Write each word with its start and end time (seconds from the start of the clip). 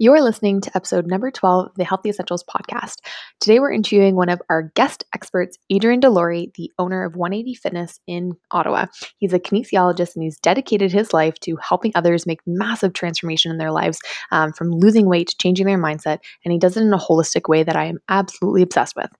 You're 0.00 0.22
listening 0.22 0.60
to 0.60 0.72
episode 0.74 1.06
number 1.06 1.30
12 1.30 1.66
of 1.66 1.74
the 1.76 1.84
Healthy 1.84 2.08
Essentials 2.08 2.42
podcast. 2.42 2.96
Today 3.38 3.60
we're 3.60 3.70
interviewing 3.70 4.16
one 4.16 4.28
of 4.28 4.42
our 4.50 4.72
guest 4.74 5.04
experts, 5.14 5.56
Adrian 5.70 6.00
Delory, 6.00 6.52
the 6.54 6.68
owner 6.80 7.04
of 7.04 7.14
180 7.14 7.54
Fitness 7.54 8.00
in 8.08 8.32
Ottawa. 8.50 8.86
He's 9.18 9.32
a 9.32 9.38
kinesiologist 9.38 10.16
and 10.16 10.24
he's 10.24 10.40
dedicated 10.40 10.90
his 10.90 11.12
life 11.12 11.38
to 11.42 11.56
helping 11.62 11.92
others 11.94 12.26
make 12.26 12.40
massive 12.44 12.92
transformation 12.92 13.52
in 13.52 13.58
their 13.58 13.70
lives 13.70 14.00
um, 14.32 14.52
from 14.52 14.72
losing 14.72 15.06
weight 15.06 15.28
to 15.28 15.36
changing 15.40 15.66
their 15.66 15.78
mindset. 15.78 16.18
And 16.44 16.50
he 16.50 16.58
does 16.58 16.76
it 16.76 16.82
in 16.82 16.92
a 16.92 16.98
holistic 16.98 17.48
way 17.48 17.62
that 17.62 17.76
I 17.76 17.84
am 17.84 18.00
absolutely 18.08 18.62
obsessed 18.62 18.96
with. 18.96 19.10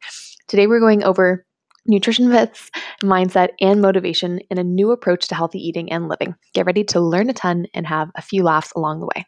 Today 0.48 0.66
we're 0.66 0.80
going 0.80 1.04
over 1.04 1.46
nutrition 1.86 2.28
myths, 2.28 2.72
mindset, 3.00 3.50
and 3.60 3.80
motivation 3.80 4.40
in 4.50 4.58
a 4.58 4.64
new 4.64 4.90
approach 4.90 5.28
to 5.28 5.36
healthy 5.36 5.60
eating 5.60 5.92
and 5.92 6.08
living. 6.08 6.34
Get 6.52 6.66
ready 6.66 6.82
to 6.82 6.98
learn 6.98 7.30
a 7.30 7.32
ton 7.32 7.66
and 7.74 7.86
have 7.86 8.10
a 8.16 8.22
few 8.22 8.42
laughs 8.42 8.72
along 8.74 8.98
the 8.98 9.06
way. 9.14 9.24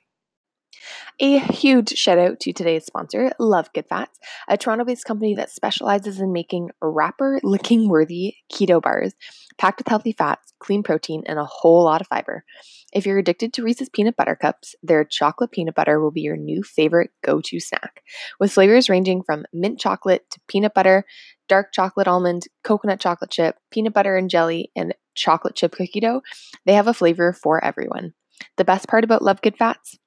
A 1.19 1.39
huge 1.39 1.91
shout 1.91 2.19
out 2.19 2.41
to 2.41 2.53
today's 2.53 2.85
sponsor, 2.85 3.33
Love 3.39 3.73
Good 3.73 3.87
Fats, 3.89 4.19
a 4.49 4.57
Toronto 4.57 4.85
based 4.85 5.05
company 5.05 5.35
that 5.35 5.51
specializes 5.51 6.21
in 6.21 6.33
making 6.33 6.71
wrapper 6.83 7.41
licking 7.43 7.89
worthy 7.89 8.35
keto 8.53 8.83
bars 8.83 9.15
packed 9.59 9.79
with 9.79 9.89
healthy 9.89 10.13
fats, 10.13 10.53
clean 10.59 10.83
protein, 10.83 11.23
and 11.27 11.39
a 11.39 11.45
whole 11.45 11.85
lot 11.85 12.01
of 12.01 12.07
fiber. 12.07 12.45
If 12.93 13.07
you're 13.07 13.19
addicted 13.19 13.53
to 13.55 13.63
Reese's 13.63 13.89
peanut 13.89 14.17
butter 14.17 14.37
cups, 14.37 14.75
their 14.83 15.05
chocolate 15.05 15.51
peanut 15.51 15.75
butter 15.75 16.01
will 16.01 16.11
be 16.11 16.21
your 16.21 16.37
new 16.37 16.63
favorite 16.63 17.11
go 17.25 17.41
to 17.41 17.61
snack. 17.61 18.03
With 18.39 18.53
flavors 18.53 18.89
ranging 18.89 19.23
from 19.23 19.45
mint 19.53 19.81
chocolate 19.81 20.29
to 20.31 20.41
peanut 20.49 20.75
butter, 20.75 21.05
dark 21.49 21.73
chocolate 21.73 22.09
almond, 22.09 22.45
coconut 22.63 23.01
chocolate 23.01 23.31
chip, 23.31 23.57
peanut 23.71 23.95
butter 23.95 24.17
and 24.17 24.31
jelly, 24.31 24.71
and 24.77 24.95
chocolate 25.15 25.55
chip 25.55 25.73
cookie 25.73 26.01
dough, 26.01 26.23
they 26.65 26.75
have 26.75 26.89
a 26.89 26.95
flavor 26.95 27.33
for 27.33 27.63
everyone. 27.65 28.13
The 28.57 28.65
best 28.65 28.89
part 28.89 29.05
about 29.05 29.23
Love 29.23 29.41
Good 29.41 29.57
Fats? 29.57 29.99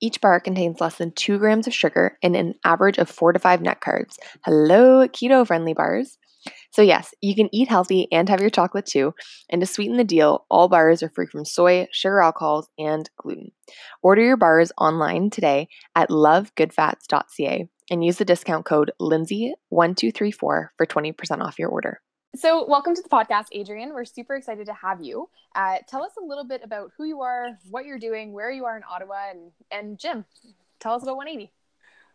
Each 0.00 0.20
bar 0.20 0.40
contains 0.40 0.80
less 0.80 0.96
than 0.96 1.12
2 1.12 1.38
grams 1.38 1.66
of 1.66 1.74
sugar 1.74 2.18
and 2.22 2.34
an 2.34 2.54
average 2.64 2.98
of 2.98 3.08
4 3.08 3.32
to 3.32 3.38
5 3.38 3.60
net 3.60 3.80
carbs. 3.80 4.16
Hello, 4.44 5.06
keto 5.08 5.46
friendly 5.46 5.74
bars. 5.74 6.16
So, 6.72 6.82
yes, 6.82 7.12
you 7.20 7.34
can 7.34 7.48
eat 7.52 7.68
healthy 7.68 8.08
and 8.10 8.28
have 8.28 8.40
your 8.40 8.50
chocolate 8.50 8.86
too. 8.86 9.14
And 9.50 9.60
to 9.60 9.66
sweeten 9.66 9.96
the 9.96 10.04
deal, 10.04 10.46
all 10.50 10.68
bars 10.68 11.02
are 11.02 11.10
free 11.10 11.26
from 11.26 11.44
soy, 11.44 11.86
sugar 11.92 12.20
alcohols, 12.20 12.68
and 12.78 13.10
gluten. 13.16 13.52
Order 14.02 14.22
your 14.22 14.36
bars 14.36 14.72
online 14.78 15.30
today 15.30 15.68
at 15.94 16.08
lovegoodfats.ca 16.08 17.68
and 17.90 18.04
use 18.04 18.16
the 18.16 18.24
discount 18.24 18.64
code 18.64 18.92
Lindsay1234 19.00 20.32
for 20.38 20.68
20% 20.78 21.42
off 21.42 21.58
your 21.58 21.68
order. 21.68 22.00
So, 22.36 22.64
welcome 22.64 22.94
to 22.94 23.02
the 23.02 23.08
podcast, 23.08 23.46
Adrian. 23.50 23.92
We're 23.92 24.04
super 24.04 24.36
excited 24.36 24.66
to 24.66 24.72
have 24.72 25.02
you. 25.02 25.28
Uh, 25.56 25.78
tell 25.88 26.04
us 26.04 26.12
a 26.16 26.24
little 26.24 26.44
bit 26.44 26.60
about 26.62 26.92
who 26.96 27.04
you 27.04 27.22
are, 27.22 27.58
what 27.70 27.86
you're 27.86 27.98
doing, 27.98 28.32
where 28.32 28.52
you 28.52 28.64
are 28.66 28.76
in 28.76 28.84
Ottawa, 28.88 29.30
and 29.30 29.50
and 29.72 29.98
gym, 29.98 30.24
tell 30.78 30.94
us 30.94 31.02
about 31.02 31.16
180. 31.16 31.52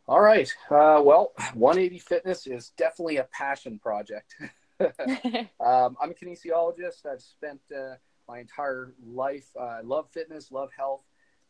All 0.08 0.22
right. 0.22 0.50
Uh, 0.72 1.02
well, 1.04 1.34
180 1.54 2.00
Fitness 2.00 2.48
is 2.48 2.70
definitely 2.78 3.18
a 3.18 3.26
passion 3.26 3.78
project. 3.78 4.36
um, 4.80 5.98
I'm 6.02 6.12
a 6.12 6.14
kinesiologist. 6.14 7.06
I've 7.06 7.22
spent 7.22 7.60
uh, 7.76 7.96
my 8.28 8.40
entire 8.40 8.94
life. 9.06 9.48
I 9.60 9.82
love 9.82 10.08
fitness, 10.12 10.50
love 10.50 10.70
health, 10.78 11.04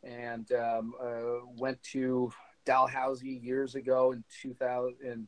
and 0.04 0.52
um, 0.54 0.96
uh, 1.00 1.46
went 1.56 1.82
to 1.92 2.32
Dalhousie 2.66 3.40
years 3.44 3.76
ago 3.76 4.12
in 4.12 4.24
2000 4.42 5.28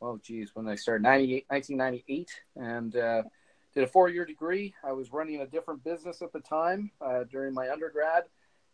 oh 0.00 0.18
geez, 0.22 0.50
when 0.54 0.68
I 0.68 0.74
started 0.74 1.04
1998, 1.04 2.30
and 2.56 2.96
uh, 2.96 3.22
did 3.74 3.84
a 3.84 3.86
four-year 3.86 4.24
degree. 4.24 4.74
I 4.84 4.92
was 4.92 5.12
running 5.12 5.40
a 5.40 5.46
different 5.46 5.84
business 5.84 6.22
at 6.22 6.32
the 6.32 6.40
time 6.40 6.90
uh, 7.00 7.24
during 7.30 7.54
my 7.54 7.70
undergrad, 7.70 8.24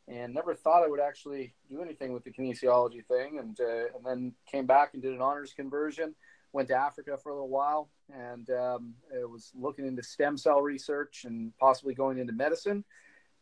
and 0.08 0.34
never 0.34 0.55
thought 0.55 0.84
I 0.84 0.89
would 0.89 1.00
actually 1.00 1.55
do 1.69 1.83
anything 1.83 2.12
with 2.12 2.25
the 2.25 2.30
kinesiology 2.30 3.05
thing. 3.06 3.39
And 3.39 3.58
uh, 3.61 3.97
and 3.97 4.05
then 4.05 4.33
came 4.50 4.67
back 4.67 4.95
and 4.95 5.02
did 5.02 5.14
an 5.14 5.20
honors 5.20 5.52
conversion. 5.55 6.14
Went 6.52 6.69
to 6.69 6.77
Africa 6.77 7.19
for 7.20 7.30
a 7.30 7.34
little 7.34 7.48
while, 7.48 7.91
and 8.12 8.48
um, 8.50 8.95
was 9.28 9.50
looking 9.56 9.86
into 9.86 10.05
stem 10.05 10.36
cell 10.36 10.63
research 10.63 11.24
and 11.24 11.52
possibly 11.58 11.95
going 11.95 12.18
into 12.18 12.33
medicine. 12.33 12.84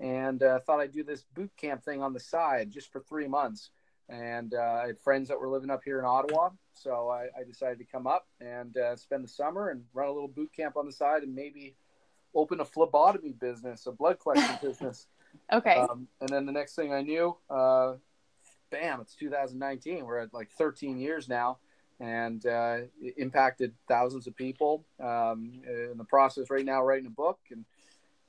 And 0.00 0.42
uh, 0.42 0.60
thought 0.60 0.80
I'd 0.80 0.92
do 0.92 1.04
this 1.04 1.24
boot 1.34 1.52
camp 1.56 1.84
thing 1.84 2.02
on 2.02 2.14
the 2.14 2.20
side 2.20 2.70
just 2.70 2.90
for 2.90 3.00
three 3.00 3.28
months 3.28 3.70
and 4.08 4.54
uh, 4.54 4.80
I 4.82 4.86
had 4.88 4.98
friends 4.98 5.28
that 5.28 5.40
were 5.40 5.48
living 5.48 5.70
up 5.70 5.82
here 5.84 5.98
in 5.98 6.04
Ottawa, 6.04 6.50
so 6.74 7.08
I, 7.08 7.28
I 7.38 7.44
decided 7.44 7.78
to 7.78 7.84
come 7.84 8.06
up 8.06 8.26
and 8.40 8.76
uh, 8.76 8.96
spend 8.96 9.24
the 9.24 9.28
summer 9.28 9.70
and 9.70 9.84
run 9.94 10.08
a 10.08 10.12
little 10.12 10.28
boot 10.28 10.50
camp 10.54 10.76
on 10.76 10.86
the 10.86 10.92
side, 10.92 11.22
and 11.22 11.34
maybe 11.34 11.76
open 12.34 12.60
a 12.60 12.64
phlebotomy 12.64 13.32
business, 13.32 13.86
a 13.86 13.92
blood 13.92 14.18
collection 14.20 14.56
business. 14.62 15.06
Okay. 15.52 15.76
Um, 15.76 16.08
and 16.20 16.28
then 16.28 16.46
the 16.46 16.52
next 16.52 16.74
thing 16.74 16.92
I 16.92 17.02
knew, 17.02 17.36
uh, 17.48 17.94
bam! 18.70 19.00
It's 19.00 19.14
2019. 19.14 20.04
We're 20.04 20.18
at 20.18 20.34
like 20.34 20.50
13 20.50 20.98
years 20.98 21.28
now, 21.28 21.58
and 22.00 22.44
uh, 22.44 22.78
impacted 23.16 23.72
thousands 23.88 24.26
of 24.26 24.36
people. 24.36 24.84
Um, 25.00 25.62
in 25.66 25.94
the 25.96 26.04
process 26.04 26.50
right 26.50 26.64
now, 26.64 26.82
writing 26.82 27.06
a 27.06 27.10
book 27.10 27.38
and 27.50 27.64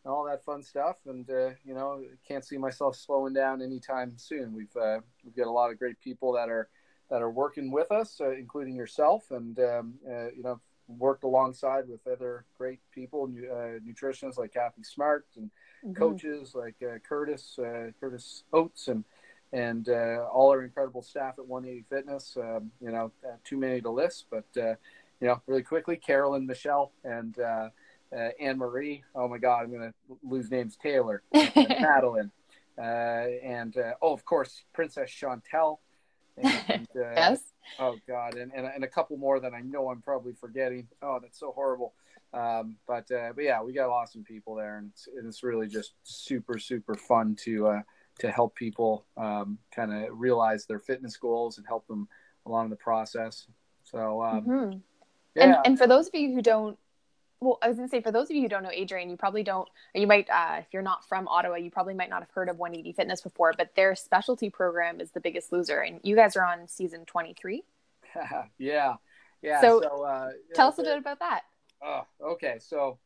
all 0.05 0.25
that 0.25 0.43
fun 0.43 0.63
stuff. 0.63 0.97
And 1.05 1.29
uh, 1.29 1.51
you 1.63 1.73
know, 1.73 2.03
can't 2.27 2.45
see 2.45 2.57
myself 2.57 2.95
slowing 2.95 3.33
down 3.33 3.61
anytime 3.61 4.13
soon. 4.17 4.53
We've 4.53 4.75
uh, 4.75 4.99
we've 5.23 5.35
got 5.35 5.47
a 5.47 5.51
lot 5.51 5.71
of 5.71 5.79
great 5.79 5.99
people 6.01 6.33
that 6.33 6.49
are 6.49 6.69
that 7.09 7.21
are 7.21 7.31
working 7.31 7.71
with 7.71 7.91
us, 7.91 8.19
uh, 8.21 8.31
including 8.31 8.75
yourself, 8.75 9.31
and 9.31 9.57
um, 9.59 9.93
uh, 10.07 10.31
you 10.35 10.43
know, 10.43 10.59
worked 10.87 11.23
alongside 11.23 11.87
with 11.87 12.05
other 12.07 12.45
great 12.57 12.79
people, 12.91 13.29
uh, 13.51 13.79
nutritionists 13.87 14.37
like 14.37 14.53
Kathy 14.53 14.83
Smart, 14.83 15.25
and 15.35 15.49
mm-hmm. 15.85 15.93
coaches 15.93 16.53
like 16.55 16.75
uh, 16.81 16.97
Curtis 17.07 17.59
Curtis 17.99 18.43
Oates, 18.51 18.87
and 18.87 19.03
and 19.51 19.87
all 19.87 20.49
our 20.49 20.63
incredible 20.63 21.03
staff 21.03 21.35
at 21.37 21.45
180 21.45 21.85
Fitness. 21.89 22.37
Um, 22.37 22.71
you 22.81 22.91
know, 22.91 23.11
too 23.43 23.57
many 23.57 23.81
to 23.81 23.89
list, 23.89 24.25
but 24.29 24.45
you 24.55 25.29
know, 25.29 25.41
really 25.47 25.63
quickly, 25.63 25.95
Carolyn, 25.95 26.45
Michelle, 26.45 26.91
and 27.05 27.37
uh, 28.15 28.29
Anne 28.39 28.57
Marie. 28.57 29.03
Oh 29.15 29.27
my 29.27 29.37
God, 29.37 29.63
I'm 29.63 29.71
gonna 29.71 29.93
lose 30.23 30.49
names. 30.51 30.77
Taylor, 30.81 31.23
uh, 31.33 31.47
Madeline, 31.55 32.31
uh, 32.77 32.81
and 32.81 33.75
uh, 33.77 33.93
oh, 34.01 34.13
of 34.13 34.25
course, 34.25 34.63
Princess 34.73 35.09
Chantel. 35.09 35.77
And, 36.37 36.87
uh, 36.95 37.13
yes. 37.15 37.41
Oh 37.79 37.95
God, 38.07 38.35
and, 38.35 38.51
and 38.55 38.65
and 38.65 38.83
a 38.83 38.87
couple 38.87 39.17
more 39.17 39.39
that 39.39 39.53
I 39.53 39.61
know 39.61 39.89
I'm 39.89 40.01
probably 40.01 40.33
forgetting. 40.33 40.87
Oh, 41.01 41.19
that's 41.21 41.39
so 41.39 41.51
horrible. 41.51 41.93
Um, 42.33 42.77
but 42.87 43.11
uh, 43.11 43.33
but 43.35 43.43
yeah, 43.43 43.61
we 43.61 43.73
got 43.73 43.89
awesome 43.89 44.23
people 44.23 44.55
there, 44.55 44.77
and 44.77 44.89
it's, 44.91 45.07
and 45.07 45.27
it's 45.27 45.43
really 45.43 45.67
just 45.67 45.93
super 46.03 46.57
super 46.57 46.95
fun 46.95 47.35
to 47.43 47.81
to 48.19 48.31
help 48.31 48.55
people 48.55 49.05
um, 49.17 49.57
kind 49.73 49.91
of 49.93 50.09
realize 50.11 50.65
their 50.65 50.79
fitness 50.79 51.17
goals 51.17 51.57
and 51.57 51.67
help 51.67 51.87
them 51.87 52.07
along 52.45 52.69
the 52.69 52.75
process. 52.75 53.47
So 53.83 54.23
um, 54.23 54.45
mm-hmm. 54.45 54.77
yeah. 55.35 55.43
And 55.43 55.55
and 55.65 55.77
for 55.77 55.87
those 55.87 56.07
of 56.07 56.15
you 56.15 56.33
who 56.33 56.41
don't 56.41 56.77
well, 57.43 57.59
I 57.61 57.67
was 57.67 57.77
going 57.77 57.87
to 57.87 57.91
say, 57.91 58.01
for 58.01 58.11
those 58.11 58.29
of 58.29 58.35
you 58.35 58.41
who 58.41 58.47
don't 58.47 58.63
know 58.63 58.71
Adrian, 58.71 59.09
you 59.09 59.17
probably 59.17 59.43
don't, 59.43 59.67
you 59.93 60.07
might, 60.07 60.29
uh, 60.29 60.57
if 60.59 60.67
you're 60.71 60.81
not 60.81 61.07
from 61.07 61.27
Ottawa, 61.27 61.55
you 61.55 61.69
probably 61.69 61.93
might 61.93 62.09
not 62.09 62.21
have 62.21 62.31
heard 62.31 62.49
of 62.49 62.57
180 62.57 62.93
Fitness 62.93 63.21
before, 63.21 63.53
but 63.57 63.75
their 63.75 63.95
specialty 63.95 64.49
program 64.49 64.99
is 65.01 65.11
the 65.11 65.19
biggest 65.19 65.51
loser. 65.51 65.79
And 65.79 65.99
you 66.03 66.15
guys 66.15 66.35
are 66.35 66.45
on 66.45 66.67
season 66.67 67.05
23. 67.05 67.63
yeah. 68.57 68.95
Yeah. 69.41 69.61
So, 69.61 69.81
so 69.81 70.03
uh, 70.03 70.29
tell 70.55 70.69
us 70.69 70.79
a 70.79 70.83
bit 70.83 70.97
about 70.97 71.19
that. 71.19 71.41
Oh, 71.83 72.03
okay. 72.21 72.57
So, 72.59 72.97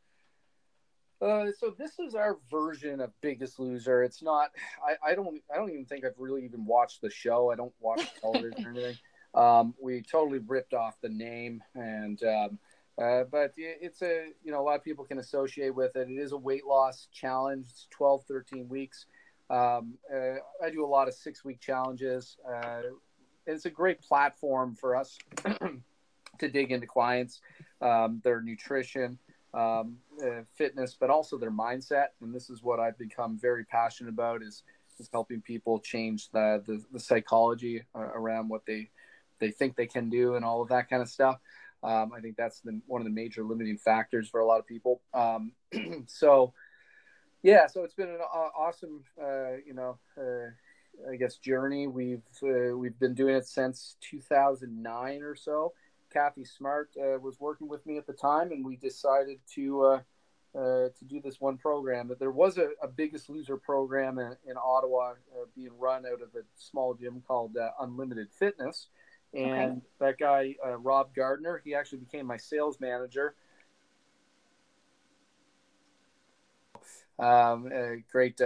uh, 1.20 1.46
so 1.58 1.74
this 1.76 1.98
is 1.98 2.14
our 2.14 2.38
version 2.48 3.00
of 3.00 3.10
Biggest 3.20 3.58
Loser. 3.58 4.04
It's 4.04 4.22
not. 4.22 4.50
I, 4.86 5.10
I 5.10 5.14
don't. 5.16 5.42
I 5.52 5.56
don't 5.56 5.70
even 5.70 5.84
think 5.84 6.04
I've 6.04 6.12
really 6.16 6.44
even 6.44 6.64
watched 6.64 7.00
the 7.00 7.10
show. 7.10 7.50
I 7.50 7.56
don't 7.56 7.72
watch 7.80 8.08
television 8.20 8.66
or 8.66 8.70
anything. 8.70 8.96
Um, 9.34 9.74
we 9.80 10.00
totally 10.00 10.38
ripped 10.38 10.72
off 10.72 10.96
the 11.02 11.10
name, 11.10 11.62
and 11.74 12.20
um, 12.24 12.58
uh, 13.00 13.24
but 13.30 13.52
it's 13.56 14.02
a, 14.02 14.28
you 14.42 14.50
know, 14.50 14.60
a 14.60 14.64
lot 14.64 14.76
of 14.76 14.84
people 14.84 15.04
can 15.04 15.18
associate 15.18 15.74
with 15.74 15.94
it. 15.96 16.08
It 16.10 16.18
is 16.18 16.32
a 16.32 16.36
weight 16.36 16.66
loss 16.66 17.06
challenge. 17.12 17.66
It's 17.70 17.86
12, 17.90 18.24
13 18.24 18.68
weeks. 18.68 19.06
Um, 19.50 19.94
uh, 20.12 20.36
I 20.62 20.70
do 20.70 20.84
a 20.84 20.86
lot 20.86 21.08
of 21.08 21.14
six 21.14 21.44
week 21.44 21.60
challenges. 21.60 22.36
Uh, 22.46 22.82
it's 23.46 23.64
a 23.64 23.70
great 23.70 24.00
platform 24.02 24.74
for 24.74 24.96
us 24.96 25.16
to 26.38 26.48
dig 26.48 26.72
into 26.72 26.86
clients, 26.86 27.40
um, 27.80 28.20
their 28.24 28.42
nutrition, 28.42 29.18
um, 29.54 29.96
uh, 30.22 30.42
fitness, 30.54 30.96
but 30.98 31.08
also 31.08 31.38
their 31.38 31.50
mindset. 31.50 32.08
And 32.20 32.34
this 32.34 32.50
is 32.50 32.62
what 32.62 32.80
I've 32.80 32.98
become 32.98 33.38
very 33.38 33.64
passionate 33.64 34.10
about 34.10 34.42
is, 34.42 34.64
is 34.98 35.08
helping 35.12 35.40
people 35.40 35.78
change 35.78 36.30
the, 36.30 36.62
the, 36.66 36.82
the 36.92 37.00
psychology 37.00 37.84
uh, 37.94 38.00
around 38.00 38.48
what 38.48 38.66
they, 38.66 38.90
they 39.38 39.50
think 39.50 39.76
they 39.76 39.86
can 39.86 40.10
do 40.10 40.34
and 40.34 40.44
all 40.44 40.60
of 40.60 40.68
that 40.68 40.90
kind 40.90 41.00
of 41.00 41.08
stuff. 41.08 41.38
Um, 41.82 42.12
I 42.12 42.20
think 42.20 42.36
that's 42.36 42.60
the, 42.60 42.80
one 42.86 43.00
of 43.00 43.04
the 43.04 43.12
major 43.12 43.44
limiting 43.44 43.78
factors 43.78 44.28
for 44.28 44.40
a 44.40 44.46
lot 44.46 44.58
of 44.58 44.66
people. 44.66 45.00
Um, 45.14 45.52
so, 46.06 46.52
yeah, 47.42 47.66
so 47.66 47.84
it's 47.84 47.94
been 47.94 48.08
an 48.08 48.20
awesome, 48.20 49.04
uh, 49.20 49.52
you 49.64 49.74
know, 49.74 49.98
uh, 50.16 50.50
I 51.10 51.16
guess 51.16 51.36
journey. 51.36 51.86
We've 51.86 52.22
uh, 52.42 52.76
we've 52.76 52.98
been 52.98 53.14
doing 53.14 53.36
it 53.36 53.46
since 53.46 53.96
2009 54.00 55.22
or 55.22 55.36
so. 55.36 55.72
Kathy 56.12 56.44
Smart 56.44 56.90
uh, 56.98 57.18
was 57.20 57.38
working 57.38 57.68
with 57.68 57.84
me 57.86 57.98
at 57.98 58.06
the 58.06 58.12
time, 58.12 58.50
and 58.50 58.64
we 58.64 58.76
decided 58.76 59.38
to 59.54 59.82
uh, 59.84 60.00
uh, 60.58 60.88
to 60.98 61.04
do 61.06 61.20
this 61.20 61.40
one 61.40 61.58
program. 61.58 62.08
But 62.08 62.18
there 62.18 62.32
was 62.32 62.58
a, 62.58 62.70
a 62.82 62.88
Biggest 62.88 63.30
Loser 63.30 63.56
program 63.56 64.18
in, 64.18 64.34
in 64.46 64.56
Ottawa 64.56 65.14
being 65.54 65.78
run 65.78 66.04
out 66.06 66.22
of 66.22 66.34
a 66.34 66.42
small 66.56 66.94
gym 66.94 67.22
called 67.26 67.56
Unlimited 67.80 68.28
Fitness. 68.32 68.88
And 69.34 69.52
okay. 69.52 69.80
that 70.00 70.18
guy, 70.18 70.56
uh, 70.64 70.78
Rob 70.78 71.14
Gardner, 71.14 71.60
he 71.64 71.74
actually 71.74 71.98
became 71.98 72.26
my 72.26 72.38
sales 72.38 72.80
manager. 72.80 73.34
Um, 77.18 77.70
great, 78.10 78.40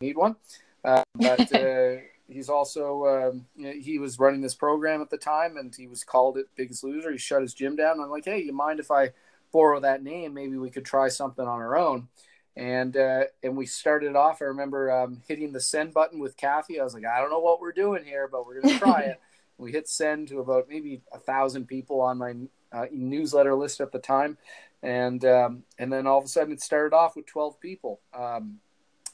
need 0.00 0.16
one. 0.16 0.36
Uh, 0.84 1.02
but 1.14 1.50
he's 2.28 2.48
also 2.48 3.06
um, 3.06 3.46
you 3.56 3.66
know, 3.66 3.72
he 3.72 3.98
was 3.98 4.18
running 4.18 4.40
this 4.40 4.54
program 4.54 5.00
at 5.00 5.10
the 5.10 5.18
time, 5.18 5.56
and 5.56 5.74
he 5.74 5.86
was 5.86 6.04
called 6.04 6.38
it 6.38 6.46
Biggest 6.56 6.84
Loser. 6.84 7.12
He 7.12 7.18
shut 7.18 7.42
his 7.42 7.54
gym 7.54 7.76
down. 7.76 8.00
I'm 8.00 8.10
like, 8.10 8.24
hey, 8.24 8.42
you 8.42 8.52
mind 8.52 8.80
if 8.80 8.90
I 8.90 9.10
borrow 9.52 9.80
that 9.80 10.02
name? 10.02 10.34
Maybe 10.34 10.56
we 10.56 10.70
could 10.70 10.84
try 10.84 11.08
something 11.08 11.46
on 11.46 11.60
our 11.60 11.76
own. 11.76 12.08
And 12.56 12.96
uh, 12.96 13.24
and 13.42 13.56
we 13.56 13.66
started 13.66 14.16
off. 14.16 14.40
I 14.40 14.46
remember 14.46 14.90
um, 14.90 15.22
hitting 15.28 15.52
the 15.52 15.60
send 15.60 15.92
button 15.92 16.18
with 16.18 16.36
Kathy. 16.36 16.80
I 16.80 16.84
was 16.84 16.94
like, 16.94 17.04
I 17.04 17.20
don't 17.20 17.30
know 17.30 17.38
what 17.38 17.60
we're 17.60 17.72
doing 17.72 18.04
here, 18.04 18.28
but 18.28 18.46
we're 18.46 18.60
gonna 18.60 18.78
try 18.78 19.00
it. 19.02 19.20
We 19.58 19.72
hit 19.72 19.88
send 19.88 20.28
to 20.28 20.40
about 20.40 20.68
maybe 20.68 21.02
a 21.12 21.18
thousand 21.18 21.66
people 21.66 22.00
on 22.00 22.18
my 22.18 22.34
uh, 22.72 22.86
newsletter 22.92 23.54
list 23.54 23.80
at 23.80 23.92
the 23.92 23.98
time, 23.98 24.36
and 24.82 25.24
um, 25.24 25.62
and 25.78 25.92
then 25.92 26.06
all 26.06 26.18
of 26.18 26.24
a 26.24 26.28
sudden 26.28 26.52
it 26.52 26.60
started 26.60 26.94
off 26.94 27.16
with 27.16 27.26
twelve 27.26 27.58
people, 27.60 28.00
um, 28.14 28.58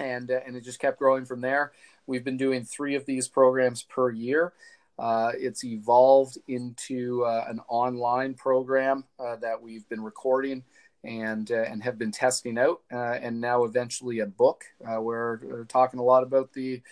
and 0.00 0.30
uh, 0.30 0.40
and 0.46 0.56
it 0.56 0.62
just 0.62 0.80
kept 0.80 0.98
growing 0.98 1.24
from 1.24 1.40
there. 1.40 1.72
We've 2.06 2.24
been 2.24 2.36
doing 2.36 2.64
three 2.64 2.94
of 2.94 3.06
these 3.06 3.28
programs 3.28 3.82
per 3.82 4.10
year. 4.10 4.52
Uh, 4.98 5.32
it's 5.36 5.64
evolved 5.64 6.38
into 6.48 7.24
uh, 7.24 7.44
an 7.48 7.60
online 7.68 8.34
program 8.34 9.04
uh, 9.18 9.36
that 9.36 9.60
we've 9.60 9.88
been 9.88 10.02
recording 10.02 10.64
and 11.04 11.50
uh, 11.50 11.62
and 11.62 11.82
have 11.82 11.98
been 11.98 12.12
testing 12.12 12.58
out, 12.58 12.80
uh, 12.92 12.96
and 12.96 13.40
now 13.40 13.64
eventually 13.64 14.20
a 14.20 14.26
book. 14.26 14.64
Uh, 14.84 15.00
where 15.00 15.40
we're 15.42 15.64
talking 15.64 16.00
a 16.00 16.04
lot 16.04 16.22
about 16.22 16.52
the 16.52 16.82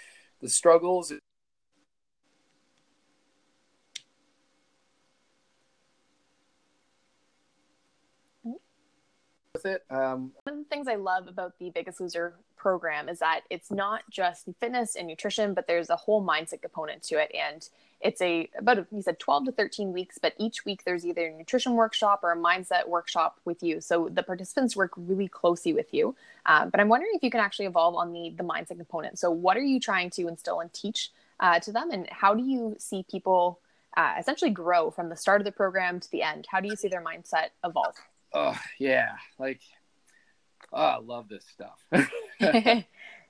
the 0.41 0.49
struggles 0.49 1.13
with 9.63 9.73
it. 9.73 9.85
Um, 9.91 10.33
One 10.45 10.59
of 10.59 10.65
the 10.65 10.69
things 10.69 10.89
I 10.89 10.97
love 10.97 11.29
about 11.29 11.59
the 11.59 11.71
Biggest 11.71 12.01
Loser 12.01 12.35
program 12.57 13.09
is 13.09 13.19
that 13.21 13.43
it's 13.51 13.71
not 13.71 14.03
just 14.11 14.47
fitness 14.61 14.97
and 14.97 15.07
nutrition, 15.07 15.55
but 15.55 15.67
there's 15.67 15.91
a 15.91 15.97
whole 15.97 16.25
mindset 16.25 16.63
component 16.63 17.03
to 17.05 17.17
it. 17.17 17.35
And 17.35 17.69
it's 18.01 18.21
a 18.23 18.49
about 18.57 18.87
you 18.91 19.03
said 19.03 19.19
12 19.19 19.47
to 19.47 19.53
13 19.53 19.93
weeks, 19.93 20.19
but 20.19 20.35
each 20.39 20.65
week 20.65 20.85
there's 20.85 21.05
either 21.05 21.27
a 21.27 21.37
nutrition 21.37 21.75
workshop 21.75 22.21
or 22.23 22.33
a 22.33 22.37
mindset 22.37 22.89
workshop 22.89 23.41
with 23.45 23.63
you. 23.63 23.81
So 23.81 24.09
the 24.11 24.23
participants 24.23 24.75
work 24.75 24.93
really 24.97 25.29
closely 25.29 25.73
with 25.73 25.93
you. 25.93 26.15
Uh, 26.47 26.67
but 26.67 26.81
I'm 26.81 26.89
wondering 26.89 27.13
if 27.15 27.23
you 27.23 27.31
can 27.31 27.41
actually 27.41 27.67
evolve 27.67 27.95
on 27.95 28.13
the 28.13 28.35
the 28.37 28.45
mindset 28.45 28.77
component. 28.79 29.19
So 29.19 29.31
what 29.31 29.57
are 29.57 29.63
you 29.63 29.81
trying 29.81 30.11
to 30.11 30.29
instill 30.29 30.61
and 30.61 30.73
teach 30.73 31.11
uh, 31.41 31.61
to 31.61 31.73
them, 31.73 31.91
and 31.91 32.09
how 32.11 32.35
do 32.35 32.43
you 32.43 32.77
see 32.79 33.05
people 33.11 33.61
uh, 33.97 34.15
essentially 34.19 34.51
grow 34.51 34.91
from 34.91 35.09
the 35.09 35.17
start 35.17 35.41
of 35.41 35.45
the 35.45 35.53
program 35.53 36.01
to 36.01 36.11
the 36.11 36.23
end? 36.23 36.47
How 36.51 36.61
do 36.61 36.69
you 36.69 36.77
see 36.77 36.89
their 36.89 37.03
mindset 37.03 37.49
evolve? 37.65 37.97
Oh 38.35 38.59
yeah, 38.79 39.13
like 39.39 39.61
oh, 40.73 40.77
I 40.77 40.99
love 40.99 41.29
this 41.29 41.45
stuff. 41.47 41.85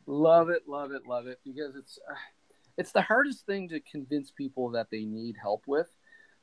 love 0.06 0.50
it, 0.50 0.69
love 0.69 0.93
it, 0.93 1.06
love 1.06 1.26
it 1.26 1.41
because 1.44 1.76
it's 1.76 1.99
uh, 2.11 2.14
it's 2.76 2.93
the 2.93 3.02
hardest 3.02 3.47
thing 3.47 3.69
to 3.69 3.81
convince 3.81 4.31
people 4.31 4.70
that 4.70 4.88
they 4.91 5.05
need 5.05 5.37
help 5.41 5.64
with, 5.67 5.88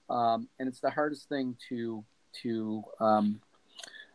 um, 0.10 0.48
and 0.60 0.68
it's 0.68 0.80
the 0.80 0.90
hardest 0.90 1.30
thing 1.30 1.56
to 1.70 2.04
to 2.44 2.84
um, 3.00 3.42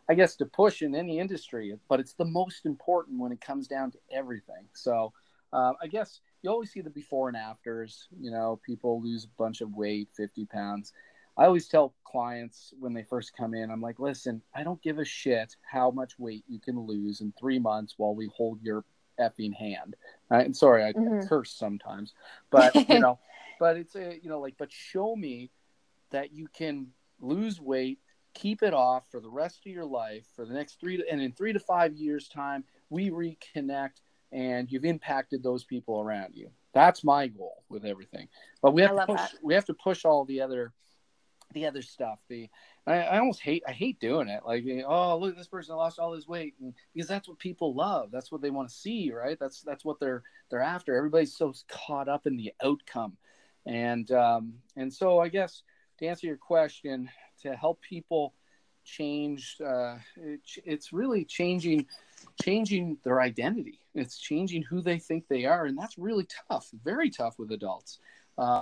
I 0.09 0.13
guess 0.13 0.35
to 0.37 0.45
push 0.45 0.81
in 0.81 0.95
any 0.95 1.19
industry, 1.19 1.77
but 1.87 1.99
it's 1.99 2.13
the 2.13 2.25
most 2.25 2.65
important 2.65 3.19
when 3.19 3.31
it 3.31 3.41
comes 3.41 3.67
down 3.67 3.91
to 3.91 3.97
everything. 4.11 4.67
So 4.73 5.13
uh, 5.51 5.73
I 5.81 5.87
guess 5.87 6.19
you 6.41 6.49
always 6.49 6.71
see 6.71 6.81
the 6.81 6.89
before 6.89 7.29
and 7.29 7.37
afters. 7.37 8.07
You 8.19 8.31
know, 8.31 8.59
people 8.65 9.01
lose 9.01 9.25
a 9.25 9.41
bunch 9.41 9.61
of 9.61 9.75
weight, 9.75 10.09
fifty 10.15 10.45
pounds 10.45 10.93
I 11.37 11.45
always 11.45 11.67
tell 11.67 11.93
clients 12.05 12.73
when 12.79 12.93
they 12.93 13.03
first 13.03 13.35
come 13.35 13.53
in, 13.53 13.71
I'm 13.71 13.81
like, 13.81 13.99
listen, 13.99 14.41
I 14.53 14.63
don't 14.63 14.81
give 14.81 14.99
a 14.99 15.05
shit 15.05 15.55
how 15.61 15.89
much 15.89 16.19
weight 16.19 16.43
you 16.47 16.59
can 16.59 16.79
lose 16.79 17.21
in 17.21 17.33
three 17.39 17.59
months 17.59 17.95
while 17.97 18.13
we 18.13 18.29
hold 18.35 18.61
your 18.61 18.85
effing 19.19 19.53
hand. 19.53 19.95
And 20.29 20.55
sorry, 20.55 20.83
I 20.83 20.93
mm-hmm. 20.93 21.27
curse 21.27 21.51
sometimes, 21.51 22.13
but 22.51 22.75
you 22.89 22.99
know, 22.99 23.19
but 23.59 23.77
it's 23.77 23.95
a, 23.95 24.19
you 24.21 24.29
know, 24.29 24.39
like, 24.39 24.55
but 24.57 24.71
show 24.71 25.15
me 25.15 25.49
that 26.11 26.33
you 26.33 26.47
can 26.53 26.87
lose 27.19 27.59
weight, 27.59 27.99
keep 28.33 28.61
it 28.61 28.73
off 28.73 29.09
for 29.09 29.19
the 29.19 29.29
rest 29.29 29.61
of 29.65 29.71
your 29.71 29.85
life 29.85 30.25
for 30.35 30.45
the 30.45 30.53
next 30.53 30.79
three 30.79 30.97
to, 30.97 31.03
and 31.09 31.21
in 31.21 31.31
three 31.31 31.53
to 31.53 31.59
five 31.59 31.95
years 31.95 32.27
time, 32.27 32.63
we 32.89 33.09
reconnect 33.09 34.01
and 34.31 34.71
you've 34.71 34.85
impacted 34.85 35.43
those 35.43 35.63
people 35.63 35.99
around 35.99 36.33
you. 36.35 36.49
That's 36.73 37.03
my 37.03 37.27
goal 37.27 37.63
with 37.69 37.85
everything. 37.85 38.27
But 38.61 38.73
we 38.73 38.81
have 38.81 38.95
to 38.95 39.05
push, 39.05 39.19
that. 39.19 39.33
we 39.43 39.53
have 39.53 39.65
to 39.65 39.75
push 39.75 40.05
all 40.05 40.25
the 40.25 40.41
other 40.41 40.73
the 41.53 41.65
other 41.65 41.81
stuff. 41.81 42.19
The 42.29 42.49
I, 42.85 43.01
I, 43.01 43.19
almost 43.19 43.41
hate 43.41 43.63
I 43.67 43.71
hate 43.71 43.99
doing 43.99 44.27
it. 44.27 44.41
Like 44.45 44.65
oh 44.87 45.17
look, 45.17 45.37
this 45.37 45.47
person 45.47 45.75
lost 45.75 45.99
all 45.99 46.13
his 46.13 46.27
weight, 46.27 46.55
and, 46.59 46.73
because 46.93 47.07
that's 47.07 47.27
what 47.27 47.39
people 47.39 47.73
love. 47.73 48.09
That's 48.11 48.31
what 48.31 48.41
they 48.41 48.49
want 48.49 48.69
to 48.69 48.75
see, 48.75 49.11
right? 49.11 49.37
That's 49.39 49.61
that's 49.61 49.85
what 49.85 49.99
they're 49.99 50.23
they're 50.49 50.61
after. 50.61 50.95
Everybody's 50.95 51.35
so 51.35 51.53
caught 51.67 52.07
up 52.07 52.27
in 52.27 52.37
the 52.37 52.53
outcome, 52.63 53.17
and 53.65 54.09
um, 54.11 54.53
and 54.75 54.91
so 54.91 55.19
I 55.19 55.29
guess 55.29 55.63
to 55.99 56.07
answer 56.07 56.27
your 56.27 56.37
question, 56.37 57.09
to 57.41 57.55
help 57.55 57.81
people 57.81 58.33
change, 58.83 59.57
uh, 59.65 59.95
it, 60.17 60.41
it's 60.65 60.91
really 60.91 61.25
changing 61.25 61.85
changing 62.41 62.97
their 63.03 63.21
identity. 63.21 63.79
It's 63.95 64.17
changing 64.17 64.63
who 64.63 64.81
they 64.81 64.99
think 64.99 65.27
they 65.27 65.45
are, 65.45 65.65
and 65.65 65.77
that's 65.77 65.97
really 65.97 66.27
tough, 66.49 66.69
very 66.83 67.09
tough 67.09 67.35
with 67.37 67.51
adults. 67.51 67.99
Uh, 68.37 68.61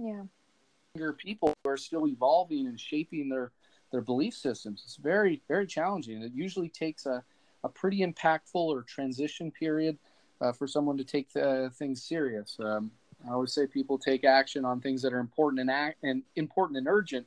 yeah. 0.00 0.22
younger 0.94 1.12
people 1.12 1.54
who 1.62 1.70
are 1.70 1.76
still 1.76 2.06
evolving 2.06 2.66
and 2.66 2.78
shaping 2.78 3.28
their 3.28 3.52
their 3.92 4.00
belief 4.00 4.34
systems. 4.34 4.82
It's 4.84 4.96
very 4.96 5.42
very 5.48 5.66
challenging. 5.66 6.22
It 6.22 6.32
usually 6.34 6.68
takes 6.68 7.06
a, 7.06 7.22
a 7.64 7.68
pretty 7.68 8.00
impactful 8.00 8.54
or 8.54 8.82
transition 8.82 9.50
period 9.50 9.98
uh, 10.40 10.52
for 10.52 10.66
someone 10.66 10.96
to 10.96 11.04
take 11.04 11.28
uh, 11.36 11.68
things 11.70 12.02
serious. 12.02 12.56
Um, 12.60 12.90
i 13.28 13.32
always 13.32 13.52
say 13.52 13.66
people 13.66 13.98
take 13.98 14.24
action 14.24 14.64
on 14.64 14.80
things 14.80 15.02
that 15.02 15.12
are 15.12 15.18
important 15.18 15.60
and, 15.60 15.70
act, 15.70 15.98
and 16.02 16.22
important 16.36 16.78
and 16.78 16.88
urgent. 16.88 17.26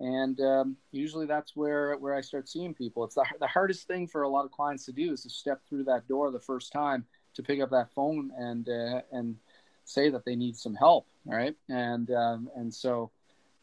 And 0.00 0.40
um, 0.40 0.76
usually 0.90 1.26
that's 1.26 1.54
where 1.54 1.96
where 1.96 2.14
i 2.14 2.20
start 2.20 2.48
seeing 2.48 2.74
people. 2.74 3.04
It's 3.04 3.14
the, 3.14 3.24
the 3.38 3.46
hardest 3.46 3.86
thing 3.86 4.06
for 4.06 4.22
a 4.22 4.28
lot 4.28 4.44
of 4.44 4.50
clients 4.50 4.84
to 4.86 4.92
do 4.92 5.12
is 5.12 5.22
to 5.22 5.30
step 5.30 5.60
through 5.68 5.84
that 5.84 6.08
door 6.08 6.30
the 6.30 6.40
first 6.40 6.72
time 6.72 7.04
to 7.34 7.42
pick 7.42 7.60
up 7.60 7.70
that 7.70 7.92
phone 7.92 8.32
and 8.36 8.68
uh, 8.68 9.02
and 9.12 9.36
say 9.84 10.10
that 10.10 10.24
they 10.24 10.36
need 10.36 10.56
some 10.56 10.74
help 10.74 11.06
right? 11.26 11.54
And 11.68 12.10
um, 12.10 12.50
and 12.54 12.72
so 12.72 13.10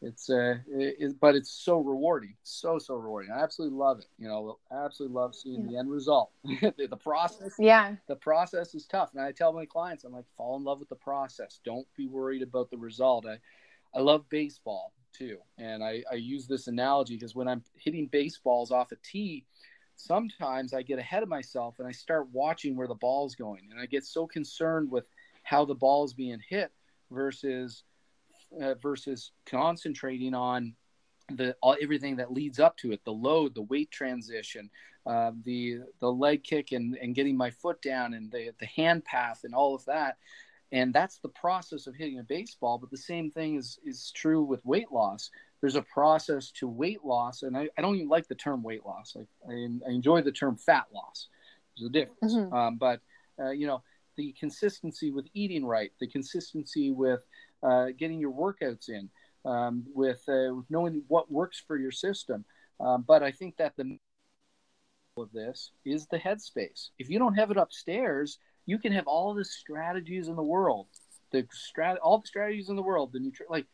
it's 0.04 0.28
uh 0.30 0.56
it, 0.68 1.20
but 1.20 1.36
it's 1.36 1.50
so 1.50 1.78
rewarding 1.78 2.34
so 2.42 2.78
so 2.78 2.96
rewarding. 2.96 3.30
I 3.30 3.40
absolutely 3.40 3.78
love 3.78 4.00
it 4.00 4.06
you 4.18 4.26
know 4.26 4.58
absolutely 4.72 5.14
love 5.14 5.34
seeing 5.34 5.62
yeah. 5.62 5.70
the 5.70 5.76
end 5.78 5.90
result. 5.90 6.30
The, 6.60 6.88
the, 6.88 6.96
process 6.96 7.54
yeah. 7.58 7.94
the 8.08 8.16
process 8.16 8.74
is 8.74 8.86
tough. 8.86 9.10
And 9.14 9.22
i 9.22 9.30
tell 9.30 9.52
my 9.52 9.64
clients 9.64 10.02
i'm 10.02 10.12
like 10.12 10.24
fall 10.36 10.56
in 10.56 10.64
love 10.64 10.80
with 10.80 10.88
the 10.88 10.96
process. 10.96 11.60
Don't 11.64 11.86
be 11.96 12.08
worried 12.08 12.42
about 12.42 12.70
the 12.70 12.78
result. 12.78 13.26
I 13.26 13.38
i 13.96 14.00
love 14.00 14.28
baseball 14.28 14.92
too. 15.12 15.38
And 15.56 15.84
i 15.84 16.02
i 16.10 16.16
use 16.16 16.48
this 16.48 16.66
analogy 16.66 17.14
because 17.14 17.36
when 17.36 17.46
i'm 17.46 17.62
hitting 17.76 18.08
baseballs 18.08 18.72
off 18.72 18.90
a 18.90 18.96
tee 19.04 19.44
sometimes 19.94 20.74
i 20.74 20.82
get 20.82 20.98
ahead 20.98 21.22
of 21.22 21.28
myself 21.28 21.78
and 21.78 21.86
i 21.86 21.92
start 21.92 22.26
watching 22.32 22.74
where 22.74 22.88
the 22.88 22.94
ball's 22.96 23.36
going. 23.36 23.68
And 23.70 23.80
i 23.80 23.86
get 23.86 24.04
so 24.04 24.26
concerned 24.26 24.90
with 24.90 25.04
how 25.42 25.64
the 25.64 25.74
ball 25.74 26.04
is 26.04 26.14
being 26.14 26.40
hit 26.48 26.70
versus 27.10 27.84
uh, 28.60 28.74
versus 28.74 29.32
concentrating 29.46 30.34
on 30.34 30.74
the 31.30 31.56
all, 31.62 31.76
everything 31.80 32.16
that 32.16 32.32
leads 32.32 32.60
up 32.60 32.76
to 32.76 32.92
it 32.92 33.00
the 33.04 33.12
load 33.12 33.54
the 33.54 33.62
weight 33.62 33.90
transition 33.90 34.68
uh, 35.06 35.32
the 35.44 35.80
the 36.00 36.10
leg 36.10 36.44
kick 36.44 36.72
and, 36.72 36.96
and 36.96 37.14
getting 37.14 37.36
my 37.36 37.50
foot 37.50 37.80
down 37.82 38.14
and 38.14 38.30
the, 38.30 38.52
the 38.60 38.66
hand 38.66 39.04
path 39.04 39.40
and 39.44 39.54
all 39.54 39.74
of 39.74 39.84
that. 39.86 40.16
And 40.70 40.94
that's 40.94 41.18
the 41.18 41.28
process 41.28 41.86
of 41.86 41.94
hitting 41.94 42.18
a 42.18 42.22
baseball 42.22 42.78
but 42.78 42.90
the 42.90 42.96
same 42.96 43.30
thing 43.30 43.56
is 43.56 43.78
is 43.84 44.12
true 44.14 44.42
with 44.42 44.64
weight 44.64 44.92
loss. 44.92 45.30
There's 45.60 45.76
a 45.76 45.82
process 45.82 46.50
to 46.52 46.68
weight 46.68 47.04
loss 47.04 47.42
and 47.42 47.56
i, 47.56 47.68
I 47.76 47.82
don't 47.82 47.96
even 47.96 48.08
like 48.08 48.28
the 48.28 48.34
term 48.34 48.62
weight 48.62 48.86
loss. 48.86 49.16
I, 49.16 49.52
I, 49.52 49.68
I 49.88 49.90
enjoy 49.90 50.22
the 50.22 50.32
term 50.32 50.56
fat 50.56 50.86
loss. 50.94 51.28
There's 51.76 51.88
a 51.88 51.92
difference. 51.92 52.34
Mm-hmm. 52.34 52.54
um, 52.54 52.76
but 52.76 53.00
uh, 53.40 53.50
you 53.50 53.66
know 53.66 53.82
the 54.16 54.34
consistency 54.38 55.10
with 55.10 55.26
eating 55.34 55.64
right, 55.64 55.92
the 56.00 56.06
consistency 56.06 56.90
with 56.90 57.20
uh, 57.62 57.86
getting 57.98 58.18
your 58.18 58.32
workouts 58.32 58.88
in, 58.88 59.08
um, 59.44 59.84
with, 59.94 60.22
uh, 60.28 60.54
with 60.54 60.66
knowing 60.70 61.02
what 61.08 61.30
works 61.30 61.62
for 61.66 61.78
your 61.78 61.92
system. 61.92 62.44
Um, 62.80 63.04
but 63.06 63.22
I 63.22 63.30
think 63.30 63.56
that 63.58 63.74
the 63.76 63.98
of 65.18 65.30
this 65.32 65.72
is 65.84 66.06
the 66.06 66.18
headspace. 66.18 66.88
If 66.98 67.10
you 67.10 67.18
don't 67.18 67.34
have 67.34 67.50
it 67.50 67.56
upstairs, 67.56 68.38
you 68.64 68.78
can 68.78 68.92
have 68.92 69.06
all 69.06 69.34
the 69.34 69.44
strategies 69.44 70.28
in 70.28 70.36
the 70.36 70.42
world, 70.42 70.86
the 71.32 71.46
strat, 71.52 71.96
all 72.02 72.18
the 72.18 72.26
strategies 72.26 72.68
in 72.70 72.76
the 72.76 72.82
world, 72.82 73.12
the 73.12 73.18
nutri- 73.18 73.50
like 73.50 73.66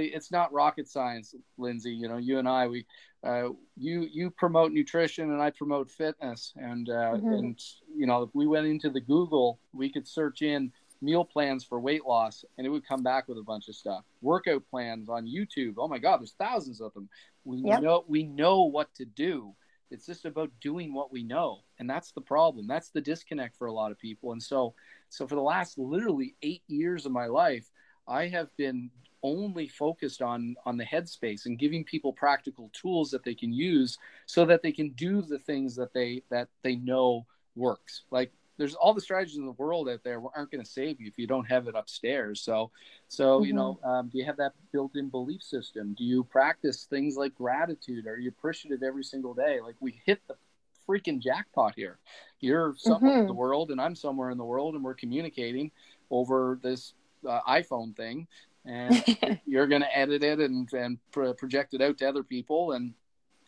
it's 0.00 0.30
not 0.30 0.52
rocket 0.52 0.88
science, 0.88 1.34
Lindsay. 1.58 1.92
You 1.92 2.08
know, 2.08 2.16
you 2.16 2.38
and 2.38 2.48
I, 2.48 2.66
we, 2.68 2.86
uh, 3.24 3.50
you 3.76 4.08
you 4.10 4.30
promote 4.30 4.72
nutrition 4.72 5.30
and 5.30 5.40
I 5.40 5.50
promote 5.50 5.90
fitness, 5.90 6.52
and 6.56 6.88
uh, 6.88 7.12
mm-hmm. 7.14 7.28
and 7.28 7.64
you 7.94 8.06
know, 8.06 8.22
if 8.22 8.30
we 8.34 8.46
went 8.46 8.66
into 8.66 8.90
the 8.90 9.00
Google, 9.00 9.58
we 9.72 9.90
could 9.90 10.06
search 10.06 10.42
in 10.42 10.72
meal 11.00 11.24
plans 11.24 11.64
for 11.64 11.80
weight 11.80 12.06
loss, 12.06 12.44
and 12.56 12.66
it 12.66 12.70
would 12.70 12.86
come 12.86 13.02
back 13.02 13.28
with 13.28 13.38
a 13.38 13.42
bunch 13.42 13.68
of 13.68 13.74
stuff. 13.74 14.04
Workout 14.22 14.62
plans 14.70 15.08
on 15.08 15.26
YouTube. 15.26 15.74
Oh 15.78 15.88
my 15.88 15.98
God, 15.98 16.20
there's 16.20 16.34
thousands 16.38 16.80
of 16.80 16.94
them. 16.94 17.08
We 17.44 17.58
yep. 17.58 17.82
know 17.82 18.04
we 18.08 18.24
know 18.24 18.62
what 18.62 18.94
to 18.94 19.04
do. 19.04 19.54
It's 19.90 20.06
just 20.06 20.24
about 20.24 20.50
doing 20.62 20.94
what 20.94 21.12
we 21.12 21.22
know, 21.22 21.60
and 21.78 21.90
that's 21.90 22.12
the 22.12 22.20
problem. 22.22 22.66
That's 22.66 22.88
the 22.90 23.00
disconnect 23.00 23.58
for 23.58 23.66
a 23.66 23.72
lot 23.72 23.92
of 23.92 23.98
people. 23.98 24.32
And 24.32 24.42
so, 24.42 24.74
so 25.10 25.26
for 25.26 25.34
the 25.34 25.42
last 25.42 25.76
literally 25.76 26.34
eight 26.42 26.62
years 26.66 27.04
of 27.04 27.12
my 27.12 27.26
life, 27.26 27.70
I 28.08 28.28
have 28.28 28.48
been 28.56 28.90
only 29.22 29.68
focused 29.68 30.22
on 30.22 30.56
on 30.66 30.76
the 30.76 30.84
headspace 30.84 31.46
and 31.46 31.58
giving 31.58 31.84
people 31.84 32.12
practical 32.12 32.70
tools 32.72 33.10
that 33.10 33.24
they 33.24 33.34
can 33.34 33.52
use 33.52 33.98
so 34.26 34.44
that 34.44 34.62
they 34.62 34.72
can 34.72 34.90
do 34.90 35.22
the 35.22 35.38
things 35.38 35.76
that 35.76 35.92
they 35.92 36.22
that 36.30 36.48
they 36.62 36.76
know 36.76 37.26
works. 37.54 38.02
Like 38.10 38.32
there's 38.58 38.74
all 38.74 38.94
the 38.94 39.00
strategies 39.00 39.38
in 39.38 39.46
the 39.46 39.52
world 39.52 39.88
out 39.88 40.04
there 40.04 40.20
aren't 40.36 40.50
going 40.50 40.62
to 40.62 40.70
save 40.70 41.00
you 41.00 41.06
if 41.06 41.18
you 41.18 41.26
don't 41.26 41.48
have 41.48 41.68
it 41.68 41.74
upstairs. 41.74 42.40
So 42.40 42.70
so 43.08 43.38
mm-hmm. 43.38 43.46
you 43.46 43.52
know 43.52 43.80
um, 43.84 44.08
do 44.08 44.18
you 44.18 44.24
have 44.24 44.36
that 44.38 44.52
built-in 44.72 45.08
belief 45.08 45.42
system? 45.42 45.94
Do 45.96 46.04
you 46.04 46.24
practice 46.24 46.84
things 46.84 47.16
like 47.16 47.34
gratitude? 47.34 48.06
Are 48.06 48.18
you 48.18 48.30
appreciative 48.30 48.82
every 48.82 49.04
single 49.04 49.34
day? 49.34 49.60
Like 49.60 49.76
we 49.80 50.00
hit 50.04 50.20
the 50.28 50.34
freaking 50.88 51.20
jackpot 51.20 51.74
here. 51.76 51.98
You're 52.40 52.74
somewhere 52.76 53.12
mm-hmm. 53.12 53.20
in 53.20 53.26
the 53.26 53.34
world 53.34 53.70
and 53.70 53.80
i'm 53.80 53.94
somewhere 53.94 54.30
in 54.30 54.38
the 54.38 54.44
world 54.44 54.74
and 54.74 54.82
we're 54.82 54.94
communicating 54.94 55.70
over 56.10 56.58
this 56.62 56.94
uh, 57.28 57.40
iphone 57.50 57.96
thing 57.96 58.26
and 58.64 59.40
you're 59.46 59.66
going 59.66 59.82
to 59.82 59.98
edit 59.98 60.22
it 60.22 60.40
and, 60.40 60.72
and 60.72 60.98
pro- 61.10 61.34
project 61.34 61.74
it 61.74 61.80
out 61.80 61.98
to 61.98 62.08
other 62.08 62.22
people 62.22 62.72
and 62.72 62.94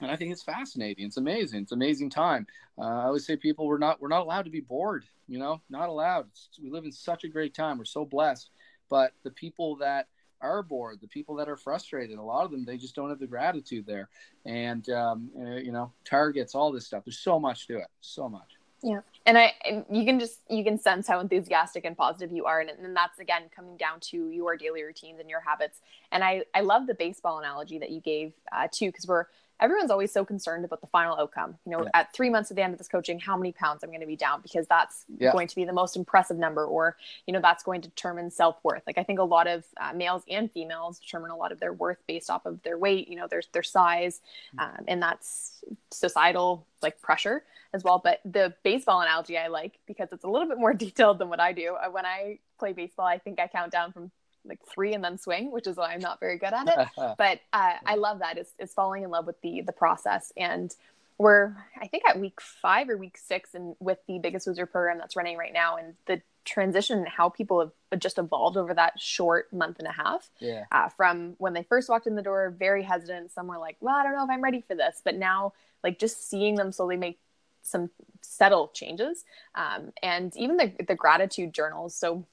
and 0.01 0.11
I 0.11 0.17
think 0.17 0.33
it's 0.33 0.43
fascinating. 0.43 1.07
It's 1.07 1.17
amazing. 1.17 1.63
It's 1.63 1.73
amazing 1.73 2.11
time. 2.11 2.47
Uh, 2.77 2.83
I 2.83 3.05
always 3.05 3.27
say 3.27 3.37
people 3.37 3.67
we're 3.67 3.79
not 3.79 4.01
we're 4.01 4.09
not 4.09 4.23
allowed 4.23 4.43
to 4.43 4.51
be 4.51 4.61
bored. 4.61 5.05
You 5.29 5.39
know, 5.39 5.61
not 5.71 5.89
allowed. 5.89 6.27
It's, 6.33 6.49
we 6.63 6.71
live 6.71 6.85
in 6.85 6.93
such 6.93 7.25
a 7.25 7.29
great 7.29 7.55
time. 7.55 7.79
We're 7.79 7.85
so 7.85 8.05
blessed. 8.05 8.51
But 8.91 9.13
the 9.23 9.31
people 9.31 9.77
that 9.77 10.09
are 10.41 10.63
bored, 10.63 10.99
the 11.01 11.09
people 11.09 11.37
that 11.37 11.49
are 11.49 11.57
frustrated, 11.57 12.19
a 12.19 12.23
lot 12.23 12.45
of 12.45 12.51
them 12.51 12.65
they 12.65 12.77
just 12.77 12.95
don't 12.95 13.09
have 13.09 13.19
the 13.19 13.27
gratitude 13.27 13.87
there. 13.87 14.09
And 14.45 14.89
um, 14.91 15.31
uh, 15.39 15.57
you 15.57 15.73
know, 15.73 15.93
targets, 16.05 16.55
all 16.55 16.73
this 16.73 16.87
stuff. 16.87 17.05
There's 17.05 17.19
so 17.19 17.39
much 17.39 17.67
to 17.69 17.79
it. 17.79 17.89
So 18.01 18.29
much. 18.29 18.59
Yeah. 18.83 19.01
And 19.27 19.39
I, 19.39 19.55
you 19.91 20.05
can 20.05 20.21
just, 20.21 20.41
you 20.51 20.63
can 20.63 20.79
sense 20.79 21.09
how 21.09 21.19
enthusiastic 21.21 21.85
and 21.85 21.97
positive 21.97 22.31
you 22.31 22.45
are. 22.45 22.61
And, 22.61 22.71
and 22.71 22.95
that's 22.95 23.19
again, 23.19 23.45
coming 23.55 23.77
down 23.77 24.01
to 24.11 24.29
your 24.29 24.57
daily 24.57 24.83
routines 24.83 25.19
and 25.19 25.31
your 25.31 25.41
habits. 25.41 25.81
And 26.13 26.23
I, 26.23 26.43
I 26.55 26.61
love 26.61 26.87
the 26.87 26.95
baseball 26.95 27.39
analogy 27.39 27.79
that 27.79 27.91
you 27.91 28.01
gave 28.01 28.35
uh, 28.53 28.69
too, 28.71 28.89
because 28.89 29.07
we're, 29.07 29.27
everyone's 29.61 29.91
always 29.91 30.13
so 30.13 30.25
concerned 30.25 30.65
about 30.65 30.81
the 30.81 30.87
final 30.89 31.17
outcome. 31.17 31.57
You 31.65 31.73
know, 31.73 31.83
yeah. 31.85 31.91
at 31.95 32.13
three 32.13 32.31
months 32.31 32.51
at 32.51 32.57
the 32.57 32.63
end 32.63 32.73
of 32.73 32.79
this 32.79 32.89
coaching, 32.89 33.19
how 33.19 33.37
many 33.37 33.53
pounds 33.53 33.83
I'm 33.83 33.91
going 33.91 34.01
to 34.01 34.07
be 34.07 34.17
down 34.17 34.41
because 34.43 34.67
that's 34.67 35.05
yeah. 35.19 35.33
going 35.33 35.49
to 35.49 35.55
be 35.55 35.65
the 35.65 35.73
most 35.73 35.97
impressive 35.97 36.37
number, 36.37 36.65
or 36.65 36.97
you 37.27 37.33
know, 37.33 37.41
that's 37.41 37.63
going 37.63 37.83
to 37.83 37.89
determine 37.89 38.31
self 38.31 38.57
worth. 38.63 38.83
Like 38.87 38.99
I 38.99 39.03
think 39.03 39.19
a 39.19 39.25
lot 39.25 39.47
of 39.47 39.65
uh, 39.81 39.93
males 39.93 40.23
and 40.29 40.51
females 40.51 40.99
determine 40.99 41.31
a 41.31 41.37
lot 41.37 41.53
of 41.53 41.61
their 41.61 41.73
worth 41.73 41.99
based 42.07 42.31
off 42.31 42.47
of 42.47 42.63
their 42.63 42.79
weight, 42.79 43.09
you 43.09 43.17
know, 43.17 43.27
their 43.29 43.43
their 43.53 43.63
size, 43.63 44.21
mm-hmm. 44.57 44.79
um, 44.79 44.85
and 44.89 45.03
that's 45.03 45.65
societal 45.91 46.67
like 46.83 47.01
pressure 47.01 47.45
as 47.73 47.85
well. 47.85 48.01
But 48.03 48.21
the 48.25 48.55
baseball 48.63 49.01
analogy 49.01 49.39
I 49.39 49.49
like 49.49 49.79
because 49.87 50.09
it's 50.13 50.25
a 50.25 50.29
little 50.29 50.49
bit 50.49 50.59
more 50.59 50.75
detailed 50.75 51.19
than 51.19 51.29
what 51.29 51.41
I 51.41 51.53
do. 51.53 51.75
Uh, 51.75 51.91
when 51.91 52.07
I 52.07 52.39
play 52.59 52.73
baseball, 52.73 53.07
I 53.07 53.19
think 53.19 53.41
I 53.41 53.49
count 53.49 53.73
down 53.73 53.93
from 53.93 54.11
like 54.45 54.61
three 54.67 54.95
and 54.95 55.03
then 55.03 55.19
swing, 55.19 55.51
which 55.51 55.67
is 55.67 55.77
why 55.77 55.93
I'm 55.93 56.01
not 56.01 56.21
very 56.21 56.39
good 56.39 56.53
at 56.53 56.69
it. 56.69 56.89
but 57.19 57.41
uh, 57.53 57.75
I 57.85 57.97
love 57.97 58.21
that. 58.21 58.39
It's, 58.39 58.53
it's 58.59 58.75
falling 58.75 59.03
in 59.03 59.11
love 59.11 59.27
with 59.27 59.41
the 59.41 59.63
the 59.63 59.73
process. 59.73 60.33
And 60.37 60.75
we're 61.19 61.55
I 61.81 61.87
think 61.87 62.05
at 62.09 62.19
week 62.19 62.41
five 62.41 62.89
or 62.89 62.97
week 62.97 63.19
six, 63.19 63.55
and 63.55 63.77
with 63.79 63.99
the 64.09 64.19
Biggest 64.19 64.47
Loser 64.47 64.67
program 64.67 64.99
that's 64.99 65.17
running 65.17 65.37
right 65.37 65.53
now, 65.53 65.77
and 65.77 65.95
the 66.07 66.21
transition 66.45 66.99
and 66.99 67.09
how 67.09 67.29
people 67.29 67.73
have 67.91 68.01
just 68.01 68.19
evolved 68.19 68.57
over 68.57 68.75
that 68.75 69.01
short 69.01 69.53
month 69.53 69.79
and 69.79 69.89
a 69.89 69.93
half. 69.93 70.31
Yeah. 70.41 70.65
Uh, 70.71 70.89
from 70.89 71.35
when 71.39 71.53
they 71.53 71.63
first 71.63 71.89
walked 71.89 72.07
in 72.07 72.17
the 72.17 72.23
door, 72.23 72.55
very 72.57 72.83
hesitant. 72.83 73.33
Some 73.33 73.47
were 73.47 73.59
like, 73.59 73.77
"Well, 73.81 73.95
I 73.95 74.03
don't 74.03 74.15
know 74.15 74.25
if 74.25 74.31
I'm 74.31 74.43
ready 74.43 74.61
for 74.61 74.75
this," 74.75 75.01
but 75.05 75.15
now, 75.15 75.53
like 75.83 75.99
just 75.99 76.29
seeing 76.29 76.57
them 76.57 76.73
slowly 76.73 76.97
make 76.97 77.19
some 77.63 77.91
subtle 78.21 78.69
changes, 78.75 79.25
um, 79.55 79.93
and 80.03 80.37
even 80.37 80.57
the 80.57 80.73
the 80.87 80.95
gratitude 80.95 81.55
journals. 81.55 81.95
So 81.95 82.27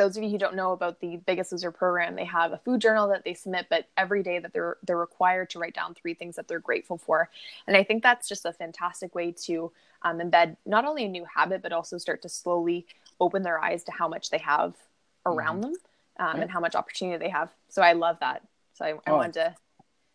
those 0.00 0.16
of 0.16 0.22
you 0.22 0.30
who 0.30 0.38
don't 0.38 0.56
know 0.56 0.72
about 0.72 1.00
the 1.00 1.18
Biggest 1.18 1.52
Loser 1.52 1.70
program, 1.70 2.16
they 2.16 2.24
have 2.24 2.52
a 2.52 2.58
food 2.58 2.80
journal 2.80 3.08
that 3.08 3.22
they 3.22 3.34
submit, 3.34 3.66
but 3.68 3.86
every 3.98 4.22
day 4.22 4.38
that 4.38 4.54
they're 4.54 4.78
they're 4.86 4.96
required 4.96 5.50
to 5.50 5.58
write 5.58 5.74
down 5.74 5.92
three 5.94 6.14
things 6.14 6.36
that 6.36 6.48
they're 6.48 6.58
grateful 6.58 6.96
for. 6.96 7.28
And 7.66 7.76
I 7.76 7.84
think 7.84 8.02
that's 8.02 8.26
just 8.26 8.46
a 8.46 8.52
fantastic 8.54 9.14
way 9.14 9.32
to 9.44 9.70
um, 10.00 10.18
embed 10.18 10.56
not 10.64 10.86
only 10.86 11.04
a 11.04 11.08
new 11.08 11.26
habit, 11.26 11.60
but 11.60 11.72
also 11.72 11.98
start 11.98 12.22
to 12.22 12.30
slowly 12.30 12.86
open 13.20 13.42
their 13.42 13.62
eyes 13.62 13.84
to 13.84 13.92
how 13.92 14.08
much 14.08 14.30
they 14.30 14.38
have 14.38 14.74
around 15.26 15.64
mm-hmm. 15.64 15.72
them 15.72 15.80
um, 16.18 16.36
yeah. 16.36 16.42
and 16.42 16.50
how 16.50 16.60
much 16.60 16.74
opportunity 16.74 17.22
they 17.22 17.30
have. 17.30 17.50
So 17.68 17.82
I 17.82 17.92
love 17.92 18.16
that. 18.20 18.40
So 18.72 18.86
I, 18.86 18.92
I 18.92 19.00
oh. 19.08 19.16
wanted 19.16 19.34
to 19.34 19.54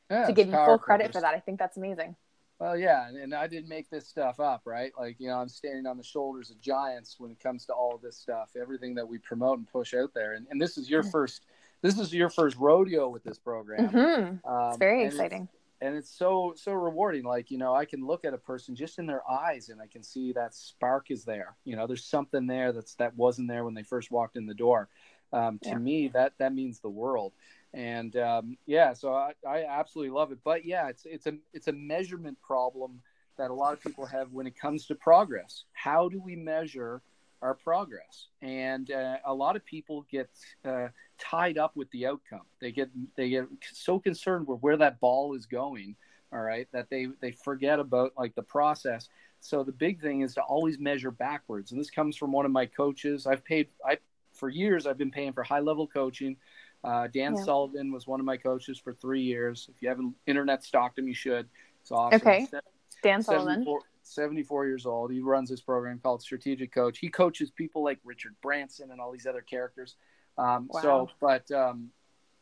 yeah, 0.10 0.26
to 0.26 0.34
give 0.34 0.48
you 0.48 0.54
full 0.54 0.80
credit 0.80 1.14
for 1.14 1.22
that. 1.22 1.36
I 1.36 1.40
think 1.40 1.60
that's 1.60 1.78
amazing. 1.78 2.16
Well, 2.60 2.78
yeah, 2.78 3.08
and, 3.08 3.18
and, 3.18 3.34
I 3.34 3.48
didn't 3.48 3.68
make 3.68 3.90
this 3.90 4.08
stuff 4.08 4.40
up, 4.40 4.62
right? 4.64 4.94
Like, 4.98 5.18
you 5.20 5.28
know, 5.28 5.36
I'm 5.36 5.50
standing 5.50 5.86
on 5.86 5.98
the 5.98 6.04
shoulders 6.04 6.50
of 6.50 6.62
giants 6.62 7.16
when 7.20 7.30
it 7.30 7.40
comes 7.40 7.66
to 7.66 7.74
all 7.74 7.96
of 7.96 8.02
this 8.02 8.16
stuff, 8.16 8.52
everything 8.60 8.96
that 8.96 9.06
we 9.06 9.18
promote 9.18 9.58
and 9.58 9.68
push 9.68 9.94
out 9.94 10.14
there. 10.14 10.34
And, 10.34 10.48
and 10.50 10.62
this 10.62 10.78
is 10.78 10.90
your 10.90 11.04
first, 11.04 11.42
this 11.82 12.00
is 12.00 12.14
your 12.14 12.30
first 12.30 12.56
rodeo 12.56 13.10
with 13.10 13.26
this 13.26 13.38
program. 13.38 13.90
Mm-hmm. 13.90 14.50
Um, 14.50 14.70
it's 14.70 14.78
very 14.78 15.04
exciting. 15.04 15.50
And 15.82 15.98
it's 15.98 16.10
so 16.10 16.54
so 16.56 16.72
rewarding. 16.72 17.26
Like, 17.26 17.52
you 17.52 17.58
know, 17.58 17.76
I 17.76 17.84
can 17.84 18.08
look 18.08 18.24
at 18.24 18.34
a 18.34 18.38
person 18.38 18.74
just 18.74 18.98
in 18.98 19.06
their 19.06 19.30
eyes, 19.30 19.68
and 19.68 19.82
I 19.82 19.88
can 19.88 20.02
see 20.02 20.32
that 20.32 20.56
spark 20.56 21.12
is 21.12 21.26
there. 21.26 21.58
You 21.66 21.76
know, 21.76 21.86
there's 21.86 22.06
something 22.06 22.48
there 22.48 22.72
that's 22.72 22.96
that 22.96 23.16
wasn't 23.18 23.50
there 23.50 23.66
when 23.66 23.74
they 23.74 23.84
first 23.84 24.10
walked 24.10 24.38
in 24.38 24.46
the 24.46 24.54
door. 24.54 24.88
Um, 25.36 25.60
to 25.64 25.70
yeah. 25.70 25.78
me, 25.78 26.08
that 26.14 26.34
that 26.40 26.54
means 26.54 26.80
the 26.80 26.90
world 26.90 27.34
and 27.76 28.16
um, 28.16 28.58
yeah, 28.66 28.94
so 28.94 29.14
I, 29.14 29.34
I 29.48 29.66
absolutely 29.66 30.12
love 30.12 30.32
it. 30.32 30.40
But 30.44 30.66
yeah, 30.66 30.88
it's 30.88 31.06
it's 31.06 31.28
a 31.28 31.34
it's 31.54 31.68
a 31.68 31.74
measurement 31.74 32.38
problem 32.42 33.02
that 33.38 33.52
a 33.52 33.54
lot 33.54 33.74
of 33.74 33.82
people 33.82 34.06
have 34.06 34.32
when 34.32 34.48
it 34.48 34.58
comes 34.58 34.86
to 34.88 34.96
progress. 34.96 35.66
How 35.74 36.08
do 36.08 36.22
we 36.22 36.38
measure 36.38 37.02
our 37.42 37.54
progress? 37.54 38.28
And 38.42 38.90
uh, 38.90 39.18
a 39.26 39.34
lot 39.34 39.58
of 39.58 39.66
people 39.66 40.06
get 40.10 40.30
uh, 40.64 40.88
tied 41.20 41.58
up 41.58 41.76
with 41.76 41.92
the 41.92 42.08
outcome. 42.08 42.46
They 42.62 42.72
get 42.72 42.90
they 43.18 43.28
get 43.28 43.48
so 43.74 44.00
concerned 44.00 44.48
with 44.48 44.62
where 44.62 44.78
that 44.78 45.02
ball 45.02 45.36
is 45.36 45.46
going. 45.46 45.98
All 46.32 46.42
right, 46.42 46.70
that 46.72 46.90
they 46.90 47.08
they 47.20 47.32
forget 47.32 47.80
about 47.80 48.14
like 48.18 48.36
the 48.36 48.42
process. 48.42 49.10
So 49.42 49.64
the 49.64 49.74
big 49.74 50.02
thing 50.02 50.22
is 50.22 50.36
to 50.36 50.42
always 50.42 50.80
measure 50.80 51.12
backwards. 51.12 51.72
And 51.72 51.80
this 51.80 51.92
comes 51.92 52.16
from 52.16 52.32
one 52.32 52.46
of 52.46 52.52
my 52.52 52.66
coaches. 52.66 53.28
I've 53.28 53.44
paid 53.44 53.68
I 53.86 53.98
for 54.36 54.50
years. 54.50 54.86
I've 54.86 54.98
been 54.98 55.12
paying 55.12 55.34
for 55.34 55.44
high 55.44 55.60
level 55.60 55.88
coaching 55.88 56.38
uh, 56.86 57.08
Dan 57.08 57.36
yeah. 57.36 57.44
Sullivan 57.44 57.92
was 57.92 58.06
one 58.06 58.20
of 58.20 58.26
my 58.26 58.38
coaches 58.38 58.78
for 58.78 58.94
three 58.94 59.24
years. 59.24 59.68
If 59.74 59.82
you 59.82 59.90
haven't 59.90 60.14
internet 60.28 60.64
stalked 60.64 61.00
him, 61.00 61.08
you 61.08 61.16
should. 61.16 61.48
It's 61.82 61.92
awesome. 61.92 62.22
Okay. 62.22 62.48
Dan 63.02 63.24
Sullivan. 63.24 63.56
74, 63.56 63.80
74 64.04 64.66
years 64.68 64.86
old. 64.86 65.12
He 65.12 65.20
runs 65.20 65.50
this 65.50 65.62
program 65.62 66.00
called 66.02 66.22
Strategic 66.22 66.72
Coach. 66.72 67.00
He 67.00 67.10
coaches 67.10 67.50
people 67.50 67.84
like 67.84 67.98
Richard 68.04 68.36
Branson 68.42 68.92
and 68.92 69.02
all 69.02 69.12
these 69.12 69.26
other 69.26 69.42
characters. 69.42 69.96
Um, 70.38 70.70
wow. 70.72 70.82
So, 70.82 71.10
but 71.20 71.50
um, 71.52 71.90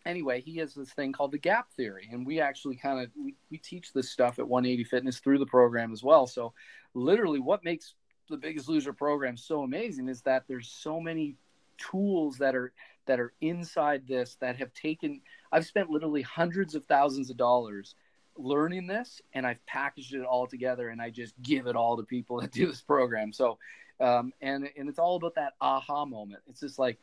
anyway, 0.05 0.41
he 0.41 0.57
has 0.57 0.73
this 0.73 0.91
thing 0.91 1.13
called 1.13 1.31
the 1.31 1.38
gap 1.38 1.71
theory, 1.71 2.09
and 2.12 2.25
we 2.27 2.41
actually 2.41 2.75
kind 2.75 3.01
of 3.01 3.09
we, 3.15 3.35
we 3.50 3.57
teach 3.57 3.93
this 3.93 4.12
stuff 4.12 4.39
at 4.39 4.47
180 4.47 4.83
Fitness 4.83 5.19
through 5.19 5.39
the 5.39 5.45
program 5.45 5.93
as 5.93 6.03
well. 6.03 6.27
So, 6.27 6.53
literally, 6.93 7.39
what 7.39 7.63
makes 7.63 7.93
the 8.29 8.38
Biggest 8.38 8.67
Loser 8.67 8.91
program 8.93 9.38
so 9.38 9.63
amazing 9.63 10.09
is 10.09 10.21
that 10.23 10.43
there's 10.50 10.67
so 10.67 11.00
many 11.00 11.38
tools 11.77 12.37
that 12.37 12.55
are 12.55 12.71
that 13.05 13.19
are 13.19 13.33
inside 13.41 14.07
this 14.07 14.37
that 14.41 14.57
have 14.57 14.73
taken 14.73 15.21
I've 15.51 15.65
spent 15.65 15.89
literally 15.89 16.21
hundreds 16.21 16.75
of 16.75 16.85
thousands 16.85 17.29
of 17.29 17.37
dollars 17.37 17.95
learning 18.37 18.87
this 18.87 19.21
and 19.33 19.45
I've 19.45 19.63
packaged 19.65 20.13
it 20.13 20.23
all 20.23 20.47
together 20.47 20.89
and 20.89 21.01
I 21.01 21.09
just 21.09 21.33
give 21.41 21.67
it 21.67 21.75
all 21.75 21.97
to 21.97 22.03
people 22.03 22.41
that 22.41 22.51
do 22.51 22.67
this 22.67 22.81
program. 22.81 23.33
So 23.33 23.57
um, 23.99 24.33
and 24.41 24.69
and 24.77 24.89
it's 24.89 24.99
all 24.99 25.15
about 25.15 25.35
that 25.35 25.53
aha 25.61 26.05
moment. 26.05 26.41
It's 26.47 26.59
just 26.59 26.79
like 26.79 26.97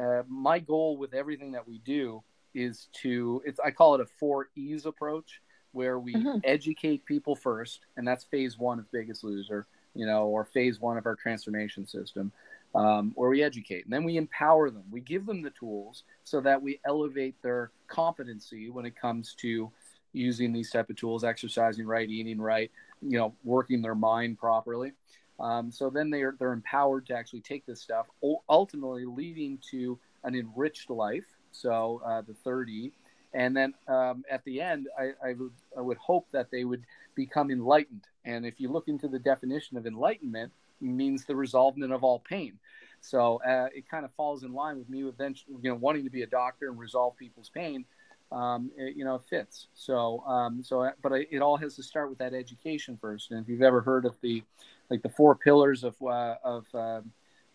uh, 0.00 0.22
my 0.28 0.58
goal 0.58 0.96
with 0.96 1.14
everything 1.14 1.52
that 1.52 1.66
we 1.66 1.78
do 1.78 2.22
is 2.54 2.88
to 3.02 3.42
it's 3.44 3.60
I 3.60 3.70
call 3.70 3.94
it 3.94 4.00
a 4.00 4.06
four 4.06 4.48
E's 4.54 4.86
approach 4.86 5.40
where 5.72 5.98
we 5.98 6.14
mm-hmm. 6.14 6.38
educate 6.44 7.04
people 7.04 7.34
first 7.34 7.86
and 7.96 8.06
that's 8.06 8.24
phase 8.24 8.58
one 8.58 8.78
of 8.78 8.90
biggest 8.92 9.24
loser 9.24 9.66
you 9.94 10.06
know 10.06 10.26
or 10.26 10.44
phase 10.44 10.80
one 10.80 10.96
of 10.96 11.06
our 11.06 11.16
transformation 11.16 11.86
system 11.86 12.30
um, 12.74 13.12
where 13.14 13.30
we 13.30 13.42
educate 13.42 13.84
and 13.84 13.92
then 13.92 14.04
we 14.04 14.16
empower 14.16 14.70
them. 14.70 14.84
We 14.90 15.00
give 15.00 15.26
them 15.26 15.42
the 15.42 15.50
tools 15.50 16.02
so 16.24 16.40
that 16.40 16.60
we 16.60 16.80
elevate 16.84 17.40
their 17.42 17.70
competency 17.86 18.70
when 18.70 18.84
it 18.84 18.96
comes 18.96 19.34
to 19.40 19.70
using 20.12 20.52
these 20.52 20.70
type 20.70 20.90
of 20.90 20.96
tools, 20.96 21.24
exercising 21.24 21.86
right, 21.86 22.08
eating 22.08 22.40
right, 22.40 22.70
you 23.02 23.18
know, 23.18 23.34
working 23.44 23.82
their 23.82 23.94
mind 23.94 24.38
properly. 24.38 24.92
Um, 25.40 25.72
so 25.72 25.90
then 25.90 26.10
they're 26.10 26.36
they're 26.38 26.52
empowered 26.52 27.06
to 27.06 27.14
actually 27.14 27.40
take 27.40 27.66
this 27.66 27.80
stuff, 27.80 28.06
ultimately 28.48 29.04
leading 29.04 29.58
to 29.70 29.98
an 30.22 30.36
enriched 30.36 30.90
life. 30.90 31.26
So 31.50 32.00
uh, 32.04 32.22
the 32.22 32.34
third 32.34 32.68
E, 32.68 32.92
and 33.32 33.56
then 33.56 33.74
um, 33.88 34.24
at 34.30 34.44
the 34.44 34.60
end, 34.60 34.88
I, 34.98 35.12
I, 35.22 35.32
would, 35.34 35.52
I 35.76 35.80
would 35.80 35.98
hope 35.98 36.26
that 36.30 36.50
they 36.50 36.64
would 36.64 36.84
become 37.16 37.50
enlightened. 37.50 38.04
And 38.24 38.46
if 38.46 38.60
you 38.60 38.70
look 38.70 38.86
into 38.86 39.08
the 39.08 39.18
definition 39.18 39.76
of 39.76 39.86
enlightenment, 39.86 40.52
means 40.80 41.24
the 41.24 41.36
resolvement 41.36 41.92
of 41.92 42.04
all 42.04 42.20
pain. 42.20 42.58
So 43.04 43.42
uh, 43.46 43.66
it 43.74 43.86
kind 43.86 44.06
of 44.06 44.12
falls 44.14 44.44
in 44.44 44.54
line 44.54 44.78
with 44.78 44.88
me 44.88 45.04
eventually, 45.04 45.56
you 45.60 45.68
know, 45.68 45.76
wanting 45.76 46.04
to 46.04 46.10
be 46.10 46.22
a 46.22 46.26
doctor 46.26 46.70
and 46.70 46.78
resolve 46.78 47.18
people's 47.18 47.50
pain. 47.50 47.84
Um, 48.32 48.70
it, 48.78 48.96
you 48.96 49.04
know, 49.04 49.18
fits. 49.18 49.68
So, 49.74 50.20
um, 50.20 50.62
so, 50.62 50.84
uh, 50.84 50.92
but 51.02 51.12
it 51.12 51.42
all 51.42 51.58
has 51.58 51.76
to 51.76 51.82
start 51.82 52.08
with 52.08 52.18
that 52.18 52.32
education 52.32 52.96
first. 52.98 53.30
And 53.30 53.40
if 53.40 53.48
you've 53.48 53.60
ever 53.60 53.82
heard 53.82 54.06
of 54.06 54.18
the, 54.22 54.42
like 54.88 55.02
the 55.02 55.10
four 55.10 55.34
pillars 55.34 55.84
of 55.84 55.94
uh, 56.02 56.36
of 56.42 56.64
uh, 56.74 57.02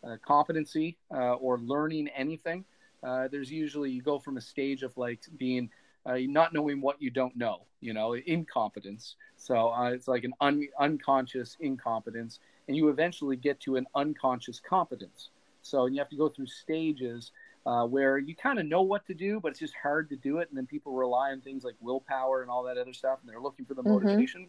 uh 0.03 0.17
competency 0.25 0.97
uh, 1.11 1.33
or 1.33 1.57
learning 1.57 2.09
anything, 2.09 2.63
there's 3.01 3.51
usually 3.51 3.89
you 3.89 4.03
go 4.03 4.19
from 4.19 4.37
a 4.37 4.41
stage 4.41 4.83
of 4.83 4.95
like 4.97 5.21
being 5.37 5.71
not 6.05 6.53
knowing 6.53 6.79
what 6.79 7.01
you 7.01 7.09
don't 7.09 7.35
know, 7.35 7.61
you 7.81 7.93
know, 7.93 8.13
incompetence. 8.13 9.15
So 9.35 9.73
it's 9.87 10.07
like 10.07 10.23
an 10.23 10.33
un- 10.41 10.69
unconscious 10.79 11.57
incompetence, 11.59 12.39
and 12.67 12.77
you 12.77 12.89
eventually 12.89 13.35
get 13.35 13.59
to 13.61 13.77
an 13.77 13.87
unconscious 13.95 14.59
competence. 14.59 15.29
So 15.69 15.85
and 15.85 15.95
you 15.95 16.01
have 16.01 16.09
to 16.09 16.15
go 16.15 16.29
through 16.29 16.47
stages 16.47 17.31
uh, 17.65 17.85
where 17.85 18.17
you 18.17 18.35
kind 18.35 18.59
of 18.59 18.65
know 18.65 18.81
what 18.81 19.05
to 19.07 19.13
do, 19.13 19.39
but 19.39 19.49
it's 19.49 19.59
just 19.59 19.75
hard 19.81 20.09
to 20.09 20.15
do 20.15 20.39
it. 20.39 20.49
And 20.49 20.57
then 20.57 20.65
people 20.65 20.93
rely 20.93 21.31
on 21.31 21.41
things 21.41 21.63
like 21.63 21.75
willpower 21.79 22.41
and 22.41 22.49
all 22.49 22.63
that 22.63 22.77
other 22.77 22.93
stuff, 22.93 23.19
and 23.21 23.29
they're 23.29 23.41
looking 23.41 23.65
for 23.65 23.73
the 23.73 23.83
mm-hmm. 23.83 24.05
motivation. 24.05 24.43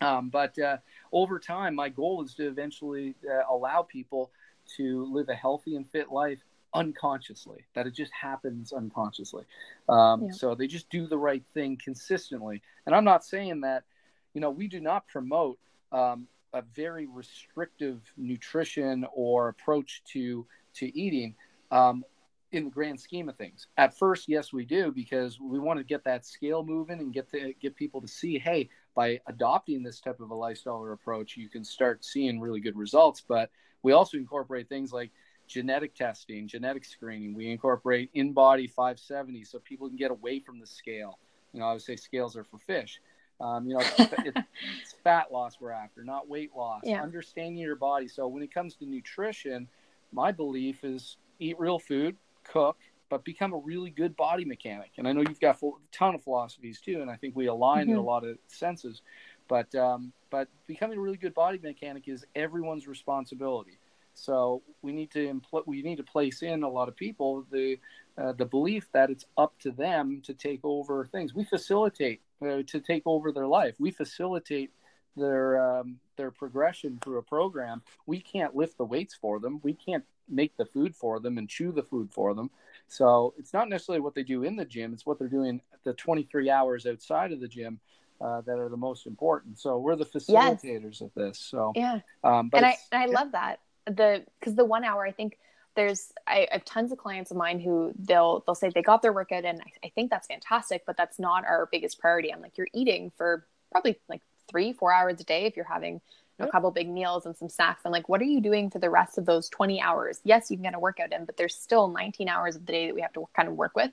Mm-hmm. 0.00 0.06
Um, 0.06 0.28
but 0.30 0.58
uh, 0.58 0.78
over 1.12 1.38
time, 1.38 1.74
my 1.74 1.88
goal 1.88 2.22
is 2.24 2.34
to 2.34 2.46
eventually 2.46 3.14
uh, 3.28 3.42
allow 3.52 3.82
people 3.82 4.30
to 4.76 5.04
live 5.12 5.28
a 5.28 5.34
healthy 5.34 5.76
and 5.76 5.88
fit 5.90 6.10
life 6.10 6.38
unconsciously 6.74 7.66
that 7.74 7.86
it 7.86 7.94
just 7.94 8.12
happens 8.12 8.72
unconsciously 8.72 9.44
um, 9.90 10.24
yeah. 10.24 10.30
so 10.30 10.54
they 10.54 10.66
just 10.66 10.88
do 10.88 11.06
the 11.06 11.18
right 11.18 11.42
thing 11.52 11.78
consistently 11.82 12.62
and 12.86 12.94
i'm 12.94 13.04
not 13.04 13.22
saying 13.22 13.60
that 13.60 13.84
you 14.32 14.40
know 14.40 14.48
we 14.48 14.68
do 14.68 14.80
not 14.80 15.06
promote 15.06 15.58
um, 15.92 16.26
a 16.54 16.62
very 16.74 17.06
restrictive 17.06 18.00
nutrition 18.16 19.06
or 19.14 19.48
approach 19.48 20.02
to 20.12 20.46
to 20.74 20.98
eating 20.98 21.34
um, 21.70 22.04
in 22.52 22.64
the 22.64 22.70
grand 22.70 23.00
scheme 23.00 23.28
of 23.28 23.36
things 23.36 23.66
at 23.78 23.96
first 23.96 24.28
yes 24.28 24.52
we 24.52 24.64
do 24.64 24.92
because 24.92 25.40
we 25.40 25.58
want 25.58 25.78
to 25.78 25.84
get 25.84 26.04
that 26.04 26.26
scale 26.26 26.62
moving 26.64 26.98
and 26.98 27.12
get 27.12 27.30
to 27.30 27.54
get 27.60 27.74
people 27.76 28.00
to 28.00 28.08
see 28.08 28.38
hey 28.38 28.68
by 28.94 29.18
adopting 29.26 29.82
this 29.82 30.00
type 30.00 30.20
of 30.20 30.30
a 30.30 30.34
lifestyle 30.34 30.76
or 30.76 30.92
approach 30.92 31.36
you 31.36 31.48
can 31.48 31.64
start 31.64 32.04
seeing 32.04 32.38
really 32.38 32.60
good 32.60 32.76
results 32.76 33.22
but 33.26 33.50
we 33.82 33.92
also 33.92 34.16
incorporate 34.16 34.68
things 34.68 34.92
like 34.92 35.10
genetic 35.52 35.94
testing, 35.94 36.48
genetic 36.48 36.84
screening. 36.84 37.34
We 37.34 37.50
incorporate 37.50 38.12
InBody 38.14 38.70
570 38.70 39.44
so 39.44 39.58
people 39.58 39.88
can 39.88 39.96
get 39.96 40.10
away 40.10 40.40
from 40.40 40.58
the 40.58 40.66
scale. 40.66 41.18
You 41.52 41.60
know, 41.60 41.66
I 41.66 41.72
would 41.74 41.82
say 41.82 41.96
scales 41.96 42.36
are 42.36 42.44
for 42.44 42.58
fish. 42.58 43.00
Um, 43.42 43.66
you 43.66 43.74
know, 43.74 43.80
it's, 43.80 43.98
it's, 44.24 44.94
fat 45.02 45.32
loss 45.32 45.56
we're 45.60 45.72
after, 45.72 46.04
not 46.04 46.28
weight 46.28 46.52
loss. 46.56 46.82
Yeah. 46.84 47.02
Understanding 47.02 47.56
your 47.56 47.74
body. 47.74 48.06
So 48.06 48.28
when 48.28 48.42
it 48.42 48.54
comes 48.54 48.76
to 48.76 48.86
nutrition, 48.86 49.68
my 50.12 50.30
belief 50.30 50.84
is 50.84 51.16
eat 51.40 51.58
real 51.58 51.80
food, 51.80 52.16
cook, 52.44 52.76
but 53.10 53.24
become 53.24 53.52
a 53.52 53.58
really 53.58 53.90
good 53.90 54.16
body 54.16 54.44
mechanic. 54.44 54.92
And 54.96 55.08
I 55.08 55.12
know 55.12 55.20
you've 55.20 55.40
got 55.40 55.60
a 55.60 55.70
ton 55.90 56.14
of 56.14 56.22
philosophies 56.22 56.80
too, 56.80 57.02
and 57.02 57.10
I 57.10 57.16
think 57.16 57.34
we 57.34 57.46
align 57.46 57.82
mm-hmm. 57.82 57.92
in 57.92 57.96
a 57.98 58.02
lot 58.02 58.24
of 58.24 58.38
senses. 58.46 59.02
But 59.48 59.74
um, 59.74 60.12
but 60.30 60.48
becoming 60.66 60.98
a 60.98 61.00
really 61.00 61.18
good 61.18 61.34
body 61.34 61.58
mechanic 61.62 62.04
is 62.06 62.24
everyone's 62.34 62.86
responsibility. 62.86 63.78
So 64.14 64.62
we 64.82 64.92
need 64.92 65.10
to 65.12 65.34
impl- 65.34 65.66
we 65.66 65.82
need 65.82 65.96
to 65.96 66.04
place 66.04 66.42
in 66.42 66.62
a 66.62 66.68
lot 66.68 66.88
of 66.88 66.96
people 66.96 67.44
the 67.50 67.78
uh, 68.16 68.32
the 68.32 68.44
belief 68.44 68.86
that 68.92 69.10
it's 69.10 69.24
up 69.36 69.58
to 69.60 69.72
them 69.72 70.20
to 70.24 70.34
take 70.34 70.60
over 70.62 71.06
things. 71.06 71.34
We 71.34 71.44
facilitate 71.44 72.20
uh, 72.42 72.62
to 72.66 72.80
take 72.80 73.02
over 73.06 73.32
their 73.32 73.46
life. 73.46 73.74
We 73.78 73.90
facilitate 73.90 74.70
their 75.16 75.80
um, 75.80 75.98
their 76.16 76.30
progression 76.30 76.98
through 77.02 77.18
a 77.18 77.22
program. 77.22 77.82
We 78.06 78.20
can't 78.20 78.54
lift 78.54 78.78
the 78.78 78.84
weights 78.84 79.14
for 79.14 79.38
them. 79.40 79.60
We 79.62 79.74
can't 79.74 80.04
make 80.28 80.56
the 80.56 80.64
food 80.64 80.94
for 80.94 81.20
them 81.20 81.38
and 81.38 81.48
chew 81.48 81.72
the 81.72 81.82
food 81.82 82.10
for 82.12 82.34
them. 82.34 82.50
So 82.88 83.34
it's 83.36 83.52
not 83.52 83.68
necessarily 83.68 84.00
what 84.00 84.14
they 84.14 84.22
do 84.22 84.42
in 84.42 84.56
the 84.56 84.64
gym; 84.64 84.92
it's 84.92 85.06
what 85.06 85.18
they're 85.18 85.28
doing 85.28 85.60
the 85.84 85.92
23 85.92 86.50
hours 86.50 86.86
outside 86.86 87.32
of 87.32 87.40
the 87.40 87.48
gym 87.48 87.80
uh, 88.20 88.40
that 88.42 88.58
are 88.58 88.68
the 88.68 88.76
most 88.76 89.06
important. 89.06 89.58
So 89.58 89.78
we're 89.78 89.96
the 89.96 90.06
facilitators 90.06 90.82
yes. 90.82 91.00
of 91.00 91.10
this. 91.14 91.38
So 91.38 91.72
yeah, 91.74 92.00
um, 92.24 92.50
and 92.52 92.64
I 92.64 92.76
and 92.90 93.02
I 93.02 93.06
yeah. 93.06 93.18
love 93.18 93.32
that 93.32 93.60
the 93.86 94.24
because 94.38 94.54
the 94.54 94.64
one 94.64 94.84
hour 94.84 95.06
I 95.06 95.12
think 95.12 95.38
there's 95.74 96.12
I, 96.26 96.46
I, 96.50 96.54
have 96.54 96.64
tons 96.64 96.92
of 96.92 96.98
clients 96.98 97.30
of 97.30 97.36
mine 97.36 97.60
who 97.60 97.92
they'll 97.98 98.42
they'll 98.46 98.54
say 98.54 98.70
they 98.70 98.82
got 98.82 99.02
their 99.02 99.12
workout 99.12 99.44
and 99.44 99.60
I, 99.60 99.86
I, 99.86 99.88
think 99.90 100.10
that's 100.10 100.26
fantastic, 100.26 100.84
but 100.86 100.96
that's 100.96 101.18
not 101.18 101.44
our 101.44 101.68
biggest 101.70 101.98
priority. 101.98 102.32
I'm 102.32 102.40
like, 102.40 102.58
you're 102.58 102.68
eating 102.72 103.12
for 103.16 103.44
probably 103.70 103.98
like 104.08 104.20
three, 104.48 104.72
four 104.72 104.92
hours 104.92 105.20
a 105.20 105.24
day 105.24 105.44
if 105.44 105.56
you're 105.56 105.64
having 105.64 106.00
a 106.38 106.48
couple 106.48 106.70
big 106.70 106.88
meals 106.88 107.26
and 107.26 107.36
some 107.36 107.48
snacks. 107.48 107.82
I'm 107.84 107.92
like, 107.92 108.08
what 108.08 108.20
are 108.20 108.24
you 108.24 108.40
doing 108.40 108.70
for 108.70 108.78
the 108.78 108.90
rest 108.90 109.16
of 109.16 109.26
those 109.26 109.48
20 109.48 109.80
hours? 109.80 110.20
Yes, 110.24 110.50
you 110.50 110.56
can 110.56 110.64
get 110.64 110.74
a 110.74 110.78
workout 110.78 111.12
in, 111.12 111.24
but 111.24 111.36
there's 111.36 111.54
still 111.54 111.88
19 111.88 112.28
hours 112.28 112.56
of 112.56 112.66
the 112.66 112.72
day 112.72 112.86
that 112.86 112.94
we 112.94 113.00
have 113.00 113.12
to 113.12 113.28
kind 113.34 113.48
of 113.48 113.54
work 113.54 113.76
with. 113.76 113.90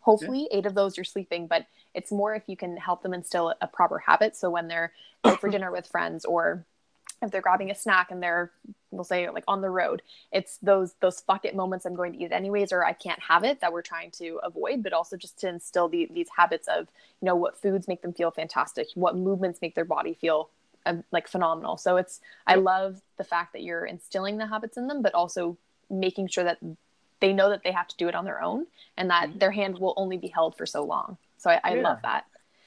Hopefully, 0.00 0.48
yeah. 0.50 0.58
eight 0.58 0.66
of 0.66 0.74
those 0.74 0.96
you're 0.96 1.04
sleeping, 1.04 1.46
but 1.46 1.66
it's 1.94 2.12
more 2.12 2.34
if 2.34 2.44
you 2.46 2.56
can 2.56 2.76
help 2.76 3.02
them 3.02 3.14
instill 3.14 3.54
a 3.60 3.66
proper 3.66 3.98
habit. 3.98 4.36
So 4.36 4.50
when 4.50 4.68
they're 4.68 4.92
out 5.24 5.40
for 5.40 5.48
dinner 5.50 5.72
with 5.72 5.86
friends 5.86 6.24
or 6.24 6.64
if 7.22 7.30
they're 7.30 7.42
grabbing 7.42 7.70
a 7.70 7.74
snack 7.74 8.10
and 8.10 8.22
they're 8.22 8.50
we'll 8.90 9.04
say 9.04 9.28
like 9.30 9.44
on 9.46 9.60
the 9.60 9.70
road 9.70 10.02
it's 10.32 10.58
those 10.58 10.94
those 11.00 11.20
fuck 11.20 11.44
it 11.44 11.54
moments 11.54 11.84
i'm 11.84 11.94
going 11.94 12.12
to 12.12 12.18
eat 12.18 12.26
it 12.26 12.32
anyways 12.32 12.72
or 12.72 12.84
i 12.84 12.92
can't 12.92 13.20
have 13.20 13.44
it 13.44 13.60
that 13.60 13.72
we're 13.72 13.82
trying 13.82 14.10
to 14.10 14.40
avoid 14.42 14.82
but 14.82 14.92
also 14.92 15.16
just 15.16 15.38
to 15.38 15.48
instill 15.48 15.88
the, 15.88 16.08
these 16.12 16.28
habits 16.36 16.68
of 16.68 16.88
you 17.20 17.26
know 17.26 17.36
what 17.36 17.60
foods 17.60 17.88
make 17.88 18.02
them 18.02 18.12
feel 18.12 18.30
fantastic 18.30 18.88
what 18.94 19.16
movements 19.16 19.60
make 19.60 19.74
their 19.74 19.84
body 19.84 20.14
feel 20.14 20.50
um, 20.86 21.04
like 21.10 21.28
phenomenal 21.28 21.76
so 21.76 21.96
it's 21.96 22.20
i 22.46 22.54
love 22.54 23.00
the 23.16 23.24
fact 23.24 23.52
that 23.52 23.62
you're 23.62 23.84
instilling 23.84 24.38
the 24.38 24.46
habits 24.46 24.76
in 24.76 24.86
them 24.86 25.02
but 25.02 25.14
also 25.14 25.56
making 25.90 26.28
sure 26.28 26.44
that 26.44 26.58
they 27.20 27.32
know 27.32 27.50
that 27.50 27.62
they 27.64 27.72
have 27.72 27.88
to 27.88 27.96
do 27.96 28.08
it 28.08 28.14
on 28.14 28.24
their 28.24 28.42
own 28.42 28.66
and 28.96 29.10
that 29.10 29.28
mm-hmm. 29.28 29.38
their 29.38 29.50
hand 29.50 29.78
will 29.78 29.94
only 29.96 30.16
be 30.16 30.28
held 30.28 30.56
for 30.56 30.66
so 30.66 30.84
long 30.84 31.18
so 31.36 31.50
i, 31.50 31.60
I 31.62 31.74
yeah. 31.74 31.82
love 31.82 31.98
that 32.02 32.24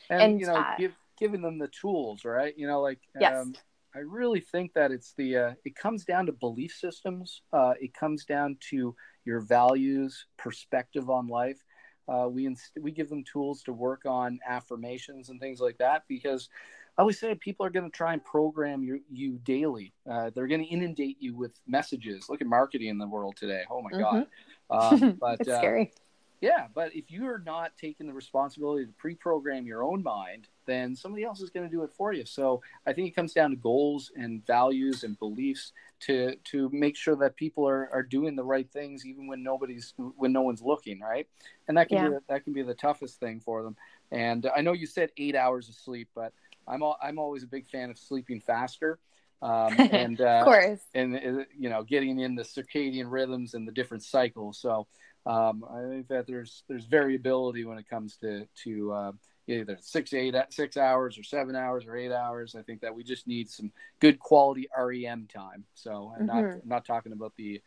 and, 0.10 0.22
and 0.22 0.40
you 0.40 0.46
know 0.46 0.56
uh, 0.56 0.78
give, 0.78 0.94
giving 1.18 1.42
them 1.42 1.58
the 1.58 1.70
tools 1.70 2.26
right 2.26 2.56
you 2.58 2.68
know 2.68 2.82
like 2.82 3.00
yes. 3.20 3.42
Um, 3.42 3.56
I 3.96 4.00
really 4.00 4.40
think 4.40 4.74
that 4.74 4.92
it's 4.92 5.14
the 5.18 5.38
uh, 5.38 5.54
it 5.66 5.76
comes 5.76 6.06
down 6.06 6.26
to 6.28 6.32
belief 6.32 6.74
systems. 6.74 7.42
Uh, 7.52 7.74
it 7.80 7.94
comes 7.94 8.26
down 8.26 8.58
to 8.70 8.96
your 9.26 9.42
values, 9.42 10.26
perspective 10.38 11.10
on 11.10 11.28
life. 11.28 11.64
Uh, 12.08 12.28
we 12.30 12.46
inst- 12.46 12.78
we 12.80 12.92
give 12.92 13.10
them 13.10 13.24
tools 13.24 13.64
to 13.64 13.74
work 13.74 14.06
on 14.06 14.40
affirmations 14.48 15.30
and 15.30 15.40
things 15.40 15.60
like 15.60 15.78
that 15.78 16.04
because 16.08 16.50
I 16.98 17.02
always 17.02 17.20
say 17.20 17.34
people 17.36 17.66
are 17.66 17.70
going 17.70 17.90
to 17.90 17.96
try 17.96 18.14
and 18.14 18.24
program 18.24 18.84
you, 18.84 19.02
you 19.10 19.40
daily. 19.44 19.94
Uh, 20.10 20.30
they're 20.34 20.48
going 20.48 20.64
to 20.64 20.68
inundate 20.68 21.18
you 21.22 21.36
with 21.36 21.54
messages. 21.66 22.28
Look 22.30 22.42
at 22.42 22.48
marketing 22.48 22.90
in 22.90 22.98
the 22.98 23.08
world 23.08 23.38
today. 23.38 23.64
Oh 23.70 23.82
my 23.82 23.92
mm-hmm. 23.92 24.24
god! 24.70 24.94
Um, 25.04 25.18
but 25.22 25.40
it's 25.40 25.50
uh, 25.50 25.58
scary. 25.58 25.94
Yeah, 26.42 26.68
but 26.74 26.96
if 26.96 27.12
you 27.12 27.28
are 27.28 27.40
not 27.40 27.78
taking 27.78 28.08
the 28.08 28.14
responsibility 28.14 28.86
to 28.86 28.92
pre-program 28.94 29.66
your 29.66 29.84
own 29.84 30.04
mind 30.04 30.48
then 30.66 30.96
somebody 30.96 31.24
else 31.24 31.42
is 31.42 31.50
going 31.50 31.68
to 31.68 31.72
do 31.72 31.84
it 31.84 31.92
for 31.92 32.14
you. 32.14 32.26
So 32.26 32.62
I 32.86 32.94
think 32.94 33.08
it 33.08 33.16
comes 33.16 33.34
down 33.34 33.52
to 33.52 33.56
goals 33.56 34.12
and 34.16 34.46
values 34.46 35.04
and 35.04 35.18
beliefs 35.20 35.74
to 36.02 36.36
to 36.46 36.70
make 36.72 36.96
sure 36.96 37.16
that 37.18 37.36
people 37.36 37.68
are, 37.68 37.90
are 37.92 38.04
doing 38.04 38.36
the 38.36 38.44
right 38.44 38.70
things 38.72 39.06
even 39.06 39.28
when 39.28 39.44
nobody's 39.44 39.94
when 40.16 40.32
no 40.32 40.42
one's 40.42 40.62
looking, 40.62 41.00
right? 41.00 41.28
And 41.68 41.78
that 41.78 41.90
can 41.90 41.98
yeah. 41.98 42.10
be 42.10 42.16
that 42.30 42.44
can 42.44 42.54
be 42.54 42.62
the 42.62 42.74
toughest 42.74 43.20
thing 43.20 43.40
for 43.40 43.64
them. 43.64 43.76
And 44.12 44.50
I 44.56 44.62
know 44.62 44.74
you 44.74 44.88
said 44.88 45.10
eight 45.18 45.36
hours 45.36 45.70
of 45.70 45.76
sleep, 45.76 46.10
but 46.16 46.34
I'm 46.68 46.84
all, 46.84 46.98
I'm 47.02 47.18
always 47.18 47.44
a 47.44 47.48
big 47.48 47.68
fan 47.68 47.90
of 47.90 47.98
sleeping 47.98 48.42
faster. 48.42 49.00
Um, 49.42 49.74
and 49.80 50.22
uh, 50.22 50.40
of 50.40 50.46
course, 50.46 50.80
and 50.94 51.16
uh, 51.16 51.44
you 51.58 51.70
know, 51.70 51.84
getting 51.84 52.20
in 52.20 52.36
the 52.36 52.44
circadian 52.44 53.06
rhythms 53.10 53.56
and 53.56 53.68
the 53.68 53.72
different 53.72 54.04
cycles. 54.04 54.60
So 54.60 54.88
um, 55.26 55.64
I 55.70 55.88
think 55.88 56.08
that 56.08 56.26
there's 56.28 56.64
there's 56.68 56.86
variability 56.86 57.66
when 57.66 57.78
it 57.78 57.90
comes 57.90 58.18
to 58.18 58.48
to 58.64 58.92
uh, 58.92 59.12
either 59.48 59.78
six 59.82 60.14
eight 60.14 60.36
six 60.50 60.78
hours 60.78 61.18
or 61.18 61.24
seven 61.24 61.56
hours 61.56 61.86
or 61.86 61.96
eight 61.96 62.12
hours. 62.12 62.56
I 62.56 62.64
think 62.64 62.82
that 62.82 62.96
we 62.96 63.04
just 63.04 63.28
need 63.28 63.50
some 63.50 63.72
good 64.00 64.20
quality 64.20 64.68
REM 64.78 65.28
time. 65.34 65.66
So 65.76 66.14
I'm 66.16 66.28
mm-hmm. 66.28 66.42
not 66.42 66.54
I'm 66.54 66.62
not 66.70 66.86
talking 66.86 67.12
about 67.12 67.34
the 67.38 67.62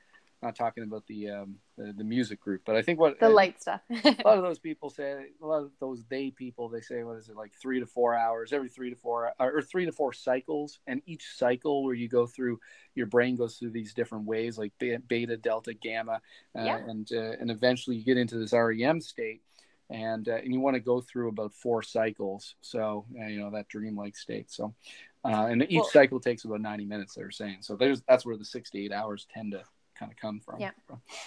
not 0.44 0.54
talking 0.54 0.84
about 0.84 1.06
the 1.06 1.30
um, 1.30 1.56
the, 1.76 1.92
the, 1.92 2.04
music 2.04 2.40
group, 2.40 2.62
but 2.64 2.76
I 2.76 2.82
think 2.82 3.00
what 3.00 3.18
the 3.18 3.28
light 3.28 3.60
stuff. 3.60 3.80
a 3.90 4.16
lot 4.24 4.38
of 4.38 4.44
those 4.44 4.58
people 4.58 4.90
say, 4.90 5.26
a 5.42 5.46
lot 5.46 5.62
of 5.62 5.70
those 5.80 6.04
they 6.08 6.30
people, 6.30 6.68
they 6.68 6.80
say, 6.80 7.02
what 7.02 7.16
is 7.16 7.28
it 7.28 7.36
like 7.36 7.52
three 7.60 7.80
to 7.80 7.86
four 7.86 8.14
hours 8.14 8.52
every 8.52 8.68
three 8.68 8.90
to 8.90 8.96
four 8.96 9.32
or 9.40 9.62
three 9.62 9.86
to 9.86 9.92
four 9.92 10.12
cycles, 10.12 10.78
and 10.86 11.02
each 11.06 11.24
cycle 11.36 11.82
where 11.82 11.94
you 11.94 12.08
go 12.08 12.26
through, 12.26 12.60
your 12.94 13.06
brain 13.06 13.36
goes 13.36 13.56
through 13.56 13.70
these 13.70 13.94
different 13.94 14.26
waves 14.26 14.58
like 14.58 14.72
beta, 14.78 15.36
delta, 15.36 15.74
gamma, 15.74 16.20
uh, 16.56 16.62
yeah. 16.62 16.76
and 16.76 17.10
uh, 17.12 17.32
and 17.40 17.50
eventually 17.50 17.96
you 17.96 18.04
get 18.04 18.18
into 18.18 18.38
this 18.38 18.52
REM 18.52 19.00
state 19.00 19.42
and 19.90 20.28
uh, 20.28 20.36
and 20.36 20.52
you 20.52 20.60
want 20.60 20.74
to 20.74 20.80
go 20.80 21.00
through 21.00 21.28
about 21.28 21.54
four 21.54 21.82
cycles. 21.82 22.54
So 22.60 23.04
uh, 23.20 23.26
you 23.26 23.40
know 23.40 23.50
that 23.50 23.68
dreamlike 23.68 24.16
state. 24.16 24.50
So 24.50 24.74
uh, 25.24 25.46
and 25.46 25.62
each 25.64 25.78
well, 25.78 25.88
cycle 25.90 26.20
takes 26.20 26.44
about 26.44 26.60
ninety 26.60 26.84
minutes. 26.84 27.14
They're 27.14 27.30
saying 27.30 27.58
so. 27.60 27.76
There's 27.76 28.02
that's 28.08 28.24
where 28.24 28.36
the 28.36 28.44
six 28.44 28.70
to 28.70 28.78
eight 28.78 28.92
hours 28.92 29.26
tend 29.32 29.52
to 29.52 29.62
kind 29.98 30.12
of 30.12 30.18
come 30.18 30.40
from. 30.40 30.60
Yeah, 30.60 30.70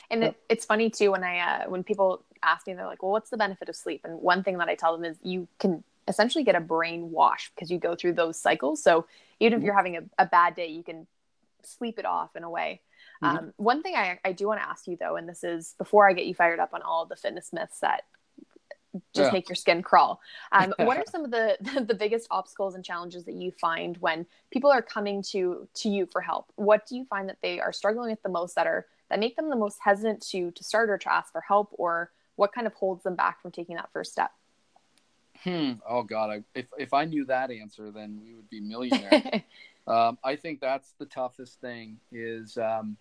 and 0.09 0.23
it, 0.23 0.35
it's 0.49 0.65
funny 0.65 0.89
too 0.89 1.11
when 1.11 1.23
I 1.23 1.39
uh, 1.39 1.69
when 1.69 1.83
people 1.83 2.23
ask 2.43 2.67
me, 2.67 2.73
they're 2.73 2.85
like, 2.85 3.03
"Well, 3.03 3.11
what's 3.11 3.29
the 3.29 3.37
benefit 3.37 3.69
of 3.69 3.75
sleep?" 3.75 4.01
And 4.03 4.21
one 4.21 4.43
thing 4.43 4.57
that 4.57 4.69
I 4.69 4.75
tell 4.75 4.95
them 4.95 5.05
is 5.05 5.17
you 5.21 5.47
can 5.59 5.83
essentially 6.07 6.43
get 6.43 6.55
a 6.55 6.59
brain 6.59 7.11
wash 7.11 7.51
because 7.53 7.69
you 7.69 7.77
go 7.77 7.95
through 7.95 8.13
those 8.13 8.39
cycles. 8.39 8.81
So 8.81 9.05
even 9.39 9.53
if 9.53 9.57
mm-hmm. 9.59 9.65
you're 9.65 9.75
having 9.75 9.97
a, 9.97 10.01
a 10.17 10.25
bad 10.25 10.55
day, 10.55 10.67
you 10.67 10.83
can 10.83 11.05
sleep 11.63 11.99
it 11.99 12.05
off 12.05 12.35
in 12.35 12.43
a 12.43 12.49
way. 12.49 12.81
Mm-hmm. 13.21 13.37
Um, 13.37 13.53
one 13.57 13.83
thing 13.83 13.95
I, 13.95 14.19
I 14.23 14.31
do 14.31 14.47
want 14.47 14.61
to 14.61 14.67
ask 14.67 14.87
you 14.87 14.97
though, 14.97 15.15
and 15.15 15.27
this 15.27 15.43
is 15.43 15.75
before 15.77 16.07
I 16.07 16.13
get 16.13 16.25
you 16.25 16.33
fired 16.33 16.59
up 16.59 16.73
on 16.73 16.81
all 16.81 17.05
the 17.05 17.15
fitness 17.15 17.51
myths 17.51 17.79
that 17.79 18.03
just 19.13 19.27
yeah. 19.27 19.31
make 19.31 19.49
your 19.49 19.55
skin 19.55 19.81
crawl. 19.81 20.19
Um, 20.51 20.73
what 20.79 20.97
are 20.97 21.03
some 21.09 21.25
of 21.25 21.31
the, 21.31 21.57
the, 21.87 21.93
biggest 21.93 22.27
obstacles 22.31 22.75
and 22.75 22.83
challenges 22.83 23.25
that 23.25 23.35
you 23.35 23.51
find 23.51 23.97
when 23.97 24.25
people 24.51 24.71
are 24.71 24.81
coming 24.81 25.21
to 25.31 25.67
to 25.75 25.89
you 25.89 26.05
for 26.05 26.21
help? 26.21 26.51
What 26.55 26.85
do 26.87 26.95
you 26.95 27.05
find 27.05 27.27
that 27.29 27.37
they 27.41 27.59
are 27.59 27.73
struggling 27.73 28.11
with 28.11 28.21
the 28.23 28.29
most 28.29 28.55
that 28.55 28.67
are 28.67 28.85
that 29.09 29.19
make 29.19 29.35
them 29.35 29.49
the 29.49 29.55
most 29.55 29.79
hesitant 29.81 30.21
to 30.29 30.51
to 30.51 30.63
start 30.63 30.89
or 30.89 30.97
to 30.97 31.13
ask 31.13 31.31
for 31.31 31.41
help, 31.41 31.69
or 31.73 32.11
what 32.35 32.53
kind 32.53 32.67
of 32.67 32.73
holds 32.73 33.03
them 33.03 33.15
back 33.15 33.41
from 33.41 33.51
taking 33.51 33.75
that 33.75 33.89
first 33.91 34.11
step? 34.11 34.31
Hmm. 35.43 35.73
Oh 35.87 36.03
God, 36.03 36.29
I, 36.29 36.43
if 36.55 36.67
if 36.77 36.93
I 36.93 37.05
knew 37.05 37.25
that 37.25 37.51
answer, 37.51 37.91
then 37.91 38.19
we 38.23 38.33
would 38.33 38.49
be 38.49 38.59
millionaires. 38.59 39.41
um, 39.87 40.17
I 40.23 40.35
think 40.35 40.59
that's 40.59 40.93
the 40.99 41.05
toughest 41.05 41.61
thing 41.61 41.97
is 42.11 42.57
um, 42.57 42.97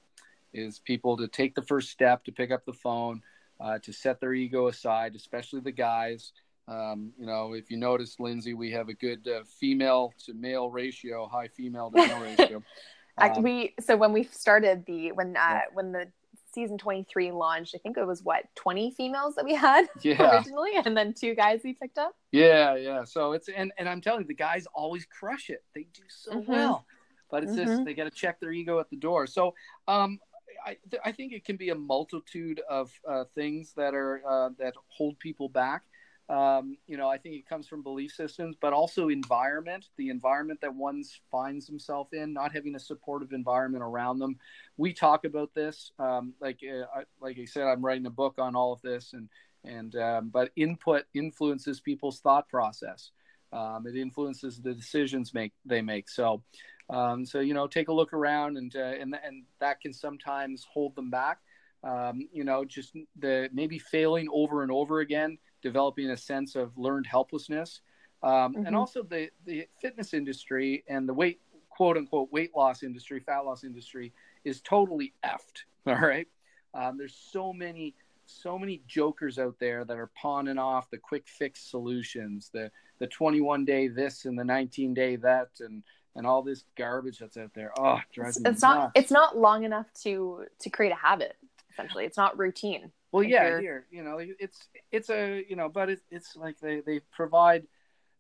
is 0.53 0.79
people 0.79 1.17
to 1.17 1.29
take 1.29 1.55
the 1.55 1.63
first 1.63 1.91
step 1.91 2.25
to 2.25 2.33
pick 2.33 2.51
up 2.51 2.65
the 2.65 2.73
phone 2.73 3.23
uh, 3.61 3.79
to 3.81 3.93
set 3.93 4.21
their 4.21 4.35
ego 4.35 4.69
aside, 4.69 5.15
especially 5.15 5.61
the 5.61 5.73
guys. 5.73 6.33
Um, 6.69 7.13
you 7.19 7.27
know, 7.27 7.53
if 7.53 7.71
you 7.71 7.77
notice, 7.77 8.19
Lindsay, 8.19 8.55
we 8.55 8.73
have 8.73 8.89
a 8.89 8.95
good 8.95 9.27
uh, 9.29 9.45
female 9.61 10.13
to 10.25 10.35
male 10.35 10.71
ratio, 10.71 11.29
high 11.29 11.49
female 11.49 11.91
to 11.91 12.07
male 12.07 12.21
ratio. 12.21 12.63
Um, 13.19 13.43
we 13.43 13.75
so 13.81 13.97
when 13.97 14.13
we 14.13 14.25
started 14.25 14.85
the 14.85 15.13
when 15.13 15.29
uh, 15.29 15.41
yeah. 15.41 15.61
when 15.73 15.91
the 15.91 16.07
season 16.53 16.79
23 16.79 17.33
launched 17.33 17.75
i 17.75 17.79
think 17.79 17.97
it 17.97 18.07
was 18.07 18.23
what 18.23 18.45
20 18.57 18.91
females 18.91 19.35
that 19.37 19.45
we 19.45 19.55
had 19.55 19.87
yeah. 20.03 20.37
originally 20.37 20.71
and 20.85 20.97
then 20.97 21.13
two 21.13 21.35
guys 21.35 21.61
we 21.65 21.73
picked 21.73 21.99
up 21.99 22.15
yeah 22.33 22.75
yeah 22.77 23.05
so 23.05 23.33
it's 23.33 23.49
and, 23.49 23.73
and 23.79 23.89
i'm 23.89 24.01
telling 24.01 24.23
you 24.23 24.27
the 24.27 24.35
guys 24.35 24.67
always 24.75 25.07
crush 25.07 25.51
it 25.51 25.63
they 25.75 25.87
do 25.95 26.03
so 26.09 26.33
mm-hmm. 26.33 26.51
well 26.51 26.87
but 27.31 27.43
it's 27.43 27.53
mm-hmm. 27.53 27.65
just 27.67 27.85
they 27.85 27.95
got 27.95 28.05
to 28.05 28.11
check 28.11 28.41
their 28.41 28.53
ego 28.53 28.81
at 28.81 28.89
the 28.91 28.97
door 28.97 29.27
so 29.27 29.55
um 29.89 30.19
I, 30.65 30.77
I 31.05 31.13
think 31.13 31.33
it 31.33 31.45
can 31.45 31.57
be 31.57 31.71
a 31.71 31.75
multitude 31.75 32.61
of 32.69 32.93
uh, 33.09 33.25
things 33.35 33.73
that 33.77 33.95
are 33.95 34.23
uh, 34.29 34.51
that 34.59 34.75
hold 34.89 35.19
people 35.19 35.49
back. 35.49 35.83
Um, 36.29 36.77
you 36.89 36.97
know, 36.97 37.09
I 37.09 37.19
think 37.19 37.37
it 37.37 37.49
comes 37.49 37.69
from 37.69 37.83
belief 37.83 38.11
systems, 38.11 38.57
but 38.61 38.73
also 38.73 39.09
environment, 39.11 39.87
the 39.97 40.09
environment 40.09 40.61
that 40.61 40.75
one 40.75 41.05
finds 41.31 41.69
himself 41.69 42.13
in, 42.13 42.33
not 42.33 42.53
having 42.53 42.75
a 42.75 42.81
supportive 42.81 43.33
environment 43.33 43.85
around 43.85 44.19
them. 44.19 44.37
We 44.77 44.93
talk 44.93 45.25
about 45.25 45.55
this, 45.55 45.93
um, 46.01 46.35
like 46.41 46.61
uh, 46.69 47.03
like 47.21 47.39
I 47.39 47.45
said, 47.45 47.65
I'm 47.65 47.85
writing 47.85 48.07
a 48.07 48.11
book 48.11 48.37
on 48.39 48.57
all 48.57 48.73
of 48.73 48.83
this, 48.83 49.13
and 49.13 49.29
and 49.65 49.95
um, 49.97 50.31
but 50.31 50.51
input 50.57 51.05
influences 51.15 51.81
people's 51.81 52.19
thought 52.21 52.49
process. 52.49 53.13
Um, 53.53 53.87
it 53.87 53.97
influences 53.97 54.61
the 54.61 54.75
decisions 54.75 55.33
make 55.33 55.53
they 55.65 55.81
make. 55.81 56.09
So 56.09 56.43
um, 56.89 57.25
so 57.27 57.41
you 57.41 57.55
know, 57.55 57.67
take 57.67 57.89
a 57.89 57.93
look 57.93 58.13
around, 58.13 58.57
and 58.57 58.75
uh, 58.77 58.81
and 59.01 59.17
and 59.25 59.45
that 59.61 59.81
can 59.81 59.93
sometimes 59.93 60.67
hold 60.73 60.95
them 60.95 61.11
back. 61.11 61.41
Um, 61.83 62.29
you 62.33 62.45
know, 62.45 62.65
just 62.65 62.95
the 63.19 63.49
maybe 63.53 63.79
failing 63.79 64.29
over 64.33 64.63
and 64.63 64.71
over 64.71 65.01
again, 65.01 65.39
developing 65.63 66.11
a 66.11 66.17
sense 66.17 66.55
of 66.55 66.77
learned 66.77 67.07
helplessness, 67.07 67.81
um, 68.23 68.55
mm-hmm. 68.55 68.67
and 68.67 68.77
also 68.77 69.03
the 69.03 69.31
the 69.45 69.67
fitness 69.81 70.15
industry 70.15 70.85
and 70.89 71.09
the 71.09 71.15
weight 71.15 71.41
quote 71.71 71.97
unquote 71.97 72.31
weight 72.33 72.55
loss 72.57 72.83
industry, 72.83 73.21
fat 73.21 73.41
loss 73.41 73.65
industry 73.65 74.13
is 74.45 74.61
totally 74.61 75.13
effed. 75.25 75.65
All 75.87 75.95
right, 75.95 76.29
um, 76.75 76.97
there's 76.99 77.17
so 77.33 77.53
many 77.53 77.95
so 78.27 78.59
many 78.59 78.83
jokers 78.87 79.39
out 79.39 79.57
there 79.61 79.85
that 79.85 79.97
are 79.97 80.11
pawning 80.21 80.59
off 80.59 80.91
the 80.91 80.99
quick 80.99 81.27
fix 81.27 81.61
solutions, 81.61 82.51
the 82.53 82.71
the 82.99 83.07
21 83.09 83.65
day 83.65 83.89
this 83.89 84.25
and 84.25 84.39
the 84.39 84.45
19 84.45 84.95
day 84.95 85.17
that, 85.17 85.49
and 85.61 85.83
and 86.17 86.27
all 86.27 86.43
this 86.43 86.65
garbage 86.77 87.19
that's 87.19 87.37
out 87.37 87.53
there. 87.55 87.71
Oh, 87.79 88.01
drives 88.13 88.37
it's, 88.37 88.45
me 88.45 88.51
it's 88.51 88.63
not 88.63 88.91
it's 88.95 89.11
not 89.11 89.37
long 89.37 89.65
enough 89.65 89.87
to 90.03 90.47
to 90.61 90.71
create 90.71 90.91
a 90.91 90.97
habit. 90.97 91.37
Essentially, 91.71 92.05
it's 92.05 92.17
not 92.17 92.39
routine. 92.39 92.91
Well, 93.13 93.23
like 93.23 93.31
yeah, 93.31 93.61
here 93.61 93.87
you 93.91 94.03
know 94.03 94.19
it's 94.19 94.69
it's 94.91 95.11
a 95.11 95.45
you 95.49 95.55
know, 95.55 95.69
but 95.69 95.91
it's 95.91 96.03
it's 96.11 96.35
like 96.35 96.59
they 96.59 96.81
they 96.81 97.01
provide 97.13 97.67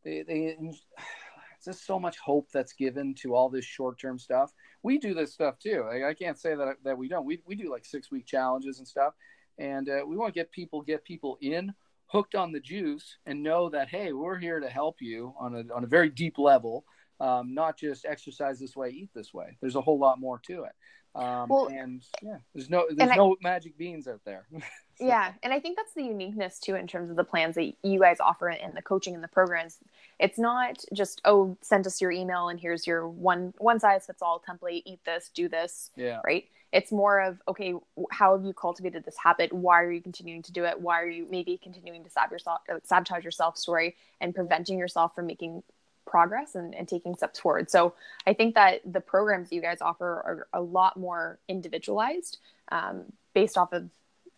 they 0.04 0.22
they 0.22 0.56
just 1.64 1.86
so 1.86 1.98
much 1.98 2.18
hope 2.18 2.48
that's 2.52 2.74
given 2.74 3.14
to 3.14 3.34
all 3.34 3.48
this 3.48 3.64
short 3.64 3.98
term 3.98 4.18
stuff. 4.18 4.52
We 4.82 4.98
do 4.98 5.14
this 5.14 5.32
stuff 5.32 5.58
too. 5.58 5.84
Like, 5.90 6.04
I 6.04 6.14
can't 6.14 6.38
say 6.38 6.54
that 6.54 6.76
that 6.84 6.98
we 6.98 7.08
don't. 7.08 7.24
We 7.24 7.40
we 7.46 7.56
do 7.56 7.70
like 7.70 7.84
six 7.84 8.10
week 8.10 8.26
challenges 8.26 8.78
and 8.78 8.86
stuff, 8.86 9.14
and 9.58 9.88
uh, 9.88 10.00
we 10.06 10.16
want 10.16 10.34
to 10.34 10.38
get 10.38 10.52
people 10.52 10.82
get 10.82 11.02
people 11.02 11.38
in 11.40 11.72
hooked 12.08 12.36
on 12.36 12.52
the 12.52 12.60
juice 12.60 13.16
and 13.26 13.42
know 13.42 13.68
that 13.70 13.88
hey, 13.88 14.12
we're 14.12 14.38
here 14.38 14.60
to 14.60 14.68
help 14.68 14.96
you 15.00 15.34
on 15.40 15.54
a 15.54 15.74
on 15.74 15.82
a 15.82 15.88
very 15.88 16.10
deep 16.10 16.38
level 16.38 16.84
um, 17.20 17.54
not 17.54 17.78
just 17.78 18.04
exercise 18.04 18.58
this 18.58 18.76
way, 18.76 18.90
eat 18.90 19.10
this 19.14 19.32
way. 19.32 19.56
There's 19.60 19.76
a 19.76 19.80
whole 19.80 19.98
lot 19.98 20.20
more 20.20 20.40
to 20.46 20.64
it. 20.64 20.72
Um, 21.16 21.48
well, 21.48 21.68
and 21.68 22.02
yeah, 22.22 22.36
there's 22.54 22.68
no 22.68 22.86
there's 22.90 23.16
no 23.16 23.32
I, 23.32 23.36
magic 23.40 23.78
beans 23.78 24.06
out 24.06 24.20
there. 24.26 24.46
so. 24.96 25.06
Yeah, 25.06 25.32
and 25.42 25.50
I 25.50 25.58
think 25.60 25.78
that's 25.78 25.94
the 25.94 26.02
uniqueness 26.02 26.58
too 26.58 26.74
in 26.74 26.86
terms 26.86 27.08
of 27.08 27.16
the 27.16 27.24
plans 27.24 27.54
that 27.54 27.72
you 27.82 27.98
guys 27.98 28.20
offer 28.20 28.50
in 28.50 28.74
the 28.74 28.82
coaching 28.82 29.14
and 29.14 29.24
the 29.24 29.28
programs. 29.28 29.78
It's 30.20 30.38
not 30.38 30.84
just 30.92 31.22
oh, 31.24 31.56
send 31.62 31.86
us 31.86 32.02
your 32.02 32.10
email 32.10 32.48
and 32.48 32.60
here's 32.60 32.86
your 32.86 33.08
one 33.08 33.54
one 33.56 33.80
size 33.80 34.04
fits 34.04 34.20
all 34.20 34.42
template. 34.46 34.82
Eat 34.84 35.00
this, 35.06 35.30
do 35.34 35.48
this. 35.48 35.90
Yeah. 35.96 36.20
Right. 36.26 36.44
It's 36.70 36.92
more 36.92 37.20
of 37.20 37.40
okay, 37.48 37.72
how 38.10 38.36
have 38.36 38.44
you 38.44 38.52
cultivated 38.52 39.06
this 39.06 39.16
habit? 39.16 39.54
Why 39.54 39.80
are 39.80 39.90
you 39.90 40.02
continuing 40.02 40.42
to 40.42 40.52
do 40.52 40.64
it? 40.64 40.78
Why 40.78 41.00
are 41.00 41.08
you 41.08 41.26
maybe 41.30 41.58
continuing 41.62 42.04
to 42.04 42.10
sabotage 42.10 42.32
yourself, 42.32 42.60
sabotage 42.84 43.24
yourself 43.24 43.56
story 43.56 43.96
and 44.20 44.34
preventing 44.34 44.78
yourself 44.78 45.14
from 45.14 45.26
making 45.26 45.62
progress 46.06 46.54
and, 46.54 46.74
and 46.74 46.88
taking 46.88 47.14
steps 47.14 47.38
forward. 47.38 47.70
So 47.70 47.94
I 48.26 48.32
think 48.32 48.54
that 48.54 48.80
the 48.90 49.00
programs 49.00 49.52
you 49.52 49.60
guys 49.60 49.80
offer 49.80 50.06
are 50.06 50.48
a 50.52 50.60
lot 50.60 50.96
more 50.96 51.38
individualized 51.48 52.38
um, 52.72 53.04
based 53.34 53.58
off 53.58 53.72
of 53.72 53.90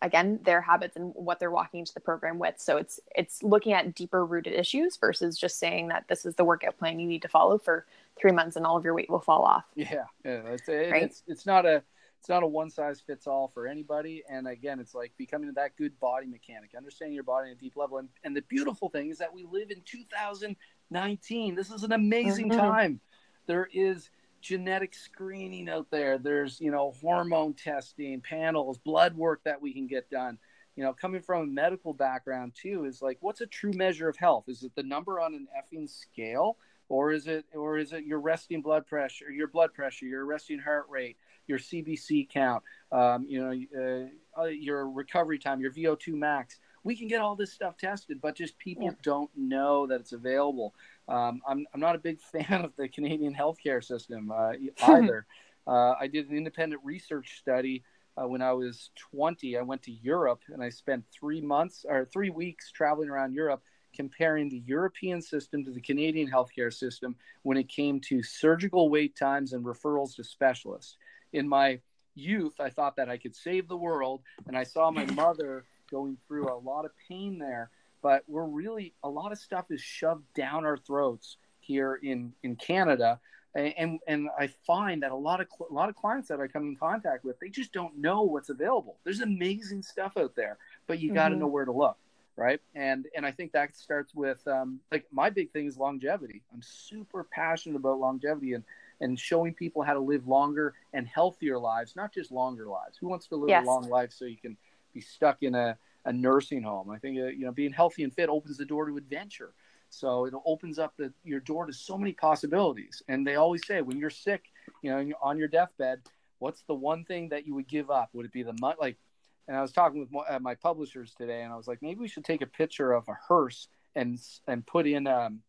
again 0.02 0.38
their 0.44 0.61
habits 0.61 0.96
and 0.96 1.12
what 1.14 1.40
they're 1.40 1.50
walking 1.50 1.81
into 1.81 1.92
the 1.92 2.00
program 2.00 2.38
with 2.38 2.54
so 2.59 2.76
it's 2.76 3.00
it's 3.16 3.42
looking 3.42 3.72
at 3.72 3.94
deeper 3.94 4.24
rooted 4.24 4.54
issues 4.54 4.96
versus 4.96 5.37
just 5.37 5.59
saying 5.59 5.88
that 5.88 6.04
this 6.09 6.24
is 6.24 6.35
the 6.37 6.44
workout 6.44 6.78
plan 6.78 7.00
you 7.00 7.09
need 7.09 7.22
to 7.22 7.28
follow 7.28 7.59
for 7.59 7.85
three 8.16 8.31
months 8.31 8.57
and 8.57 8.64
all 8.64 8.76
of 8.76 8.85
your 8.85 8.94
weight 8.94 9.11
will 9.11 9.18
fall 9.18 9.42
off 9.42 9.64
yeah, 9.74 10.04
yeah 10.24 10.40
it's, 10.46 10.68
it, 10.68 10.92
right? 10.92 11.02
it's 11.02 11.22
it's 11.26 11.46
not 11.46 11.66
a 11.66 11.83
it's 12.20 12.28
not 12.28 12.42
a 12.42 12.46
one 12.46 12.70
size 12.70 13.00
fits 13.00 13.26
all 13.26 13.48
for 13.48 13.66
anybody 13.66 14.22
and 14.28 14.46
again 14.46 14.78
it's 14.78 14.94
like 14.94 15.12
becoming 15.16 15.52
that 15.52 15.76
good 15.76 15.98
body 16.00 16.26
mechanic 16.26 16.70
understanding 16.76 17.14
your 17.14 17.24
body 17.24 17.48
on 17.50 17.52
a 17.52 17.57
deep 17.57 17.76
level 17.76 17.98
and, 17.98 18.09
and 18.24 18.37
the 18.37 18.42
beautiful 18.42 18.88
thing 18.88 19.11
is 19.11 19.18
that 19.18 19.33
we 19.33 19.44
live 19.50 19.70
in 19.70 19.81
2000 19.85 20.57
19. 20.90 21.55
This 21.55 21.70
is 21.70 21.83
an 21.83 21.92
amazing 21.92 22.51
mm-hmm. 22.51 22.59
time. 22.59 23.01
There 23.46 23.68
is 23.72 24.11
genetic 24.40 24.94
screening 24.94 25.68
out 25.68 25.90
there. 25.90 26.18
There's, 26.18 26.61
you 26.61 26.70
know, 26.70 26.92
hormone 27.01 27.55
testing, 27.55 28.20
panels, 28.20 28.79
blood 28.79 29.16
work 29.16 29.42
that 29.44 29.61
we 29.61 29.72
can 29.72 29.87
get 29.87 30.11
done. 30.11 30.38
You 30.77 30.85
know, 30.85 30.92
coming 30.92 31.22
from 31.22 31.42
a 31.42 31.46
medical 31.46 31.92
background 31.92 32.53
too 32.55 32.85
is 32.85 33.03
like 33.03 33.18
what's 33.20 33.40
a 33.40 33.46
true 33.46 33.72
measure 33.72 34.09
of 34.09 34.16
health? 34.16 34.44
Is 34.48 34.62
it 34.62 34.74
the 34.77 34.85
number 34.85 35.18
on 35.20 35.35
an 35.35 35.48
effing 35.59 35.88
scale? 35.88 36.57
Or 36.88 37.12
is 37.12 37.27
it 37.27 37.44
or 37.53 37.79
is 37.79 37.92
it 37.92 38.05
your 38.05 38.20
resting 38.20 38.62
blood 38.62 38.87
pressure, 38.87 39.31
your 39.31 39.48
blood 39.48 39.74
pressure, 39.74 40.07
your 40.07 40.24
resting 40.24 40.59
heart 40.59 40.87
rate, 40.88 41.16
your 41.46 41.59
CBC 41.59 42.31
count, 42.31 42.62
um, 42.92 43.27
you 43.29 43.42
know, 43.42 44.09
uh, 44.38 44.44
your 44.44 44.88
recovery 44.88 45.38
time, 45.38 45.61
your 45.61 45.72
VO2 45.72 46.14
max? 46.14 46.61
We 46.88 46.96
can 46.96 47.07
get 47.07 47.20
all 47.20 47.37
this 47.37 47.53
stuff 47.53 47.77
tested, 47.77 48.18
but 48.18 48.35
just 48.35 48.59
people 48.59 48.87
yeah. 48.87 48.92
don't 49.03 49.31
know 49.37 49.87
that 49.87 50.01
it's 50.01 50.12
available. 50.12 50.74
Um, 51.07 51.42
I'm, 51.46 51.66
I'm 51.74 51.81
not 51.81 51.94
a 51.94 51.98
big 51.98 52.18
fan 52.33 52.64
of 52.64 52.72
the 52.79 52.88
Canadian 52.88 53.35
healthcare 53.35 53.85
system 53.85 54.33
uh, 54.35 54.53
either. 54.88 55.27
uh, 55.66 55.92
I 56.01 56.07
did 56.07 56.31
an 56.31 56.37
independent 56.38 56.81
research 56.83 57.40
study 57.40 57.85
uh, 58.16 58.27
when 58.27 58.40
I 58.40 58.55
was 58.55 58.88
20. 59.12 59.59
I 59.59 59.61
went 59.61 59.83
to 59.83 59.92
Europe 59.92 60.40
and 60.48 60.62
I 60.62 60.70
spent 60.70 61.05
three 61.12 61.42
months 61.42 61.85
or 61.87 62.07
three 62.07 62.31
weeks 62.31 62.72
traveling 62.72 63.11
around 63.11 63.35
Europe 63.35 63.62
comparing 63.94 64.48
the 64.48 64.62
European 64.64 65.20
system 65.20 65.62
to 65.66 65.70
the 65.70 65.83
Canadian 65.83 66.31
healthcare 66.31 66.72
system 66.72 67.16
when 67.42 67.59
it 67.59 67.68
came 67.68 68.01
to 68.01 68.22
surgical 68.22 68.88
wait 68.88 69.14
times 69.14 69.53
and 69.53 69.62
referrals 69.62 70.16
to 70.16 70.24
specialists. 70.24 70.96
In 71.35 71.46
my 71.46 71.81
youth, 72.14 72.55
I 72.59 72.70
thought 72.70 72.96
that 72.96 73.11
I 73.11 73.18
could 73.18 73.37
save 73.37 73.68
the 73.68 73.77
world, 73.77 74.22
and 74.46 74.57
I 74.57 74.64
saw 74.64 74.90
my 74.90 75.05
mother 75.05 75.66
going 75.90 76.16
through 76.27 76.53
a 76.53 76.59
lot 76.59 76.85
of 76.85 76.92
pain 77.09 77.38
there. 77.38 77.70
But 78.03 78.22
we're 78.29 78.44
really 78.44 78.94
a 79.03 79.09
lot 79.09 79.33
of 79.33 79.38
stuff 79.38 79.66
is 79.70 79.81
shoved 79.81 80.33
down 80.35 80.64
our 80.64 80.77
throats 80.77 81.37
here 81.61 81.98
in 82.03 82.33
in 82.42 82.57
Canada, 82.57 83.20
and 83.55 83.98
and 84.07 84.29
I 84.38 84.48
find 84.66 85.03
that 85.03 85.11
a 85.11 85.16
lot 85.16 85.40
of 85.40 85.48
a 85.68 85.74
lot 85.74 85.88
of 85.88 85.96
clients 85.96 86.29
that 86.29 86.40
I 86.40 86.46
come 86.46 86.62
in 86.64 86.77
contact 86.77 87.24
with, 87.24 87.40
they 87.40 87.48
just 87.48 87.72
don't 87.72 87.98
know 87.98 88.22
what's 88.22 88.51
available. 88.51 88.96
There's 89.05 89.20
amazing 89.20 89.83
stuff 89.83 90.16
out 90.16 90.37
there, 90.37 90.59
but 90.87 91.01
you 91.01 91.12
got 91.12 91.29
to 91.29 91.35
mm-hmm. 91.35 91.40
know 91.40 91.46
where 91.48 91.64
to 91.64 91.72
look, 91.72 91.96
right? 92.37 92.61
And 92.74 93.07
and 93.16 93.27
I 93.27 93.33
think 93.33 93.53
that 93.53 93.77
starts 93.77 94.14
with 94.14 94.46
um, 94.46 94.81
like 94.92 95.07
my 95.11 95.29
big 95.29 95.51
thing 95.51 95.66
is 95.66 95.77
longevity. 95.77 96.42
I'm 96.53 96.62
super 96.62 97.24
passionate 97.24 97.77
about 97.77 97.98
longevity, 97.98 98.53
and 98.53 98.64
and 99.01 99.18
showing 99.18 99.55
people 99.55 99.83
how 99.83 99.94
to 99.94 100.01
live 100.01 100.27
longer 100.27 100.74
and 100.92 101.07
healthier 101.07 101.59
lives, 101.59 101.94
not 101.96 102.12
just 102.12 102.33
longer 102.33 102.66
lives. 102.66 102.96
Who 102.98 103.09
wants 103.09 103.27
to 103.29 103.37
live 103.37 103.48
Yes. 103.48 103.64
a 103.64 103.66
long 103.66 103.88
life 103.88 104.12
so 104.12 104.24
you 104.24 104.37
can 104.37 104.57
be 104.98 105.04
stuck 105.04 105.42
in 105.42 105.54
a, 105.54 105.76
a 106.04 106.12
nursing 106.12 106.62
home? 106.62 106.90
I 106.90 106.98
think 106.98 107.18
uh, 107.18 107.26
you 107.26 107.44
know 107.44 107.52
being 107.52 107.72
healthy 107.72 108.04
and 108.04 108.12
fit 108.12 108.28
opens 108.28 108.56
the 108.56 108.64
door 108.64 108.87
to 108.87 108.96
adventure. 108.96 109.54
So 109.90 110.26
it 110.26 110.34
opens 110.44 110.78
up 110.78 110.94
the, 110.98 111.12
your 111.24 111.40
door 111.40 111.64
to 111.66 111.72
so 111.72 111.96
many 111.96 112.12
possibilities. 112.12 113.02
And 113.08 113.26
they 113.26 113.37
always 113.37 113.66
say 113.66 113.80
when 113.80 113.98
you're 113.98 114.11
sick, 114.11 114.44
you 114.82 114.90
know, 114.90 115.14
on 115.22 115.38
your 115.38 115.48
deathbed, 115.48 116.02
what's 116.40 116.62
the 116.62 116.74
one 116.74 117.04
thing 117.04 117.30
that 117.30 117.46
you 117.46 117.54
would 117.54 117.68
give 117.68 117.90
up? 117.90 118.11
Would 118.12 118.26
it 118.26 118.32
be 118.32 118.42
the 118.42 118.54
money? 118.61 118.76
Like, 118.78 118.98
and 119.46 119.56
I 119.56 119.62
was 119.62 119.72
talking 119.72 120.00
with 120.00 120.42
my 120.42 120.54
publishers 120.56 121.14
today, 121.16 121.42
and 121.42 121.50
I 121.50 121.56
was 121.56 121.66
like, 121.66 121.80
maybe 121.80 122.00
we 122.00 122.08
should 122.08 122.24
take 122.24 122.42
a 122.42 122.46
picture 122.46 122.92
of 122.92 123.08
a 123.08 123.14
hearse 123.14 123.68
and 123.96 124.18
and 124.46 124.66
put 124.66 124.87
in 124.87 125.06
um 125.06 125.40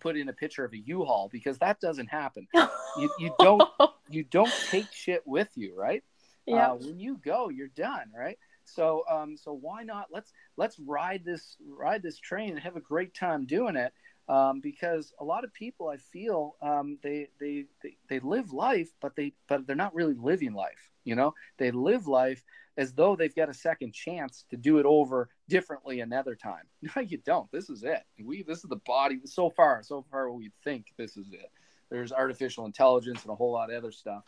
put 0.00 0.16
in 0.16 0.30
a 0.30 0.32
picture 0.32 0.64
of 0.64 0.72
a 0.72 0.78
U-Haul 0.78 1.28
because 1.30 1.58
that 1.58 1.80
doesn't 1.80 2.08
happen. 2.08 2.48
You 2.98 3.08
you 3.18 3.34
don't 3.38 3.62
you 4.10 4.22
don't 4.22 4.52
take 4.70 4.92
shit 4.92 5.22
with 5.26 5.48
you, 5.54 5.74
right? 5.74 6.04
yeah. 6.46 6.72
Uh, 6.72 6.74
when 6.74 6.98
you 6.98 7.18
go, 7.24 7.48
you're 7.48 7.68
done, 7.68 8.10
right? 8.14 8.38
So 8.74 9.04
um 9.10 9.36
so 9.36 9.52
why 9.52 9.82
not 9.82 10.06
let's 10.12 10.32
let's 10.56 10.78
ride 10.78 11.24
this 11.24 11.56
ride 11.66 12.02
this 12.02 12.18
train 12.18 12.50
and 12.50 12.60
have 12.60 12.76
a 12.76 12.80
great 12.80 13.14
time 13.14 13.46
doing 13.46 13.76
it. 13.76 13.92
Um, 14.28 14.60
because 14.60 15.12
a 15.18 15.24
lot 15.24 15.42
of 15.42 15.52
people 15.52 15.88
I 15.88 15.96
feel 15.96 16.54
um, 16.62 16.96
they, 17.02 17.28
they 17.40 17.66
they 17.82 17.96
they 18.08 18.20
live 18.20 18.52
life, 18.52 18.88
but 19.00 19.16
they 19.16 19.34
but 19.48 19.66
they're 19.66 19.74
not 19.74 19.94
really 19.94 20.14
living 20.14 20.54
life. 20.54 20.90
You 21.04 21.16
know, 21.16 21.34
they 21.58 21.72
live 21.72 22.06
life 22.06 22.44
as 22.76 22.92
though 22.94 23.16
they've 23.16 23.34
got 23.34 23.48
a 23.48 23.54
second 23.54 23.92
chance 23.92 24.44
to 24.50 24.56
do 24.56 24.78
it 24.78 24.86
over 24.86 25.28
differently 25.48 26.00
another 26.00 26.34
time. 26.36 26.64
No, 26.96 27.02
you 27.02 27.18
don't. 27.18 27.50
This 27.50 27.68
is 27.68 27.82
it. 27.82 28.02
We 28.22 28.44
this 28.44 28.58
is 28.58 28.70
the 28.70 28.80
body. 28.86 29.20
So 29.24 29.50
far, 29.50 29.82
so 29.82 30.04
far, 30.10 30.30
we 30.30 30.52
think 30.62 30.92
this 30.96 31.16
is 31.16 31.32
it. 31.32 31.50
There's 31.90 32.12
artificial 32.12 32.64
intelligence 32.64 33.22
and 33.22 33.32
a 33.32 33.34
whole 33.34 33.52
lot 33.52 33.70
of 33.70 33.76
other 33.76 33.92
stuff 33.92 34.22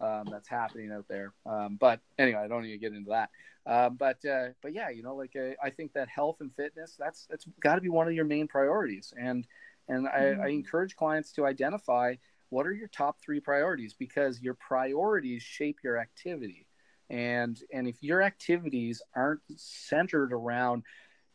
um, 0.00 0.28
that's 0.30 0.48
happening 0.48 0.92
out 0.92 1.06
there. 1.08 1.32
Um, 1.46 1.76
but 1.80 2.00
anyway, 2.18 2.40
I 2.40 2.48
don't 2.48 2.62
need 2.62 2.72
to 2.72 2.78
get 2.78 2.92
into 2.92 3.10
that. 3.10 3.30
Um, 3.66 3.96
but 3.96 4.24
uh, 4.24 4.48
but 4.62 4.72
yeah, 4.72 4.90
you 4.90 5.02
know, 5.02 5.14
like 5.14 5.36
uh, 5.36 5.50
I 5.62 5.70
think 5.70 5.92
that 5.92 6.08
health 6.08 6.38
and 6.40 6.54
fitness 6.54 6.96
that's 6.98 7.26
that's 7.30 7.46
got 7.60 7.76
to 7.76 7.80
be 7.80 7.88
one 7.88 8.08
of 8.08 8.14
your 8.14 8.24
main 8.24 8.48
priorities. 8.48 9.12
And 9.18 9.46
and 9.88 10.08
I, 10.08 10.36
Mhm. 10.36 10.44
I 10.44 10.48
encourage 10.48 10.96
clients 10.96 11.32
to 11.32 11.46
identify 11.46 12.16
what 12.48 12.66
are 12.66 12.72
your 12.72 12.88
top 12.88 13.20
three 13.20 13.40
priorities 13.40 13.94
because 13.94 14.40
your 14.40 14.54
priorities 14.54 15.42
shape 15.42 15.78
your 15.82 15.98
activity. 15.98 16.66
And 17.10 17.60
and 17.72 17.86
if 17.88 18.02
your 18.02 18.22
activities 18.22 19.02
aren't 19.14 19.42
centered 19.56 20.32
around 20.32 20.84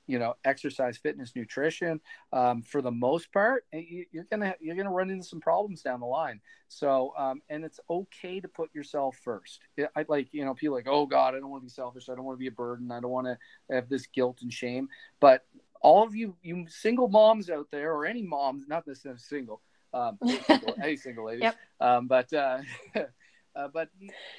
you 0.08 0.20
know 0.20 0.36
exercise 0.46 0.98
fitness 0.98 1.34
nutrition 1.36 2.00
um, 2.34 2.62
for 2.62 2.82
the 2.82 2.92
most 2.92 3.32
part 3.32 3.66
eh, 3.74 3.82
you, 3.88 4.06
you're 4.12 4.28
gonna 4.30 4.56
you're 4.60 4.76
gonna 4.76 4.92
run 4.92 5.10
into 5.10 5.24
some 5.24 5.42
problems 5.42 5.82
down 5.82 6.00
the 6.00 6.06
line. 6.06 6.40
So 6.68 7.14
um, 7.18 7.42
and 7.50 7.64
it's 7.64 7.80
okay 7.90 8.40
to 8.40 8.48
put 8.48 8.74
yourself 8.74 9.18
first. 9.24 9.62
I 9.96 10.06
like 10.08 10.30
you 10.32 10.46
know 10.46 10.54
people 10.54 10.76
like 10.76 10.88
oh 10.88 11.06
god 11.06 11.36
i 11.36 11.40
don't 11.40 11.50
want 11.50 11.64
to 11.64 11.66
be 11.66 11.72
selfish. 11.72 12.10
I 12.10 12.16
don't 12.16 12.26
want 12.26 12.38
to 12.38 12.40
be 12.40 12.48
a 12.48 12.52
burden. 12.52 12.92
I 12.92 13.00
don't 13.00 13.12
want 13.12 13.28
to 13.28 13.38
have 13.74 13.90
this 13.90 14.08
guilt 14.08 14.40
and 14.42 14.52
shame. 14.52 14.90
But 15.20 15.46
all 15.82 16.04
of 16.04 16.16
you 16.16 16.36
you 16.42 16.66
single 16.68 17.08
moms 17.08 17.50
out 17.50 17.68
there 17.72 17.94
or 17.94 18.06
any 18.06 18.22
moms 18.22 18.68
not 18.68 18.88
necessarily 18.88 19.20
single 19.20 19.62
um, 19.94 20.18
single, 20.46 20.76
any 20.84 20.98
single 20.98 21.26
ladies 21.26 21.44
Yep. 21.44 21.56
um, 21.80 22.08
but 22.08 22.32
uh, 22.34 22.60
Uh, 23.56 23.68
but 23.70 23.90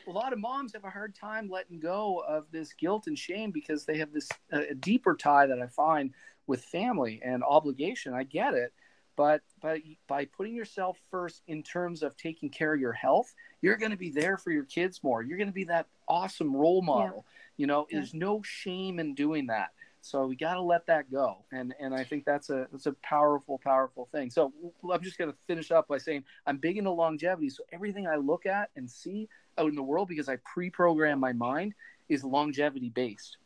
a 0.06 0.10
lot 0.10 0.32
of 0.32 0.38
moms 0.38 0.72
have 0.74 0.84
a 0.84 0.90
hard 0.90 1.14
time 1.14 1.48
letting 1.48 1.80
go 1.80 2.22
of 2.28 2.44
this 2.50 2.72
guilt 2.74 3.06
and 3.06 3.18
shame 3.18 3.50
because 3.50 3.84
they 3.84 3.96
have 3.98 4.12
this 4.12 4.28
uh, 4.52 4.60
a 4.70 4.74
deeper 4.74 5.14
tie 5.14 5.46
that 5.46 5.60
I 5.60 5.66
find 5.68 6.12
with 6.46 6.62
family 6.64 7.20
and 7.24 7.42
obligation. 7.42 8.12
I 8.12 8.24
get 8.24 8.54
it, 8.54 8.72
but 9.16 9.40
but 9.62 9.80
by 10.06 10.26
putting 10.26 10.54
yourself 10.54 10.98
first 11.10 11.42
in 11.46 11.62
terms 11.62 12.02
of 12.02 12.16
taking 12.16 12.50
care 12.50 12.74
of 12.74 12.80
your 12.80 12.92
health, 12.92 13.34
you're 13.62 13.76
going 13.78 13.90
to 13.90 13.96
be 13.96 14.10
there 14.10 14.36
for 14.36 14.50
your 14.50 14.64
kids 14.64 15.02
more. 15.02 15.22
You're 15.22 15.38
going 15.38 15.48
to 15.48 15.54
be 15.54 15.64
that 15.64 15.86
awesome 16.08 16.54
role 16.54 16.82
model. 16.82 17.24
You 17.56 17.66
know, 17.66 17.86
Yeah. 17.90 17.98
there's 17.98 18.14
no 18.14 18.42
shame 18.42 18.98
in 18.98 19.14
doing 19.14 19.46
that. 19.46 19.70
So 20.06 20.26
we 20.26 20.36
got 20.36 20.54
to 20.54 20.60
let 20.60 20.86
that 20.86 21.10
go, 21.10 21.38
and 21.50 21.74
and 21.80 21.92
I 21.92 22.04
think 22.04 22.24
that's 22.24 22.48
a 22.48 22.68
that's 22.70 22.86
a 22.86 22.92
powerful 23.02 23.58
powerful 23.58 24.08
thing. 24.12 24.30
So 24.30 24.52
I'm 24.90 25.02
just 25.02 25.18
going 25.18 25.32
to 25.32 25.36
finish 25.48 25.72
up 25.72 25.88
by 25.88 25.98
saying 25.98 26.22
I'm 26.46 26.58
big 26.58 26.78
into 26.78 26.92
longevity. 26.92 27.50
So 27.50 27.64
everything 27.72 28.06
I 28.06 28.14
look 28.14 28.46
at 28.46 28.70
and 28.76 28.88
see 28.88 29.28
out 29.58 29.68
in 29.68 29.74
the 29.74 29.82
world, 29.82 30.06
because 30.08 30.28
I 30.28 30.36
pre-program 30.36 31.18
my 31.18 31.32
mind, 31.32 31.74
is 32.08 32.22
longevity 32.22 32.90
based. 32.90 33.38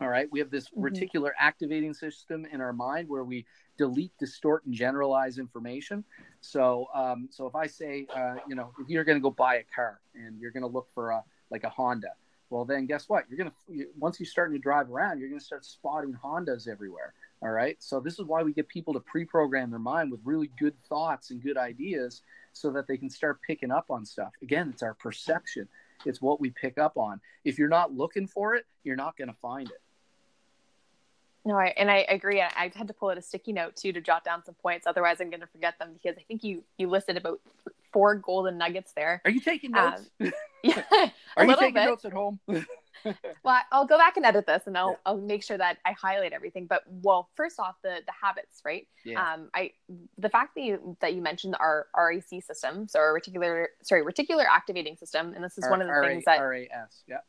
All 0.00 0.08
right, 0.08 0.26
we 0.32 0.40
have 0.40 0.50
this 0.50 0.68
Mhm. 0.70 0.90
reticular 0.90 1.30
activating 1.38 1.94
system 1.94 2.44
in 2.46 2.60
our 2.60 2.72
mind 2.72 3.08
where 3.08 3.22
we 3.22 3.46
delete, 3.76 4.16
distort, 4.18 4.64
and 4.64 4.74
generalize 4.74 5.38
information. 5.38 6.04
So, 6.40 6.88
um, 6.94 7.28
so 7.30 7.46
if 7.46 7.54
I 7.54 7.66
say, 7.66 8.06
uh, 8.14 8.36
you 8.48 8.54
know, 8.56 8.72
if 8.80 8.88
you're 8.88 9.04
going 9.04 9.18
to 9.18 9.22
go 9.22 9.30
buy 9.30 9.56
a 9.56 9.64
car 9.64 10.00
and 10.14 10.40
you're 10.40 10.50
going 10.50 10.62
to 10.62 10.68
look 10.68 10.88
for 10.92 11.10
a 11.10 11.22
like 11.50 11.64
a 11.64 11.68
Honda, 11.68 12.14
well, 12.50 12.64
then 12.64 12.86
guess 12.86 13.08
what? 13.08 13.24
You're 13.28 13.38
going 13.38 13.50
to 13.50 13.86
once 13.98 14.20
you 14.20 14.26
start 14.26 14.52
to 14.52 14.58
drive 14.58 14.90
around, 14.90 15.20
you're 15.20 15.28
going 15.28 15.40
to 15.40 15.44
start 15.44 15.64
spotting 15.64 16.16
Hondas 16.22 16.68
everywhere. 16.68 17.14
All 17.42 17.50
right, 17.50 17.76
so 17.78 18.00
this 18.00 18.18
is 18.18 18.26
why 18.26 18.42
we 18.42 18.52
get 18.52 18.68
people 18.68 18.92
to 18.92 19.00
pre-program 19.00 19.70
their 19.70 19.78
mind 19.78 20.10
with 20.10 20.20
really 20.24 20.50
good 20.58 20.74
thoughts 20.90 21.30
and 21.30 21.42
good 21.42 21.56
ideas, 21.56 22.20
so 22.52 22.70
that 22.72 22.86
they 22.86 22.98
can 22.98 23.08
start 23.08 23.40
picking 23.46 23.70
up 23.70 23.86
on 23.88 24.04
stuff. 24.04 24.32
Again, 24.42 24.68
it's 24.70 24.82
our 24.82 24.92
perception. 24.92 25.66
It's 26.04 26.20
what 26.20 26.38
we 26.40 26.50
pick 26.50 26.76
up 26.76 26.98
on. 26.98 27.20
If 27.44 27.58
you're 27.58 27.68
not 27.68 27.94
looking 27.94 28.26
for 28.26 28.56
it, 28.56 28.66
you're 28.84 28.96
not 28.96 29.16
going 29.16 29.28
to 29.28 29.36
find 29.40 29.68
it. 29.68 29.80
No, 31.44 31.54
I, 31.54 31.72
and 31.76 31.90
I 31.90 32.04
agree. 32.08 32.42
I, 32.42 32.50
I 32.54 32.72
had 32.74 32.88
to 32.88 32.94
pull 32.94 33.08
out 33.08 33.16
a 33.16 33.22
sticky 33.22 33.54
note 33.54 33.76
too 33.76 33.92
to 33.92 34.00
jot 34.00 34.24
down 34.24 34.44
some 34.44 34.54
points. 34.56 34.86
Otherwise, 34.86 35.20
I'm 35.20 35.30
going 35.30 35.40
to 35.40 35.46
forget 35.46 35.78
them 35.78 35.94
because 35.94 36.18
I 36.18 36.22
think 36.28 36.44
you 36.44 36.62
you 36.76 36.88
listed 36.88 37.16
about 37.16 37.40
four 37.92 38.14
golden 38.16 38.58
nuggets 38.58 38.92
there. 38.94 39.20
Are 39.24 39.30
you 39.30 39.40
taking 39.40 39.74
Um, 39.76 39.94
notes? 40.20 40.34
Yeah, 40.62 40.82
Are 41.38 41.46
you 41.46 41.56
taking 41.56 41.74
bit. 41.74 41.84
notes 41.86 42.04
at 42.04 42.12
home? 42.12 42.38
Well, 43.42 43.58
I'll 43.72 43.86
go 43.86 43.96
back 43.96 44.18
and 44.18 44.26
edit 44.26 44.46
this, 44.46 44.66
and 44.66 44.76
I'll 44.76 44.90
Yeah. 44.90 44.96
I'll 45.06 45.16
make 45.16 45.42
sure 45.42 45.56
that 45.56 45.78
I 45.86 45.92
highlight 45.92 46.34
everything. 46.34 46.66
But 46.66 46.82
well, 46.86 47.30
first 47.34 47.58
off, 47.58 47.76
the 47.82 48.02
the 48.04 48.12
habits, 48.20 48.60
right? 48.62 48.86
yeah. 49.06 49.32
Um, 49.34 49.48
I 49.54 49.72
the 50.18 50.28
fact 50.28 50.54
that 50.56 50.60
you 50.62 50.98
that 51.00 51.14
you 51.14 51.22
mentioned 51.22 51.56
our 51.58 51.86
RAC 51.96 52.42
system, 52.42 52.88
so 52.88 52.98
our 52.98 53.18
reticular 53.18 53.66
sorry 53.82 54.04
reticular 54.04 54.44
activating 54.44 54.96
system, 54.96 55.32
and 55.34 55.42
this 55.42 55.56
is 55.56 55.64
one 55.70 55.80
of 55.80 55.86
the 55.86 55.94
R- 55.94 56.04
things 56.08 56.24
that 56.26 56.40
RAS. 56.40 57.02
Yeah. 57.06 57.20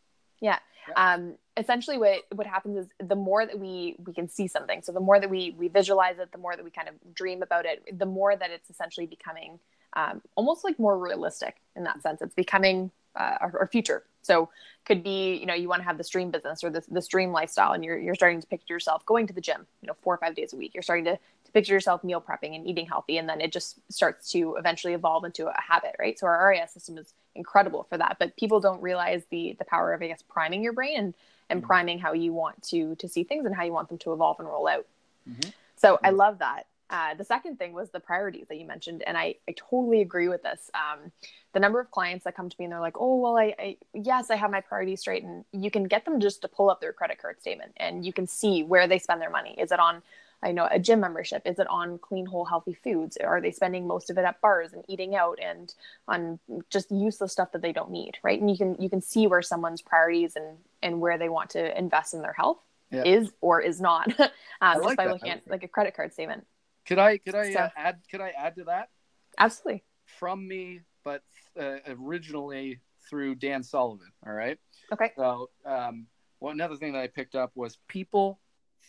yeah. 0.41 0.59
Um, 0.97 1.37
essentially 1.55 1.97
what, 1.97 2.23
what 2.33 2.47
happens 2.47 2.75
is 2.85 2.91
the 3.07 3.15
more 3.15 3.45
that 3.45 3.57
we, 3.57 3.95
we 4.05 4.13
can 4.13 4.27
see 4.27 4.47
something. 4.49 4.81
So 4.81 4.91
the 4.91 4.99
more 4.99 5.19
that 5.21 5.29
we, 5.29 5.55
we 5.57 5.67
visualize 5.69 6.17
it, 6.19 6.31
the 6.33 6.37
more 6.39 6.55
that 6.55 6.65
we 6.65 6.71
kind 6.71 6.89
of 6.89 6.95
dream 7.13 7.43
about 7.43 7.65
it, 7.65 7.97
the 7.97 8.07
more 8.07 8.35
that 8.35 8.49
it's 8.51 8.69
essentially 8.69 9.05
becoming, 9.05 9.59
um, 9.93 10.21
almost 10.35 10.63
like 10.63 10.77
more 10.79 10.97
realistic 10.97 11.55
in 11.75 11.83
that 11.83 12.01
sense. 12.01 12.21
It's 12.21 12.35
becoming, 12.35 12.91
uh, 13.15 13.37
our, 13.41 13.53
our 13.61 13.67
future. 13.67 14.03
So 14.21 14.49
could 14.85 15.03
be, 15.03 15.35
you 15.35 15.45
know, 15.45 15.53
you 15.53 15.67
want 15.67 15.81
to 15.81 15.85
have 15.85 15.97
the 15.97 16.03
stream 16.03 16.31
business 16.31 16.63
or 16.63 16.69
this, 16.69 16.85
this 16.85 17.07
dream 17.07 17.31
lifestyle 17.31 17.73
and 17.73 17.83
you're, 17.83 17.97
you're 17.97 18.15
starting 18.15 18.39
to 18.41 18.47
picture 18.47 18.73
yourself 18.73 19.05
going 19.05 19.27
to 19.27 19.33
the 19.33 19.41
gym, 19.41 19.65
you 19.81 19.87
know, 19.87 19.95
four 20.01 20.13
or 20.13 20.17
five 20.17 20.35
days 20.35 20.53
a 20.53 20.55
week. 20.55 20.73
You're 20.73 20.83
starting 20.83 21.05
to, 21.05 21.17
to 21.17 21.51
picture 21.53 21.73
yourself 21.73 22.03
meal 22.03 22.21
prepping 22.21 22.55
and 22.55 22.65
eating 22.67 22.85
healthy. 22.85 23.17
And 23.17 23.27
then 23.27 23.41
it 23.41 23.51
just 23.51 23.79
starts 23.89 24.31
to 24.31 24.55
eventually 24.57 24.93
evolve 24.93 25.23
into 25.25 25.47
a 25.47 25.61
habit, 25.61 25.95
right? 25.99 26.17
So 26.17 26.27
our 26.27 26.49
RAS 26.49 26.71
system 26.71 26.97
is 26.97 27.13
incredible 27.35 27.85
for 27.89 27.97
that, 27.97 28.17
but 28.19 28.35
people 28.37 28.59
don't 28.59 28.81
realize 28.81 29.23
the, 29.29 29.55
the 29.57 29.65
power 29.65 29.93
of, 29.93 30.01
I 30.01 30.07
guess, 30.07 30.21
priming 30.21 30.63
your 30.63 30.73
brain 30.73 30.97
and, 30.97 31.13
and 31.49 31.63
Mhm. 31.63 31.67
priming 31.67 31.99
how 31.99 32.13
you 32.13 32.31
want 32.31 32.61
to, 32.69 32.95
to 32.95 33.07
see 33.09 33.23
things 33.23 33.45
and 33.45 33.55
how 33.55 33.63
you 33.63 33.73
want 33.73 33.89
them 33.89 33.97
to 33.99 34.13
evolve 34.13 34.39
and 34.39 34.47
roll 34.47 34.67
out. 34.67 34.85
Mhm. 35.29 35.51
So 35.75 35.99
I 36.03 36.11
love 36.11 36.39
that. 36.39 36.67
Uh, 36.91 37.15
the 37.15 37.23
second 37.23 37.57
thing 37.57 37.73
was 37.73 37.89
the 37.91 38.01
priorities 38.01 38.47
that 38.49 38.57
you 38.59 38.67
mentioned, 38.67 39.01
and 39.07 39.17
I, 39.17 39.35
I 39.47 39.53
totally 39.57 40.01
agree 40.01 40.27
with 40.27 40.43
this. 40.43 40.69
Um, 40.75 41.11
the 41.53 41.59
number 41.61 41.79
of 41.79 41.89
clients 41.89 42.25
that 42.25 42.35
come 42.35 42.49
to 42.49 42.55
me 42.59 42.65
and 42.65 42.73
they're 42.73 42.81
like, 42.81 42.97
"Oh, 42.99 43.15
well, 43.17 43.37
I, 43.37 43.55
I 43.59 43.77
yes, 43.93 44.29
I 44.29 44.35
have 44.35 44.51
my 44.51 44.61
priorities 44.61 44.99
straight," 44.99 45.23
and 45.23 45.45
you 45.53 45.71
can 45.71 45.85
get 45.85 46.05
them 46.05 46.19
just 46.19 46.41
to 46.43 46.49
pull 46.49 46.69
up 46.69 46.81
their 46.81 46.93
credit 46.93 47.19
card 47.21 47.39
statement, 47.41 47.73
and 47.77 48.05
you 48.05 48.13
can 48.13 48.27
see 48.27 48.63
where 48.63 48.87
they 48.87 48.99
spend 48.99 49.21
their 49.21 49.29
money. 49.29 49.55
Is 49.57 49.71
it 49.71 49.79
on, 49.79 50.03
I 50.43 50.51
know, 50.51 50.67
a 50.69 50.79
gym 50.79 50.99
membership? 50.99 51.43
Is 51.45 51.59
it 51.59 51.67
on 51.67 51.97
clean, 51.99 52.25
whole, 52.25 52.45
healthy 52.45 52.73
foods? 52.73 53.17
Are 53.17 53.39
they 53.41 53.51
spending 53.51 53.87
most 53.87 54.09
of 54.09 54.17
it 54.17 54.25
at 54.25 54.41
bars 54.41 54.73
and 54.73 54.83
eating 54.89 55.15
out 55.15 55.39
and 55.41 55.73
on 56.09 56.39
just 56.69 56.91
useless 56.91 57.31
stuff 57.31 57.53
that 57.53 57.61
they 57.61 57.71
don't 57.71 57.91
need, 57.91 58.17
right? 58.23 58.39
And 58.39 58.51
you 58.51 58.57
can 58.57 58.75
you 58.81 58.89
can 58.89 59.01
see 59.01 59.27
where 59.27 59.41
someone's 59.41 59.81
priorities 59.81 60.35
and 60.35 60.57
and 60.83 60.99
where 60.99 61.17
they 61.17 61.29
want 61.29 61.51
to 61.51 61.77
invest 61.77 62.13
in 62.13 62.21
their 62.21 62.33
health 62.33 62.59
Yeah. 62.91 63.03
is 63.05 63.31
or 63.41 63.61
is 63.61 63.79
not, 63.79 64.07
um, 64.61 64.81
just 64.81 64.97
by 64.97 65.05
that. 65.05 65.13
looking 65.13 65.29
at 65.29 65.41
like 65.49 65.63
a 65.63 65.67
credit 65.69 65.95
card 65.95 66.13
statement. 66.13 66.45
Could 66.85 66.99
I 66.99 67.17
could 67.17 67.35
I 67.35 67.53
uh, 67.53 67.69
add 67.75 67.99
could 68.09 68.21
I 68.21 68.33
add 68.37 68.55
to 68.55 68.63
that 68.65 68.89
Absolutely. 69.37 69.83
from 70.05 70.47
me, 70.47 70.81
but 71.03 71.23
uh, 71.59 71.77
originally 71.87 72.79
through 73.09 73.35
Dan 73.35 73.63
Sullivan. 73.63 74.11
All 74.25 74.33
right. 74.33 74.57
Okay. 74.91 75.11
So, 75.15 75.49
um, 75.65 76.07
well, 76.39 76.51
another 76.51 76.75
thing 76.75 76.93
that 76.93 77.01
I 77.01 77.07
picked 77.07 77.35
up 77.35 77.51
was 77.55 77.77
people, 77.87 78.39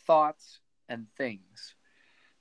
thoughts, 0.06 0.60
and 0.88 1.06
things. 1.16 1.74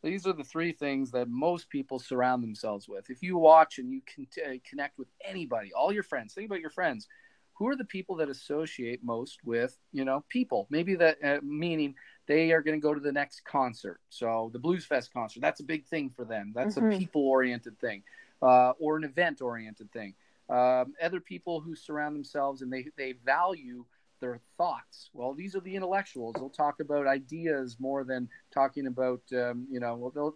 These 0.03 0.25
are 0.25 0.33
the 0.33 0.43
three 0.43 0.71
things 0.71 1.11
that 1.11 1.29
most 1.29 1.69
people 1.69 1.99
surround 1.99 2.43
themselves 2.43 2.87
with. 2.89 3.09
If 3.09 3.21
you 3.21 3.37
watch 3.37 3.77
and 3.77 3.91
you 3.91 4.01
can 4.05 4.27
uh, 4.43 4.57
connect 4.67 4.97
with 4.97 5.09
anybody, 5.23 5.71
all 5.73 5.93
your 5.93 6.03
friends, 6.03 6.33
think 6.33 6.47
about 6.47 6.59
your 6.61 6.71
friends. 6.71 7.07
Who 7.61 7.67
are 7.67 7.75
the 7.75 7.85
people 7.85 8.15
that 8.15 8.27
associate 8.27 9.03
most 9.03 9.45
with, 9.45 9.77
you 9.93 10.03
know, 10.03 10.23
people? 10.29 10.65
Maybe 10.71 10.95
that 10.95 11.17
uh, 11.23 11.39
meaning 11.43 11.93
they 12.25 12.51
are 12.53 12.61
going 12.63 12.75
to 12.75 12.81
go 12.81 12.95
to 12.95 12.99
the 12.99 13.11
next 13.11 13.45
concert. 13.45 13.99
So 14.09 14.49
the 14.51 14.57
Blues 14.57 14.83
Fest 14.83 15.13
concert, 15.13 15.41
that's 15.41 15.59
a 15.59 15.63
big 15.63 15.85
thing 15.85 16.09
for 16.09 16.25
them. 16.25 16.53
That's 16.55 16.75
Mhm. 16.77 16.95
a 16.95 16.97
people 16.97 17.21
oriented 17.27 17.79
thing. 17.79 18.01
uh, 18.41 18.73
or 18.79 18.97
an 18.97 19.03
event 19.03 19.39
oriented 19.43 19.91
thing. 19.91 20.15
Um, 20.49 20.95
other 20.99 21.19
people 21.19 21.61
who 21.61 21.75
surround 21.75 22.15
themselves 22.15 22.63
and 22.63 22.73
they, 22.73 22.87
they 22.97 23.11
value 23.23 23.85
their 24.19 24.39
thoughts. 24.57 25.11
Well, 25.13 25.35
these 25.35 25.55
are 25.55 25.59
the 25.59 25.75
intellectuals. 25.75 26.33
They'll 26.33 26.49
talk 26.49 26.79
about 26.79 27.05
ideas 27.05 27.77
more 27.79 28.03
than 28.03 28.27
talking 28.51 28.87
about, 28.87 29.21
um, 29.33 29.67
you 29.69 29.79
know, 29.79 30.33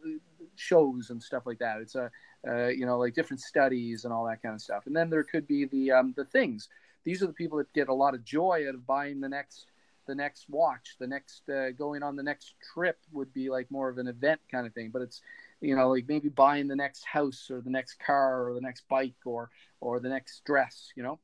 shows 0.56 1.10
and 1.10 1.24
stuff 1.24 1.48
like 1.48 1.58
that. 1.58 1.82
It's 1.82 1.96
a, 1.96 2.12
uh, 2.48 2.68
you 2.68 2.86
know, 2.86 3.00
like 3.00 3.16
different 3.16 3.42
studies 3.42 4.06
and 4.06 4.14
all 4.14 4.26
that 4.26 4.44
kind 4.44 4.54
of 4.54 4.62
stuff. 4.62 4.86
And 4.86 4.96
then 4.96 5.10
there 5.10 5.24
could 5.24 5.48
be 5.48 5.66
the 5.66 5.92
um, 5.92 6.14
the 6.16 6.26
things. 6.26 6.70
These 7.06 7.24
are 7.24 7.28
the 7.28 7.34
people 7.34 7.60
that 7.60 7.72
get 7.74 7.88
a 7.88 7.94
lot 7.94 8.14
of 8.14 8.26
joy 8.26 8.66
out 8.68 8.76
of 8.76 8.86
buying 8.86 9.22
the 9.22 9.30
next 9.30 9.68
the 10.08 10.16
next 10.16 10.46
watch, 10.50 10.96
the 11.00 11.08
next 11.08 11.50
uh, 11.50 11.72
going 11.72 12.04
on 12.04 12.16
the 12.16 12.24
next 12.24 12.56
trip 12.74 13.00
would 13.12 13.34
be 13.34 13.50
like 13.50 13.70
more 13.72 13.90
of 13.90 13.98
an 13.98 14.08
event 14.08 14.40
kind 14.52 14.68
of 14.68 14.74
thing. 14.74 14.90
But 14.92 15.02
it's 15.02 15.22
you 15.62 15.76
know 15.76 15.90
like 15.90 16.06
maybe 16.08 16.30
buying 16.30 16.68
the 16.68 16.76
next 16.76 17.06
house 17.06 17.50
or 17.50 17.62
the 17.62 17.70
next 17.70 18.00
car 18.00 18.50
or 18.50 18.54
the 18.54 18.62
next 18.62 18.88
bike 18.88 19.16
or 19.26 19.50
or 19.82 20.00
the 20.00 20.10
next 20.10 20.44
dress. 20.46 20.92
You 20.96 21.04
know, 21.04 21.20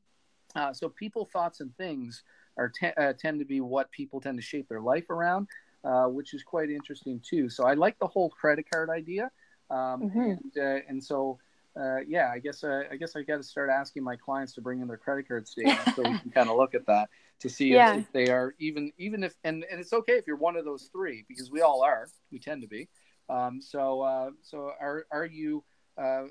uh, 0.56 0.74
so 0.74 0.90
people, 0.90 1.26
thoughts, 1.26 1.60
and 1.60 1.76
things 1.78 2.24
are 2.58 2.70
te- 2.70 2.94
uh, 2.98 3.14
tend 3.14 3.40
to 3.40 3.46
be 3.46 3.62
what 3.62 3.92
people 3.92 4.20
tend 4.20 4.38
to 4.38 4.44
shape 4.44 4.68
their 4.68 4.82
life 4.82 5.10
around, 5.10 5.48
uh, 5.84 6.06
which 6.06 6.34
is 6.34 6.44
quite 6.44 6.70
interesting 6.70 7.22
too. 7.24 7.50
So 7.50 7.66
I 7.66 7.74
like 7.74 7.98
the 8.00 8.08
whole 8.08 8.30
credit 8.30 8.66
card 8.72 8.90
idea, 8.90 9.32
um, 9.70 10.10
mm-hmm. 10.10 10.20
and 10.20 10.58
uh, 10.58 10.80
and 10.88 11.04
so. 11.04 11.40
Uh, 11.80 12.00
yeah, 12.08 12.30
I 12.34 12.40
guess 12.40 12.64
uh, 12.64 12.84
I 12.92 12.98
guess 12.98 13.16
I 13.16 13.22
got 13.22 13.38
to 13.38 13.44
start 13.44 13.70
asking 13.70 14.04
my 14.04 14.16
clients 14.16 14.54
to 14.54 14.62
bring 14.62 14.82
in 14.82 14.88
their 14.88 14.98
credit 14.98 15.28
card 15.28 15.48
statement 15.48 15.80
so 15.96 16.04
we 16.04 16.18
can 16.20 16.32
kind 16.32 16.50
of 16.50 16.58
look 16.58 16.76
at 16.76 16.86
that 16.88 17.10
to 17.40 17.50
see 17.50 17.70
yeah. 17.70 17.96
if, 17.96 18.12
they 18.12 18.30
are 18.30 18.54
even 18.60 18.92
even 18.98 19.24
if 19.24 19.36
and, 19.44 19.66
and 19.72 19.80
it's 19.80 19.94
okay 19.94 20.14
if 20.14 20.28
you're 20.28 20.36
one 20.36 20.58
of 20.58 20.66
those 20.66 20.90
three 20.92 21.24
because 21.28 21.50
we 21.50 21.62
all 21.62 21.82
are 21.82 22.08
we 22.32 22.40
tend 22.40 22.62
to 22.62 22.68
be 22.68 22.90
um, 23.30 23.62
so 23.62 24.02
uh, 24.02 24.30
so 24.42 24.72
are 24.82 25.06
are 25.12 25.26
you 25.26 25.64
uh, 25.98 26.24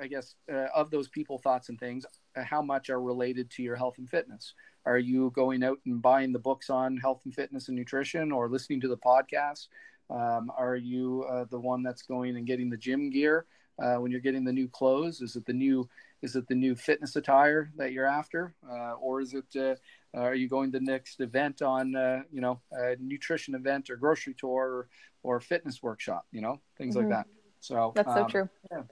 I 0.00 0.06
guess 0.06 0.36
uh, 0.52 0.66
of 0.74 0.90
those 0.90 1.08
people 1.08 1.38
thoughts 1.38 1.68
and 1.68 1.78
things 1.78 2.06
how 2.36 2.62
much 2.62 2.90
are 2.90 3.00
related 3.00 3.50
to 3.52 3.62
your 3.62 3.74
health 3.74 3.98
and 3.98 4.08
fitness 4.08 4.54
are 4.86 4.98
you 4.98 5.30
going 5.34 5.62
out 5.62 5.78
and 5.84 6.00
buying 6.00 6.32
the 6.32 6.38
books 6.38 6.70
on 6.70 6.96
health 6.96 7.22
and 7.24 7.34
fitness 7.34 7.68
and 7.68 7.76
nutrition 7.76 8.32
or 8.32 8.48
listening 8.48 8.80
to 8.80 8.88
the 8.88 8.96
podcast? 8.96 9.68
Um, 10.08 10.50
are 10.56 10.76
you 10.76 11.24
uh, 11.30 11.44
the 11.50 11.60
one 11.60 11.82
that's 11.82 12.02
going 12.02 12.36
and 12.36 12.46
getting 12.46 12.70
the 12.70 12.76
gym 12.76 13.10
gear 13.10 13.46
uh, 13.80 13.96
when 13.96 14.10
you're 14.10 14.20
getting 14.20 14.44
the 14.44 14.52
new 14.52 14.68
clothes? 14.68 15.20
Is 15.20 15.36
it 15.36 15.46
the 15.46 15.52
new 15.52 15.88
is 16.22 16.36
it 16.36 16.46
the 16.48 16.54
new 16.54 16.76
fitness 16.76 17.16
attire 17.16 17.72
that 17.76 17.92
you're 17.92 18.06
after, 18.06 18.54
uh, 18.70 18.92
or 19.00 19.20
is 19.20 19.34
it 19.34 19.46
uh, 19.56 19.74
are 20.18 20.34
you 20.34 20.48
going 20.48 20.70
to 20.72 20.78
the 20.78 20.84
next 20.84 21.20
event 21.20 21.62
on 21.62 21.96
uh, 21.96 22.22
you 22.32 22.40
know 22.40 22.60
a 22.72 22.96
nutrition 23.00 23.54
event 23.54 23.90
or 23.90 23.96
grocery 23.96 24.34
tour 24.34 24.50
or, 24.50 24.88
or 25.22 25.40
fitness 25.40 25.82
workshop? 25.82 26.26
You 26.32 26.42
know 26.42 26.60
things 26.76 26.94
mm-hmm. 26.94 27.10
like 27.10 27.24
that. 27.24 27.26
So 27.60 27.92
that's 27.94 28.08
um, 28.08 28.16
so 28.16 28.26
true. 28.26 28.48
Yeah. 28.70 28.82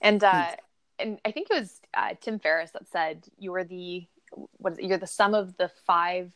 And 0.00 0.22
uh, 0.22 0.46
and 0.98 1.20
I 1.24 1.32
think 1.32 1.48
it 1.50 1.60
was 1.60 1.80
Tim 2.20 2.38
Ferriss 2.38 2.70
that 2.72 2.88
said 2.88 3.26
you 3.38 3.52
were 3.52 3.64
the 3.64 4.06
what 4.58 4.74
is 4.74 4.78
it? 4.78 4.84
You're 4.84 4.98
the 4.98 5.06
sum 5.06 5.34
of 5.34 5.56
the 5.56 5.70
five. 5.86 6.32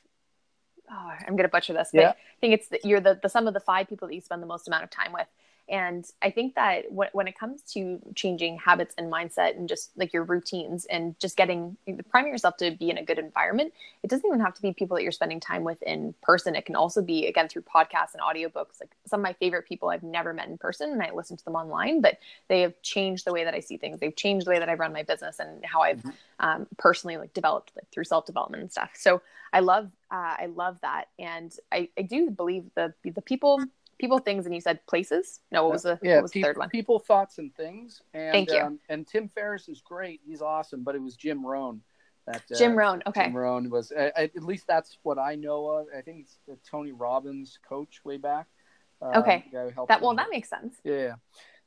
Oh, 0.91 1.13
I'm 1.27 1.37
gonna 1.37 1.49
butcher 1.49 1.73
this, 1.73 1.91
but 1.93 2.01
yeah. 2.01 2.11
I 2.11 2.41
think 2.41 2.55
it's 2.55 2.69
the, 2.69 2.81
you're 2.85 3.01
the 3.01 3.19
the 3.21 3.29
sum 3.29 3.47
of 3.47 3.55
the 3.55 3.61
five 3.61 3.89
people 3.89 4.09
that 4.09 4.15
you 4.15 4.21
spend 4.21 4.43
the 4.43 4.47
most 4.47 4.69
amount 4.69 4.85
of 4.85 4.91
time 4.91 5.13
with. 5.13 5.27
And 5.69 6.09
I 6.23 6.31
think 6.31 6.55
that 6.55 6.93
when, 6.93 7.09
when 7.13 7.27
it 7.27 7.39
comes 7.39 7.63
to 7.73 8.01
changing 8.15 8.59
habits 8.59 8.95
and 8.97 9.13
mindset 9.13 9.57
and 9.57 9.69
just 9.69 9.91
like 9.97 10.13
your 10.13 10.23
routines 10.23 10.85
and 10.87 11.19
just 11.19 11.37
getting 11.37 11.77
priming 12.09 12.31
yourself 12.31 12.57
to 12.59 12.71
be 12.71 12.91
in 12.91 12.99
a 12.99 13.05
good 13.05 13.19
environment, 13.19 13.73
it 14.03 14.11
doesn't 14.11 14.27
even 14.27 14.41
have 14.41 14.55
to 14.55 14.63
be 14.63 14.73
people 14.73 14.97
that 14.97 15.03
you're 15.03 15.13
spending 15.13 15.41
time 15.41 15.65
with 15.65 15.83
in 15.83 16.15
person. 16.23 16.55
It 16.55 16.67
can 16.67 16.77
also 16.77 17.03
be, 17.03 17.27
again, 17.27 17.49
through 17.49 17.63
podcasts 17.63 18.15
and 18.15 18.23
audiobooks. 18.23 18.81
Like 18.81 18.91
some 19.07 19.21
of 19.21 19.25
my 19.25 19.33
favorite 19.35 19.67
people 19.67 19.89
I've 19.89 20.05
never 20.05 20.33
met 20.33 20.49
in 20.49 20.57
person 20.57 20.93
and 20.93 21.03
I 21.03 21.11
listen 21.13 21.37
to 21.37 21.45
them 21.45 21.57
online, 21.57 22.01
but 22.01 22.19
they 22.49 22.61
have 22.61 22.81
changed 22.83 23.25
the 23.25 23.33
way 23.33 23.43
that 23.45 23.55
I 23.55 23.61
see 23.61 23.77
things. 23.77 23.99
They've 23.99 24.15
changed 24.15 24.47
the 24.47 24.51
way 24.51 24.61
that 24.61 24.69
I 24.69 24.75
run 24.75 24.93
my 24.93 25.03
business 25.03 25.41
and 25.41 25.65
how 25.65 25.83
I've 25.83 25.99
mm-hmm. 25.99 26.11
um, 26.47 26.67
personally 26.77 27.17
like 27.17 27.35
developed 27.35 27.73
like 27.75 27.91
through 27.91 28.05
self 28.05 28.27
development 28.27 28.63
and 28.63 28.71
stuff. 28.71 28.91
So 28.95 29.21
I 29.53 29.61
love, 29.61 29.91
uh, 30.11 30.37
I 30.39 30.47
love 30.55 30.79
that. 30.83 31.07
And 31.19 31.53
I, 31.73 31.89
I 31.99 32.03
do 32.03 32.31
believe 32.31 32.65
the, 32.75 32.95
the 33.05 33.23
people 33.23 33.65
people, 33.99 34.19
things, 34.19 34.47
and 34.47 34.55
you 34.55 34.61
said 34.61 34.85
places. 34.87 35.41
No, 35.51 35.65
what 35.65 35.73
was 35.73 35.83
the 35.83 35.99
yeah, 36.03 36.17
what 36.17 36.25
was 36.25 36.33
pe- 36.33 36.41
the 36.41 36.47
third 36.47 36.59
one? 36.59 36.69
People, 36.69 36.99
thoughts, 36.99 37.39
and 37.39 37.55
things. 37.55 38.03
And, 38.15 38.33
Thank 38.33 38.51
you. 38.51 38.61
Um, 38.61 38.79
and 38.89 39.07
Tim 39.07 39.29
Ferriss 39.29 39.69
is 39.69 39.81
great. 39.81 40.21
He's 40.27 40.43
awesome, 40.43 40.83
but 40.83 40.95
it 40.95 41.03
was 41.03 41.17
Jim 41.17 41.45
Rohn. 41.45 41.81
That, 42.27 42.43
uh, 42.53 42.59
Jim 42.59 42.77
Rohn. 42.77 43.03
Okay. 43.07 43.25
Jim 43.25 43.37
Rohn 43.37 43.71
was 43.71 43.93
uh, 43.93 44.11
at 44.17 44.43
least 44.43 44.67
that's 44.67 44.99
what 45.03 45.19
I 45.19 45.37
know 45.37 45.69
of. 45.69 45.87
I 45.97 46.01
think 46.01 46.19
he's 46.19 46.39
Tony 46.69 46.93
Robbins' 46.93 47.59
coach 47.67 48.01
way 48.05 48.17
back. 48.17 48.47
Um, 49.01 49.17
okay. 49.17 49.45
That 49.53 50.01
well, 50.01 50.15
that 50.15 50.29
makes 50.31 50.49
sense. 50.49 50.77
Yeah. 50.83 51.15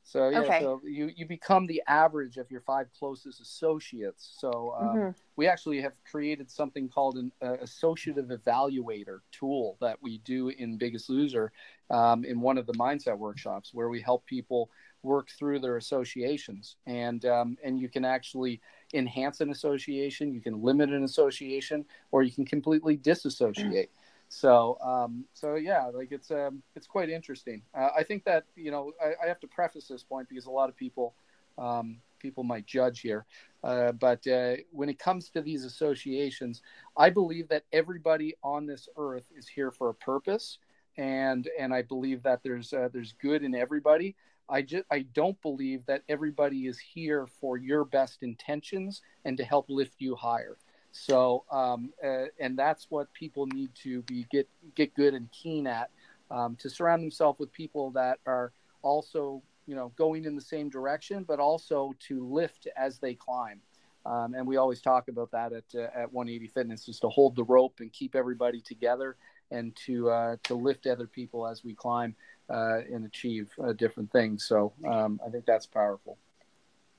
So 0.02 0.28
yeah, 0.28 0.40
okay. 0.40 0.60
so 0.60 0.80
you 0.84 1.10
you 1.14 1.26
become 1.26 1.66
the 1.66 1.82
average 1.86 2.36
of 2.36 2.50
your 2.50 2.62
five 2.62 2.88
closest 2.98 3.40
associates. 3.40 4.34
So 4.38 4.74
um, 4.78 4.88
mm-hmm. 4.88 5.10
we 5.36 5.46
actually 5.46 5.80
have 5.82 5.92
created 6.10 6.50
something 6.50 6.88
called 6.88 7.16
an 7.16 7.32
uh, 7.42 7.58
associative 7.60 8.26
evaluator 8.26 9.20
tool 9.30 9.76
that 9.80 10.02
we 10.02 10.18
do 10.18 10.48
in 10.48 10.78
Biggest 10.78 11.10
Loser 11.10 11.52
um, 11.90 12.24
in 12.24 12.40
one 12.40 12.58
of 12.58 12.66
the 12.66 12.72
mindset 12.74 13.18
workshops 13.18 13.72
where 13.72 13.88
we 13.88 14.00
help 14.00 14.26
people 14.26 14.70
work 15.02 15.30
through 15.30 15.58
their 15.58 15.76
associations 15.76 16.76
and 16.86 17.24
um, 17.24 17.56
and 17.62 17.78
you 17.78 17.88
can 17.88 18.04
actually 18.04 18.60
enhance 18.94 19.40
an 19.40 19.50
association, 19.50 20.32
you 20.32 20.40
can 20.40 20.60
limit 20.60 20.90
an 20.90 21.04
association, 21.04 21.84
or 22.10 22.22
you 22.22 22.32
can 22.32 22.44
completely 22.44 22.96
disassociate. 22.96 23.90
So, 24.32 24.78
um, 24.80 25.24
so 25.34 25.56
yeah, 25.56 25.86
like 25.92 26.12
it's 26.12 26.30
um, 26.30 26.62
it's 26.76 26.86
quite 26.86 27.10
interesting. 27.10 27.62
Uh, 27.74 27.88
I 27.96 28.04
think 28.04 28.24
that 28.24 28.44
you 28.54 28.70
know 28.70 28.92
I, 29.04 29.24
I, 29.24 29.26
have 29.26 29.40
to 29.40 29.48
preface 29.48 29.88
this 29.88 30.04
point 30.04 30.28
because 30.28 30.46
a 30.46 30.50
lot 30.52 30.68
of 30.68 30.76
people 30.76 31.14
um, 31.58 31.96
people 32.20 32.44
might 32.44 32.64
judge 32.64 33.00
here, 33.00 33.26
uh, 33.64 33.90
but 33.90 34.24
uh, 34.28 34.54
when 34.70 34.88
it 34.88 35.00
comes 35.00 35.30
to 35.30 35.42
these 35.42 35.64
associations, 35.64 36.62
I 36.96 37.10
believe 37.10 37.48
that 37.48 37.64
everybody 37.72 38.36
on 38.44 38.66
this 38.66 38.88
earth 38.96 39.24
is 39.36 39.48
here 39.48 39.72
for 39.72 39.88
a 39.88 39.94
purpose, 39.94 40.58
and 40.96 41.48
and 41.58 41.74
I 41.74 41.82
believe 41.82 42.22
that 42.22 42.44
there's 42.44 42.72
uh, 42.72 42.88
there's 42.92 43.14
good 43.20 43.42
in 43.42 43.56
everybody. 43.56 44.14
I 44.48 44.62
just 44.62 44.84
I 44.92 45.06
don't 45.12 45.42
believe 45.42 45.84
that 45.86 46.04
everybody 46.08 46.68
is 46.68 46.78
here 46.78 47.26
for 47.26 47.56
your 47.56 47.84
best 47.84 48.22
intentions 48.22 49.02
and 49.24 49.36
to 49.38 49.44
help 49.44 49.66
lift 49.68 49.96
you 49.98 50.14
higher. 50.14 50.56
So, 50.92 51.44
um, 51.50 51.92
uh, 52.04 52.26
and 52.38 52.58
that's 52.58 52.86
what 52.90 53.12
people 53.14 53.46
need 53.46 53.70
to 53.82 54.02
be 54.02 54.26
get 54.30 54.48
get 54.74 54.94
good 54.94 55.14
and 55.14 55.30
keen 55.30 55.66
at 55.66 55.90
um, 56.30 56.56
to 56.56 56.70
surround 56.70 57.02
themselves 57.02 57.38
with 57.38 57.52
people 57.52 57.90
that 57.92 58.18
are 58.26 58.52
also, 58.82 59.42
you 59.66 59.74
know, 59.74 59.92
going 59.96 60.24
in 60.24 60.34
the 60.34 60.40
same 60.40 60.68
direction, 60.68 61.24
but 61.24 61.38
also 61.38 61.94
to 62.08 62.26
lift 62.26 62.66
as 62.76 62.98
they 62.98 63.14
climb. 63.14 63.60
Um, 64.06 64.34
and 64.34 64.46
we 64.46 64.56
always 64.56 64.80
talk 64.80 65.08
about 65.08 65.30
that 65.32 65.52
at 65.52 65.64
uh, 65.74 65.88
at 65.94 66.12
180 66.12 66.48
Fitness, 66.48 66.88
is 66.88 66.98
to 67.00 67.08
hold 67.08 67.36
the 67.36 67.44
rope 67.44 67.80
and 67.80 67.92
keep 67.92 68.14
everybody 68.14 68.60
together, 68.60 69.16
and 69.50 69.76
to 69.86 70.10
uh, 70.10 70.36
to 70.44 70.54
lift 70.54 70.86
other 70.86 71.06
people 71.06 71.46
as 71.46 71.62
we 71.62 71.74
climb 71.74 72.14
uh, 72.48 72.78
and 72.92 73.04
achieve 73.04 73.50
uh, 73.62 73.72
different 73.74 74.10
things. 74.10 74.44
So 74.44 74.72
um, 74.88 75.20
I 75.24 75.30
think 75.30 75.44
that's 75.44 75.66
powerful. 75.66 76.16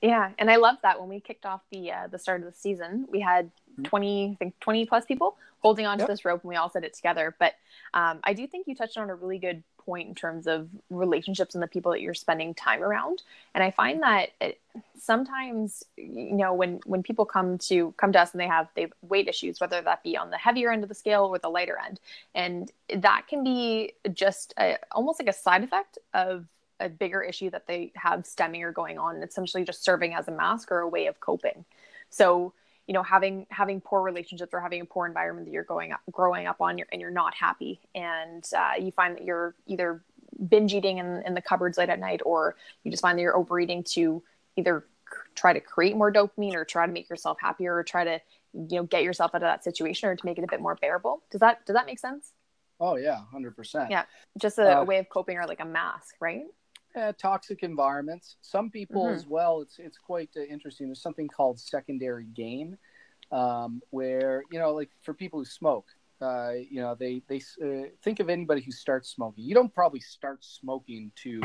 Yeah, 0.00 0.30
and 0.38 0.50
I 0.50 0.56
love 0.56 0.76
that 0.82 0.98
when 0.98 1.08
we 1.08 1.20
kicked 1.20 1.46
off 1.46 1.62
the 1.70 1.90
uh, 1.90 2.06
the 2.08 2.18
start 2.18 2.40
of 2.42 2.46
the 2.46 2.58
season, 2.58 3.06
we 3.10 3.20
had. 3.20 3.50
20 3.82 4.32
I 4.32 4.36
think 4.36 4.58
20 4.60 4.86
plus 4.86 5.04
people 5.04 5.36
holding 5.62 5.86
onto 5.86 6.02
yep. 6.02 6.08
this 6.08 6.24
rope 6.24 6.42
and 6.42 6.48
we 6.48 6.56
all 6.56 6.68
said 6.68 6.84
it 6.84 6.92
together. 6.92 7.34
But 7.38 7.54
um, 7.94 8.18
I 8.24 8.34
do 8.34 8.46
think 8.46 8.66
you 8.66 8.74
touched 8.74 8.98
on 8.98 9.08
a 9.08 9.14
really 9.14 9.38
good 9.38 9.62
point 9.78 10.08
in 10.08 10.14
terms 10.14 10.46
of 10.46 10.68
relationships 10.90 11.54
and 11.54 11.62
the 11.62 11.68
people 11.68 11.92
that 11.92 12.00
you're 12.00 12.14
spending 12.14 12.54
time 12.54 12.82
around. 12.82 13.22
And 13.54 13.62
I 13.62 13.70
find 13.70 14.02
that 14.02 14.30
it, 14.40 14.60
sometimes 14.98 15.84
you 15.96 16.34
know 16.34 16.54
when 16.54 16.80
when 16.84 17.02
people 17.02 17.24
come 17.24 17.58
to 17.58 17.92
come 17.96 18.12
to 18.12 18.20
us 18.20 18.32
and 18.32 18.40
they 18.40 18.46
have 18.46 18.68
they 18.74 18.82
have 18.82 18.92
weight 19.02 19.28
issues 19.28 19.60
whether 19.60 19.80
that 19.82 20.02
be 20.02 20.16
on 20.16 20.30
the 20.30 20.38
heavier 20.38 20.70
end 20.70 20.82
of 20.82 20.88
the 20.88 20.94
scale 20.94 21.24
or 21.24 21.38
the 21.38 21.48
lighter 21.48 21.76
end 21.84 22.00
and 22.34 22.70
that 22.94 23.26
can 23.28 23.42
be 23.42 23.92
just 24.12 24.54
a, 24.58 24.78
almost 24.92 25.20
like 25.20 25.28
a 25.28 25.32
side 25.32 25.64
effect 25.64 25.98
of 26.14 26.46
a 26.78 26.88
bigger 26.88 27.20
issue 27.20 27.50
that 27.50 27.66
they 27.66 27.92
have 27.94 28.24
stemming 28.24 28.62
or 28.62 28.72
going 28.72 28.98
on 28.98 29.22
essentially 29.22 29.64
just 29.64 29.84
serving 29.84 30.14
as 30.14 30.28
a 30.28 30.32
mask 30.32 30.70
or 30.70 30.80
a 30.80 30.88
way 30.88 31.06
of 31.06 31.18
coping 31.20 31.64
so 32.08 32.52
you 32.86 32.94
know 32.94 33.02
having 33.02 33.46
having 33.50 33.80
poor 33.80 34.02
relationships 34.02 34.52
or 34.52 34.60
having 34.60 34.80
a 34.80 34.84
poor 34.84 35.06
environment 35.06 35.46
that 35.46 35.52
you're 35.52 35.64
going 35.64 35.92
up 35.92 36.00
growing 36.10 36.46
up 36.46 36.60
on 36.60 36.78
and 36.90 37.00
you're 37.00 37.10
not 37.10 37.34
happy. 37.34 37.80
And 37.94 38.44
uh, 38.56 38.72
you 38.80 38.90
find 38.90 39.16
that 39.16 39.24
you're 39.24 39.54
either 39.66 40.02
binge 40.48 40.74
eating 40.74 40.98
in, 40.98 41.22
in 41.26 41.34
the 41.34 41.42
cupboards 41.42 41.78
late 41.78 41.88
at 41.88 42.00
night 42.00 42.20
or 42.24 42.56
you 42.82 42.90
just 42.90 43.02
find 43.02 43.18
that 43.18 43.22
you're 43.22 43.36
overeating 43.36 43.84
to 43.84 44.22
either 44.56 44.84
try 45.34 45.52
to 45.52 45.60
create 45.60 45.96
more 45.96 46.12
dopamine 46.12 46.54
or 46.54 46.64
try 46.64 46.86
to 46.86 46.92
make 46.92 47.08
yourself 47.08 47.38
happier 47.40 47.74
or 47.74 47.84
try 47.84 48.04
to 48.04 48.20
you 48.54 48.76
know 48.76 48.84
get 48.84 49.02
yourself 49.02 49.32
out 49.34 49.42
of 49.42 49.46
that 49.46 49.64
situation 49.64 50.08
or 50.08 50.16
to 50.16 50.26
make 50.26 50.38
it 50.38 50.44
a 50.44 50.48
bit 50.48 50.60
more 50.60 50.74
bearable. 50.74 51.22
Does 51.30 51.40
that 51.40 51.64
does 51.66 51.74
that 51.74 51.86
make 51.86 51.98
sense? 51.98 52.32
Oh 52.80 52.96
yeah 52.96 53.20
100% 53.32 53.90
yeah 53.90 54.04
just 54.40 54.58
a, 54.58 54.78
uh, 54.78 54.80
a 54.80 54.84
way 54.84 54.98
of 54.98 55.08
coping 55.08 55.36
or 55.36 55.46
like 55.46 55.60
a 55.60 55.64
mask 55.64 56.16
right 56.20 56.46
uh, 56.96 57.12
toxic 57.18 57.62
environments. 57.62 58.36
Some 58.42 58.70
people 58.70 59.04
mm-hmm. 59.04 59.14
as 59.14 59.26
well. 59.26 59.60
It's 59.60 59.78
it's 59.78 59.98
quite 59.98 60.30
uh, 60.36 60.42
interesting. 60.42 60.88
There's 60.88 61.02
something 61.02 61.28
called 61.28 61.60
secondary 61.60 62.24
gain, 62.24 62.78
um, 63.30 63.80
where 63.90 64.42
you 64.50 64.58
know, 64.58 64.72
like 64.72 64.90
for 65.02 65.14
people 65.14 65.38
who 65.38 65.44
smoke, 65.44 65.86
uh, 66.20 66.52
you 66.52 66.80
know, 66.80 66.94
they 66.94 67.22
they 67.28 67.40
uh, 67.62 67.88
think 68.02 68.20
of 68.20 68.28
anybody 68.28 68.62
who 68.62 68.72
starts 68.72 69.10
smoking. 69.10 69.44
You 69.44 69.54
don't 69.54 69.74
probably 69.74 70.00
start 70.00 70.44
smoking 70.44 71.10
to 71.22 71.40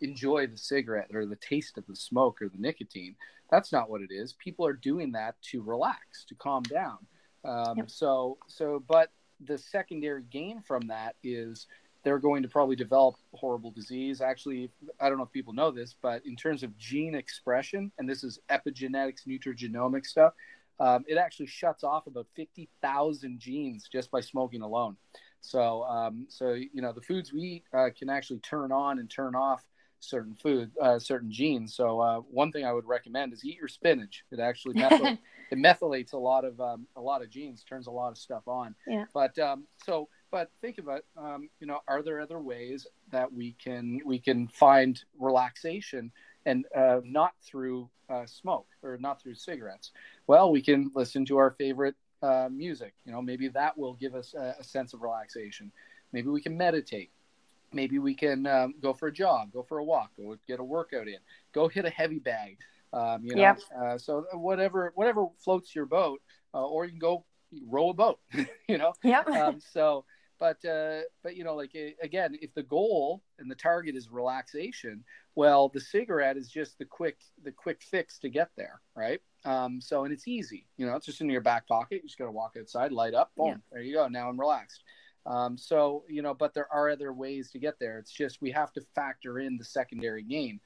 enjoy 0.00 0.46
the 0.46 0.56
cigarette 0.56 1.10
or 1.12 1.26
the 1.26 1.36
taste 1.36 1.78
of 1.78 1.86
the 1.86 1.96
smoke 1.96 2.40
or 2.40 2.48
the 2.48 2.58
nicotine. 2.58 3.16
That's 3.50 3.72
not 3.72 3.90
what 3.90 4.00
it 4.00 4.10
is. 4.10 4.32
People 4.32 4.66
are 4.66 4.72
doing 4.72 5.12
that 5.12 5.34
to 5.50 5.62
relax, 5.62 6.24
to 6.28 6.34
calm 6.34 6.62
down. 6.62 6.98
Um, 7.44 7.76
yep. 7.76 7.90
So, 7.90 8.38
so, 8.46 8.82
but 8.88 9.10
the 9.44 9.58
secondary 9.58 10.22
gain 10.22 10.62
from 10.62 10.86
that 10.86 11.16
is 11.22 11.66
they're 12.02 12.18
going 12.18 12.42
to 12.42 12.48
probably 12.48 12.76
develop 12.76 13.16
horrible 13.34 13.70
disease. 13.70 14.20
Actually, 14.20 14.70
I 15.00 15.08
don't 15.08 15.18
know 15.18 15.24
if 15.24 15.32
people 15.32 15.52
know 15.52 15.70
this, 15.70 15.94
but 16.00 16.24
in 16.26 16.36
terms 16.36 16.62
of 16.62 16.76
gene 16.76 17.14
expression, 17.14 17.92
and 17.98 18.08
this 18.08 18.24
is 18.24 18.40
epigenetics, 18.50 19.26
nutrigenomics 19.26 20.06
stuff, 20.06 20.32
um, 20.80 21.04
it 21.06 21.16
actually 21.16 21.46
shuts 21.46 21.84
off 21.84 22.06
about 22.06 22.26
50,000 22.34 23.38
genes 23.38 23.88
just 23.90 24.10
by 24.10 24.20
smoking 24.20 24.62
alone. 24.62 24.96
So, 25.40 25.84
um, 25.84 26.26
so 26.28 26.52
you 26.52 26.82
know, 26.82 26.92
the 26.92 27.00
foods 27.00 27.32
we 27.32 27.40
eat 27.40 27.64
uh, 27.74 27.88
can 27.96 28.08
actually 28.08 28.40
turn 28.40 28.72
on 28.72 28.98
and 28.98 29.10
turn 29.10 29.34
off 29.34 29.62
certain 30.00 30.34
food, 30.34 30.70
uh, 30.80 30.98
certain 30.98 31.30
genes. 31.30 31.74
So, 31.74 32.00
uh, 32.00 32.20
one 32.20 32.52
thing 32.52 32.64
I 32.64 32.72
would 32.72 32.86
recommend 32.86 33.32
is 33.32 33.44
eat 33.44 33.56
your 33.56 33.68
spinach. 33.68 34.24
It 34.30 34.40
actually 34.40 34.74
methyl- 34.80 35.18
it 35.50 35.58
methylates 35.58 36.12
a 36.12 36.18
lot 36.18 36.44
of 36.44 36.60
um, 36.60 36.86
a 36.96 37.00
lot 37.00 37.22
of 37.22 37.30
genes, 37.30 37.64
turns 37.64 37.86
a 37.88 37.90
lot 37.90 38.10
of 38.10 38.18
stuff 38.18 38.46
on. 38.46 38.74
Yeah. 38.86 39.04
But 39.12 39.38
um, 39.38 39.64
so 39.84 40.08
but 40.32 40.50
think 40.62 40.78
about 40.78 41.04
um, 41.16 41.48
you 41.60 41.66
know 41.66 41.78
are 41.86 42.02
there 42.02 42.20
other 42.20 42.40
ways 42.40 42.86
that 43.12 43.32
we 43.32 43.54
can 43.62 44.00
we 44.04 44.18
can 44.18 44.48
find 44.48 45.04
relaxation 45.20 46.10
and 46.46 46.64
uh, 46.74 47.00
not 47.04 47.34
through 47.44 47.88
uh, 48.10 48.26
smoke 48.26 48.66
or 48.82 48.98
not 48.98 49.22
through 49.22 49.34
cigarettes? 49.36 49.92
Well 50.26 50.50
we 50.50 50.62
can 50.62 50.90
listen 50.96 51.24
to 51.26 51.36
our 51.36 51.52
favorite 51.52 51.94
uh, 52.22 52.48
music. 52.50 52.94
You 53.04 53.12
know 53.12 53.22
maybe 53.22 53.46
that 53.48 53.78
will 53.78 53.94
give 53.94 54.16
us 54.16 54.34
a, 54.34 54.56
a, 54.58 54.64
sense 54.64 54.94
of 54.94 55.02
relaxation. 55.02 55.70
Maybe 56.12 56.28
we 56.28 56.40
can 56.40 56.56
meditate. 56.56 57.10
Maybe 57.72 57.98
we 57.98 58.14
can 58.14 58.46
um, 58.46 58.74
go 58.82 58.92
for 58.92 59.08
a 59.08 59.12
jog 59.12 59.52
go 59.52 59.62
for 59.62 59.78
a 59.78 59.84
walk 59.84 60.10
go 60.16 60.36
get 60.48 60.60
a 60.60 60.64
workout 60.64 61.08
in 61.08 61.18
go 61.52 61.68
hit 61.68 61.84
a 61.84 61.90
heavy 61.90 62.18
bag 62.18 62.58
um, 62.92 63.24
you 63.24 63.34
know 63.34 63.40
yep. 63.40 63.60
Uh, 63.78 63.96
so 63.96 64.26
whatever 64.34 64.92
whatever 64.94 65.26
floats 65.38 65.74
your 65.74 65.86
boat 65.86 66.20
uh, 66.52 66.66
or 66.66 66.84
you 66.84 66.90
can 66.90 66.98
go 66.98 67.24
row 67.66 67.90
a 67.90 67.94
boat 67.94 68.18
you 68.68 68.78
know? 68.78 68.92
Yep. 69.02 69.28
Um, 69.28 69.60
so 69.72 70.04
but 70.42 70.64
uh, 70.68 71.02
but 71.22 71.36
you 71.36 71.44
know 71.44 71.54
like 71.54 71.70
again 72.02 72.36
if 72.42 72.52
the 72.54 72.64
goal 72.64 73.22
and 73.38 73.48
the 73.48 73.54
target 73.54 73.94
is 73.94 74.10
relaxation 74.10 75.04
well 75.36 75.68
the 75.68 75.80
cigarette 75.80 76.36
is 76.36 76.48
just 76.48 76.76
the 76.78 76.84
quick 76.84 77.16
the 77.44 77.52
quick 77.52 77.80
fix 77.80 78.18
to 78.18 78.28
get 78.28 78.50
there 78.56 78.80
right? 78.96 79.20
Um, 79.44 79.80
so 79.80 80.02
and 80.02 80.12
it's 80.12 80.26
easy 80.26 80.66
you 80.76 80.84
know 80.84 80.96
it's 80.96 81.06
just 81.06 81.20
in 81.20 81.30
your 81.30 81.42
back 81.42 81.68
pocket. 81.68 82.00
You 82.02 82.08
just 82.08 82.18
got 82.18 82.24
to 82.24 82.32
walk 82.32 82.56
outside 82.58 82.90
light 82.90 83.14
up 83.14 83.30
boom 83.36 83.46
yeah. 83.46 83.54
there 83.70 83.82
you 83.82 83.94
go 83.94 84.08
now 84.08 84.28
i'm 84.28 84.38
relaxed. 84.38 84.82
Um, 85.26 85.56
so 85.56 86.02
you 86.08 86.22
know 86.22 86.34
but 86.34 86.54
there 86.54 86.66
are 86.72 86.90
other 86.90 87.12
ways 87.12 87.52
to 87.52 87.60
get 87.60 87.78
there. 87.78 87.98
It's 87.98 88.12
just 88.12 88.42
we 88.42 88.50
have 88.50 88.72
to 88.72 88.80
factor 88.96 89.38
in 89.38 89.56
the 89.56 89.64
secondary 89.64 90.24
gain. 90.24 90.58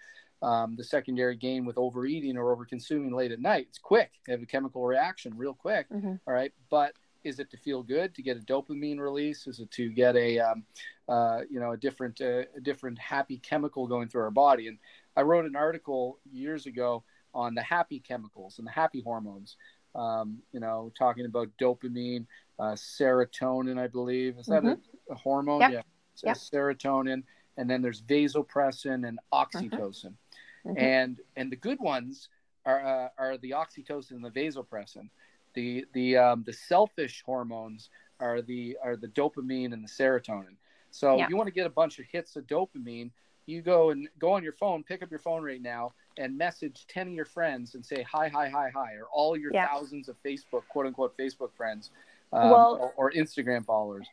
Um, 0.42 0.76
the 0.76 0.84
secondary 0.84 1.36
gain 1.36 1.66
with 1.66 1.76
overeating 1.78 2.38
or 2.38 2.52
over 2.52 2.64
consuming 2.64 3.14
late 3.14 3.32
at 3.32 3.40
night. 3.40 3.66
It's 3.68 3.78
quick. 3.78 4.12
You 4.26 4.32
have 4.32 4.42
a 4.42 4.46
chemical 4.46 4.84
reaction 4.84 5.36
real 5.36 5.54
quick 5.54 5.86
mm-hmm. 5.90 6.14
all 6.26 6.34
right? 6.34 6.52
But 6.70 6.92
is 7.26 7.40
it 7.40 7.50
to 7.50 7.56
feel 7.56 7.82
good, 7.82 8.14
to 8.14 8.22
get 8.22 8.36
a 8.36 8.40
dopamine 8.40 8.98
release? 8.98 9.46
Is 9.46 9.58
it 9.58 9.70
to 9.72 9.90
get 9.90 10.16
a, 10.16 10.38
um, 10.38 10.64
uh, 11.08 11.40
you 11.50 11.58
know, 11.58 11.72
a 11.72 11.76
different, 11.76 12.20
uh, 12.20 12.44
a 12.56 12.60
different 12.62 12.98
happy 12.98 13.38
chemical 13.38 13.86
going 13.86 14.08
through 14.08 14.22
our 14.22 14.30
body? 14.30 14.68
And 14.68 14.78
I 15.16 15.22
wrote 15.22 15.44
an 15.44 15.56
article 15.56 16.18
years 16.32 16.66
ago 16.66 17.02
on 17.34 17.54
the 17.54 17.62
happy 17.62 17.98
chemicals 17.98 18.58
and 18.58 18.66
the 18.66 18.70
happy 18.70 19.02
hormones. 19.02 19.56
Um, 19.94 20.38
you 20.52 20.60
know, 20.60 20.92
talking 20.96 21.24
about 21.24 21.48
dopamine, 21.60 22.26
uh, 22.58 22.72
serotonin, 22.72 23.78
I 23.78 23.86
believe. 23.86 24.38
Is 24.38 24.46
that 24.46 24.62
mm-hmm. 24.62 24.80
a, 25.10 25.14
a, 25.14 25.16
hormone? 25.16 25.62
Yep. 25.62 25.72
Yeah. 25.72 25.82
So 26.14 26.26
yep. 26.28 26.36
serotonin, 26.36 27.22
and 27.56 27.68
then 27.68 27.80
there's 27.80 28.02
vasopressin 28.02 29.08
and 29.08 29.18
oxytocin. 29.32 29.70
Mm-hmm. 29.72 30.70
mm-hmm. 30.70 30.78
And 30.78 31.20
and 31.36 31.50
the 31.50 31.56
good 31.56 31.80
ones 31.80 32.28
are 32.66 32.84
uh, 32.84 33.08
are 33.16 33.38
the 33.38 33.52
oxytocin 33.52 34.12
and 34.12 34.24
the 34.24 34.30
vasopressin. 34.30 35.08
The 35.56 35.86
the 35.94 36.18
um, 36.18 36.44
the 36.46 36.52
selfish 36.52 37.22
hormones 37.26 37.88
are 38.20 38.42
the 38.42 38.76
are 38.82 38.94
the 38.94 39.08
dopamine 39.08 39.72
and 39.72 39.82
the 39.82 39.88
serotonin. 39.88 40.56
So 40.90 41.16
yeah. 41.16 41.28
you 41.28 41.36
want 41.36 41.48
to 41.48 41.52
get 41.52 41.66
a 41.66 41.70
bunch 41.70 41.98
of 41.98 42.04
hits 42.06 42.36
of 42.36 42.46
dopamine, 42.46 43.10
you 43.46 43.62
go 43.62 43.90
and 43.90 44.08
go 44.18 44.32
on 44.32 44.42
your 44.42 44.52
phone, 44.52 44.84
pick 44.84 45.02
up 45.02 45.10
your 45.10 45.18
phone 45.18 45.42
right 45.42 45.60
now, 45.60 45.92
and 46.18 46.36
message 46.36 46.86
ten 46.88 47.08
of 47.08 47.14
your 47.14 47.24
friends 47.24 47.74
and 47.74 47.84
say 47.84 48.02
hi, 48.02 48.28
hi, 48.28 48.48
hi, 48.48 48.70
hi, 48.74 48.94
or 48.94 49.06
all 49.12 49.36
your 49.36 49.52
yeah. 49.52 49.66
thousands 49.66 50.08
of 50.08 50.16
Facebook 50.22 50.62
quote 50.68 50.86
unquote 50.86 51.16
Facebook 51.16 51.52
friends, 51.56 51.90
um, 52.32 52.50
well, 52.50 52.78
or, 52.80 52.92
or, 53.08 53.12
Instagram 53.12 53.64
followers. 53.64 54.06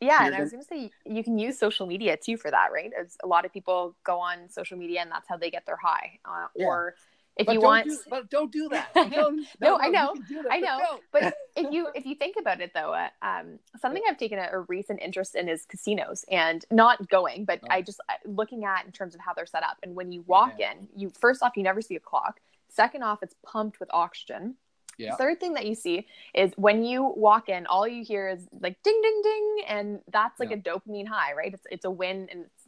Yeah, 0.00 0.26
and 0.26 0.34
I 0.34 0.40
was 0.40 0.50
going 0.50 0.62
to 0.62 0.68
say 0.68 0.90
you 1.06 1.24
can 1.24 1.38
use 1.38 1.58
social 1.58 1.86
media 1.86 2.16
too 2.16 2.36
for 2.36 2.50
that, 2.50 2.72
right? 2.72 2.92
As 2.98 3.16
a 3.22 3.26
lot 3.26 3.44
of 3.44 3.52
people 3.52 3.94
go 4.04 4.18
on 4.18 4.50
social 4.50 4.76
media 4.76 5.00
and 5.00 5.10
that's 5.10 5.28
how 5.28 5.36
they 5.36 5.50
get 5.50 5.64
their 5.66 5.78
high, 5.78 6.18
uh, 6.24 6.48
yeah. 6.54 6.66
or 6.66 6.94
if 7.36 7.46
but 7.46 7.52
you 7.54 7.60
want 7.60 7.86
do, 7.86 7.98
but 8.08 8.30
don't 8.30 8.52
do 8.52 8.68
that 8.68 8.88
no, 8.96 9.04
no, 9.06 9.44
no, 9.60 9.78
i 9.78 9.88
know 9.88 10.14
that, 10.30 10.46
i 10.50 10.60
know 10.60 10.78
but, 11.12 11.22
but, 11.22 11.34
if 11.56 11.72
you 11.72 11.88
if 11.94 12.06
you 12.06 12.14
think 12.14 12.36
about 12.38 12.60
it 12.60 12.72
though 12.74 12.92
uh, 12.92 13.08
um, 13.22 13.58
something 13.80 14.02
i've 14.08 14.16
taken 14.16 14.38
a, 14.38 14.48
a, 14.52 14.60
recent 14.60 15.00
interest 15.00 15.34
in 15.34 15.48
is 15.48 15.64
casinos 15.66 16.24
and 16.30 16.64
not 16.70 17.08
going 17.08 17.44
but 17.44 17.60
oh. 17.64 17.66
i 17.70 17.82
just 17.82 18.00
looking 18.24 18.64
at 18.64 18.84
in 18.86 18.92
terms 18.92 19.14
of 19.14 19.20
how 19.20 19.32
they're 19.34 19.46
set 19.46 19.62
up 19.62 19.76
and 19.82 19.94
when 19.94 20.12
you 20.12 20.22
walk 20.26 20.54
yeah. 20.58 20.72
in 20.72 20.88
you 20.96 21.10
first 21.18 21.42
off 21.42 21.52
you 21.56 21.62
never 21.62 21.80
see 21.80 21.96
a 21.96 22.00
clock 22.00 22.40
second 22.68 23.02
off 23.02 23.22
it's 23.22 23.34
pumped 23.44 23.80
with 23.80 23.88
oxygen 23.92 24.54
yeah. 24.98 25.16
Third 25.16 25.40
thing 25.40 25.54
that 25.54 25.66
you 25.66 25.74
see 25.74 26.06
is 26.34 26.52
when 26.56 26.84
you 26.84 27.12
walk 27.16 27.48
in, 27.48 27.66
all 27.66 27.86
you 27.86 28.04
hear 28.04 28.28
is 28.28 28.46
like 28.60 28.82
ding, 28.82 29.00
ding, 29.02 29.22
ding, 29.22 29.56
and 29.66 30.00
that's 30.12 30.38
like 30.38 30.50
yeah. 30.50 30.56
a 30.56 30.60
dopamine 30.60 31.08
high, 31.08 31.32
right? 31.32 31.52
It's 31.52 31.66
it's 31.70 31.84
a 31.84 31.90
win 31.90 32.28
and 32.30 32.44
it's 32.44 32.63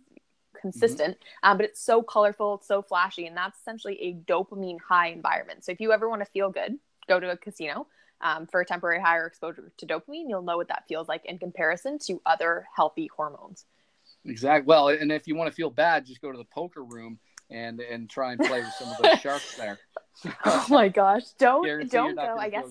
consistent, 0.60 1.14
mm-hmm. 1.14 1.50
um, 1.50 1.56
but 1.56 1.66
it's 1.66 1.80
so 1.80 2.02
colorful, 2.02 2.54
it's 2.54 2.68
so 2.68 2.82
flashy, 2.82 3.26
and 3.26 3.36
that's 3.36 3.58
essentially 3.58 4.00
a 4.02 4.14
dopamine 4.30 4.78
high 4.80 5.08
environment. 5.08 5.64
So 5.64 5.72
if 5.72 5.80
you 5.80 5.92
ever 5.92 6.08
want 6.08 6.22
to 6.22 6.30
feel 6.30 6.50
good, 6.50 6.78
go 7.08 7.20
to 7.20 7.30
a 7.30 7.36
casino 7.36 7.86
um, 8.20 8.46
for 8.46 8.60
a 8.60 8.64
temporary 8.64 9.00
higher 9.00 9.26
exposure 9.26 9.72
to 9.76 9.86
dopamine. 9.86 10.28
You'll 10.28 10.42
know 10.42 10.56
what 10.56 10.68
that 10.68 10.84
feels 10.88 11.08
like 11.08 11.24
in 11.24 11.38
comparison 11.38 11.98
to 12.06 12.20
other 12.26 12.66
healthy 12.74 13.08
hormones. 13.14 13.64
Exactly. 14.24 14.66
Well, 14.66 14.88
and 14.88 15.12
if 15.12 15.26
you 15.26 15.36
want 15.36 15.50
to 15.50 15.54
feel 15.54 15.70
bad, 15.70 16.06
just 16.06 16.20
go 16.20 16.32
to 16.32 16.38
the 16.38 16.44
poker 16.44 16.82
room 16.82 17.18
and 17.50 17.80
and 17.80 18.10
try 18.10 18.32
and 18.32 18.40
play 18.40 18.60
with 18.60 18.72
some 18.78 18.88
of 18.88 18.98
those 18.98 19.20
sharks 19.20 19.56
there. 19.56 19.78
oh 20.44 20.66
my 20.68 20.88
gosh! 20.88 21.24
Don't 21.38 21.88
don't 21.90 22.16
go. 22.16 22.36
I 22.38 22.48
guess. 22.50 22.64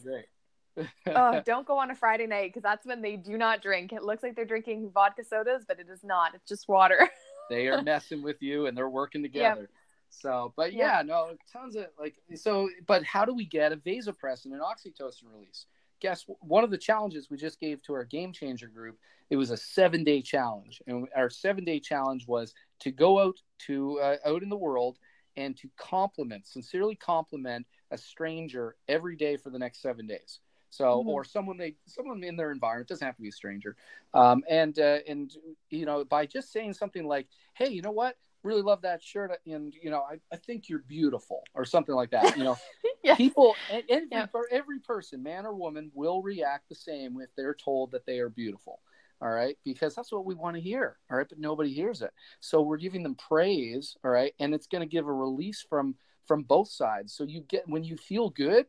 oh, 1.08 1.42
don't 1.46 1.66
go 1.66 1.78
on 1.78 1.92
a 1.92 1.96
Friday 1.96 2.28
night 2.28 2.50
because 2.50 2.64
that's 2.64 2.86
when 2.86 3.02
they 3.02 3.16
do 3.16 3.38
not 3.38 3.62
drink. 3.62 3.94
It 3.94 4.04
looks 4.04 4.24
like 4.24 4.36
they're 4.36 4.46
drinking 4.46 4.92
vodka 4.94 5.24
sodas, 5.24 5.64
but 5.68 5.80
it 5.80 5.88
is 5.90 6.04
not. 6.04 6.36
It's 6.36 6.48
just 6.48 6.68
water. 6.68 7.10
they 7.50 7.68
are 7.68 7.82
messing 7.82 8.22
with 8.22 8.42
you 8.42 8.68
and 8.68 8.78
they're 8.78 8.90
working 8.90 9.22
together. 9.24 9.62
Yep. 9.62 9.70
So, 10.10 10.54
but 10.56 10.74
yeah, 10.74 11.02
no, 11.06 11.32
tons 11.52 11.76
of 11.76 11.88
like, 12.00 12.16
so, 12.36 12.70
but 12.88 13.04
how 13.04 13.26
do 13.26 13.34
we 13.34 13.46
get 13.46 13.74
a 13.74 13.78
vasopressin 13.78 14.46
and 14.46 14.62
oxytocin 14.62 15.24
release? 15.34 15.66
Guess 16.00 16.26
one 16.40 16.64
of 16.64 16.72
the 16.72 16.78
challenges 16.78 17.30
we 17.30 17.38
just 17.38 17.60
gave 17.60 17.82
to 17.84 17.94
our 17.94 18.04
game 18.04 18.32
changer 18.32 18.68
group, 18.68 18.98
it 19.30 19.36
was 19.36 19.50
a 19.50 19.58
seven 19.58 20.04
day 20.04 20.22
challenge. 20.22 20.82
And 20.88 21.08
our 21.16 21.30
seven 21.30 21.66
day 21.66 21.80
challenge 21.80 22.28
was 22.28 22.54
to 22.82 22.92
go 22.92 23.20
out 23.20 23.36
to, 23.68 24.00
uh, 24.00 24.18
out 24.26 24.44
in 24.44 24.50
the 24.50 24.58
world 24.58 25.00
and 25.38 25.58
to 25.58 25.70
compliment, 25.78 26.46
sincerely 26.48 26.96
compliment 26.96 27.66
a 27.92 27.98
stranger 27.98 28.76
every 28.88 29.16
day 29.16 29.38
for 29.38 29.50
the 29.50 29.60
next 29.60 29.82
seven 29.82 30.08
days. 30.08 30.40
So, 30.76 31.00
mm-hmm. 31.00 31.08
or 31.08 31.24
someone 31.24 31.58
they, 31.58 31.76
someone 31.86 32.22
in 32.24 32.36
their 32.36 32.52
environment 32.52 32.90
doesn't 32.90 33.06
have 33.06 33.16
to 33.16 33.22
be 33.22 33.30
a 33.30 33.32
stranger. 33.32 33.78
Um, 34.14 34.44
and 34.50 34.78
uh, 34.78 35.00
and 35.08 35.34
you 35.70 35.86
know, 35.86 36.04
by 36.04 36.26
just 36.26 36.52
saying 36.52 36.74
something 36.74 37.08
like, 37.08 37.28
"Hey, 37.54 37.70
you 37.70 37.82
know 37.82 37.92
what? 37.92 38.18
Really 38.44 38.62
love 38.62 38.82
that 38.82 39.02
shirt, 39.02 39.32
and 39.48 39.74
you 39.74 39.90
know, 39.90 40.02
I, 40.02 40.20
I 40.34 40.36
think 40.36 40.68
you're 40.68 40.80
beautiful," 40.80 41.44
or 41.54 41.64
something 41.64 41.96
like 41.96 42.12
that. 42.12 42.38
You 42.38 42.44
know, 42.44 42.58
yeah. 43.04 43.16
people, 43.16 43.56
every, 43.72 44.08
yeah. 44.12 44.26
for 44.26 44.48
every 44.52 44.80
person, 44.80 45.24
man 45.24 45.46
or 45.46 45.56
woman, 45.56 45.92
will 45.94 46.22
react 46.22 46.68
the 46.68 46.76
same 46.76 47.18
if 47.22 47.30
they're 47.38 47.56
told 47.56 47.92
that 47.92 48.06
they 48.06 48.20
are 48.20 48.30
beautiful 48.30 48.82
all 49.22 49.30
right 49.30 49.58
because 49.64 49.96
that's 49.96 50.12
what 50.12 50.26
we 50.26 50.36
want 50.36 50.58
to 50.58 50.62
hear 50.62 50.98
all 51.10 51.18
right 51.18 51.30
but 51.30 51.40
nobody 51.40 51.74
hears 51.74 52.02
it 52.02 52.12
so 52.42 52.62
we're 52.62 52.76
giving 52.76 53.02
them 53.02 53.16
praise 53.16 53.96
all 54.04 54.12
right 54.12 54.34
and 54.42 54.54
it's 54.54 54.68
going 54.68 54.82
to 54.82 54.86
give 54.86 55.08
a 55.08 55.14
release 55.14 55.66
from 55.70 55.96
from 56.26 56.44
both 56.44 56.68
sides 56.68 57.14
so 57.14 57.24
you 57.24 57.40
get 57.48 57.64
when 57.66 57.82
you 57.82 57.96
feel 57.96 58.30
good 58.30 58.66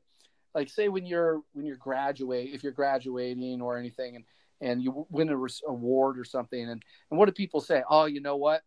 like 0.57 0.71
say 0.71 0.89
when 0.89 1.05
you're 1.05 1.43
when 1.53 1.67
you're 1.67 1.77
graduate 1.77 2.51
if 2.53 2.63
you're 2.63 2.73
graduating 2.73 3.61
or 3.61 3.79
anything 3.79 4.17
and 4.17 4.25
and 4.63 4.83
you 4.83 5.07
win 5.11 5.29
a 5.29 5.37
award 5.69 6.19
or 6.19 6.25
something 6.25 6.63
and 6.63 6.83
and 7.11 7.19
what 7.19 7.27
do 7.27 7.33
people 7.33 7.61
say? 7.61 7.83
Oh 7.89 8.07
you 8.07 8.21
know 8.21 8.37
what? 8.37 8.63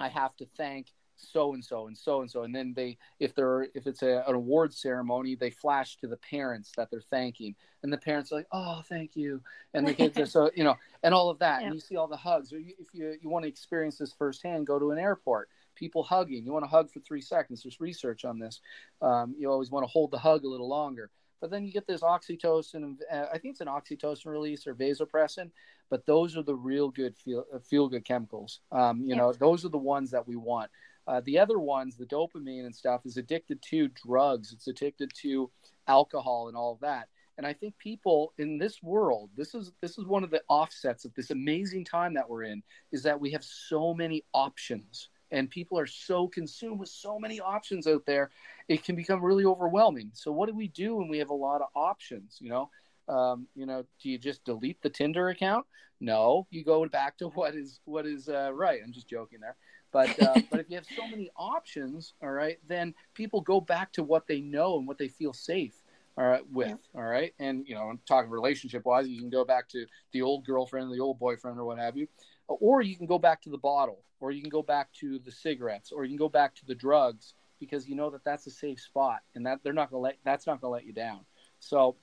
I 0.00 0.08
have 0.08 0.34
to 0.36 0.46
thank 0.56 0.88
so 1.18 1.54
and 1.54 1.64
so 1.64 1.86
and 1.86 1.96
so 1.96 2.20
and 2.20 2.30
so 2.30 2.42
and 2.42 2.54
then 2.54 2.72
they 2.74 2.98
if 3.20 3.34
they're 3.34 3.68
if 3.74 3.86
it's 3.86 4.02
a, 4.02 4.22
an 4.26 4.34
award 4.34 4.72
ceremony 4.74 5.34
they 5.34 5.50
flash 5.50 5.96
to 5.96 6.06
the 6.06 6.16
parents 6.16 6.72
that 6.76 6.90
they're 6.90 7.02
thanking. 7.10 7.54
And 7.82 7.92
the 7.92 7.98
parents 7.98 8.32
are 8.32 8.36
like 8.36 8.48
oh 8.52 8.80
thank 8.88 9.14
you. 9.14 9.42
And 9.74 9.86
the 9.86 9.94
kids 9.94 10.18
are 10.18 10.26
so 10.26 10.50
you 10.56 10.64
know 10.64 10.76
and 11.02 11.12
all 11.12 11.28
of 11.28 11.38
that. 11.40 11.60
Yeah. 11.60 11.66
and 11.66 11.74
you 11.74 11.80
see 11.80 11.96
all 11.96 12.08
the 12.08 12.16
hugs. 12.16 12.50
Or 12.50 12.58
you, 12.58 12.72
if 12.78 12.88
you 12.94 13.14
you 13.20 13.28
want 13.28 13.42
to 13.44 13.48
experience 13.48 13.98
this 13.98 14.14
firsthand 14.14 14.66
go 14.66 14.78
to 14.78 14.90
an 14.90 14.98
airport. 14.98 15.50
People 15.74 16.02
hugging. 16.02 16.46
You 16.46 16.52
want 16.54 16.64
to 16.64 16.70
hug 16.70 16.90
for 16.90 17.00
three 17.00 17.20
seconds. 17.20 17.62
There's 17.62 17.82
research 17.82 18.24
on 18.24 18.38
this. 18.38 18.62
Um, 19.02 19.34
you 19.38 19.50
always 19.50 19.70
want 19.70 19.84
to 19.84 19.88
hold 19.88 20.10
the 20.10 20.18
hug 20.18 20.44
a 20.44 20.48
little 20.48 20.68
longer 20.68 21.10
but 21.40 21.50
then 21.50 21.64
you 21.64 21.72
get 21.72 21.86
this 21.86 22.02
oxytocin, 22.02 22.96
uh, 23.12 23.26
I 23.32 23.38
think 23.38 23.52
it's 23.52 23.60
an 23.60 23.68
oxytocin 23.68 24.26
release 24.26 24.66
or 24.66 24.74
vasopressin, 24.74 25.50
but 25.90 26.06
those 26.06 26.36
are 26.36 26.42
the 26.42 26.54
real 26.54 26.90
good 26.90 27.16
feel 27.16 27.44
uh, 27.54 27.58
feel 27.58 27.88
good 27.88 28.04
chemicals. 28.04 28.60
Um, 28.72 29.00
you 29.02 29.08
yeah. 29.08 29.16
know, 29.16 29.32
those 29.32 29.64
are 29.64 29.70
the 29.70 29.78
ones 29.78 30.10
that 30.10 30.26
we 30.26 30.36
want. 30.36 30.70
Uh, 31.06 31.20
the 31.24 31.38
other 31.38 31.58
ones, 31.58 31.96
the 31.96 32.06
dopamine 32.06 32.64
and 32.64 32.74
stuff, 32.74 33.02
is 33.04 33.16
addicted 33.16 33.62
to 33.62 33.88
drugs. 33.88 34.52
It's 34.52 34.66
addicted 34.66 35.12
to 35.22 35.50
alcohol 35.86 36.48
and 36.48 36.56
all 36.56 36.72
of 36.72 36.80
that. 36.80 37.08
And 37.38 37.46
I 37.46 37.52
think 37.52 37.76
people 37.78 38.32
in 38.38 38.58
this 38.58 38.82
world, 38.82 39.30
this 39.36 39.54
is 39.54 39.72
this 39.82 39.98
is 39.98 40.06
one 40.06 40.24
of 40.24 40.30
the 40.30 40.42
offsets 40.48 41.04
of 41.04 41.14
this 41.14 41.30
amazing 41.30 41.84
time 41.84 42.14
that 42.14 42.28
we're 42.28 42.44
in, 42.44 42.62
is 42.92 43.02
that 43.02 43.20
we 43.20 43.30
have 43.32 43.44
so 43.44 43.92
many 43.92 44.24
options 44.32 45.10
and 45.30 45.50
people 45.50 45.78
are 45.78 45.86
so 45.86 46.28
consumed 46.28 46.78
with 46.78 46.88
so 46.88 47.18
many 47.18 47.40
options 47.40 47.86
out 47.86 48.04
there 48.06 48.30
it 48.68 48.82
can 48.82 48.96
become 48.96 49.22
really 49.22 49.44
overwhelming. 49.44 50.10
So 50.12 50.32
what 50.32 50.48
do 50.48 50.54
we 50.54 50.68
do 50.68 50.96
when 50.96 51.08
we 51.08 51.18
have 51.18 51.30
a 51.30 51.34
lot 51.34 51.60
of 51.60 51.68
options 51.74 52.38
you 52.40 52.50
know? 52.50 52.70
Um, 53.08 53.46
you 53.54 53.66
know 53.66 53.84
do 54.00 54.10
you 54.10 54.18
just 54.18 54.44
delete 54.44 54.82
the 54.82 54.90
tinder 54.90 55.28
account? 55.28 55.66
No. 56.00 56.46
You 56.50 56.64
go 56.64 56.86
back 56.86 57.16
to 57.18 57.28
what 57.28 57.54
is 57.54 57.80
what 57.84 58.06
is 58.06 58.28
uh, 58.28 58.52
right. 58.52 58.80
I'm 58.84 58.92
just 58.92 59.08
joking 59.08 59.40
there. 59.40 59.56
But 59.92 60.20
uh, 60.22 60.40
but 60.50 60.60
if 60.60 60.70
you 60.70 60.76
have 60.76 60.86
so 60.96 61.06
many 61.08 61.30
options 61.36 62.14
all 62.22 62.30
right 62.30 62.58
then 62.66 62.94
people 63.14 63.40
go 63.40 63.60
back 63.60 63.92
to 63.94 64.02
what 64.02 64.26
they 64.26 64.40
know 64.40 64.78
and 64.78 64.86
what 64.86 64.98
they 64.98 65.08
feel 65.08 65.32
safe 65.32 65.74
all 66.18 66.26
right 66.26 66.42
with 66.50 66.68
yeah. 66.68 67.00
all 67.00 67.06
right? 67.06 67.32
And 67.38 67.66
you 67.66 67.74
know 67.74 67.82
i'm 67.82 68.00
talking 68.06 68.30
relationship 68.30 68.84
wise 68.84 69.08
you 69.08 69.20
can 69.20 69.30
go 69.30 69.44
back 69.44 69.68
to 69.70 69.86
the 70.12 70.22
old 70.22 70.44
girlfriend 70.44 70.92
the 70.92 71.00
old 71.00 71.18
boyfriend 71.18 71.58
or 71.58 71.64
what 71.64 71.78
have 71.78 71.96
you 71.96 72.08
or 72.48 72.82
you 72.82 72.96
can 72.96 73.06
go 73.06 73.18
back 73.18 73.42
to 73.42 73.50
the 73.50 73.58
bottle 73.58 74.02
or 74.20 74.30
you 74.30 74.40
can 74.40 74.50
go 74.50 74.62
back 74.62 74.92
to 74.92 75.18
the 75.20 75.32
cigarettes 75.32 75.92
or 75.92 76.04
you 76.04 76.10
can 76.10 76.16
go 76.16 76.28
back 76.28 76.54
to 76.54 76.64
the 76.66 76.74
drugs 76.74 77.34
because 77.58 77.88
you 77.88 77.94
know 77.94 78.10
that 78.10 78.24
that's 78.24 78.46
a 78.46 78.50
safe 78.50 78.80
spot 78.80 79.20
and 79.34 79.46
that 79.46 79.60
they're 79.62 79.72
not 79.72 79.90
going 79.90 80.00
to 80.00 80.04
let 80.04 80.16
that's 80.24 80.46
not 80.46 80.60
going 80.60 80.70
to 80.70 80.74
let 80.74 80.86
you 80.86 80.92
down. 80.92 81.20
So 81.60 81.96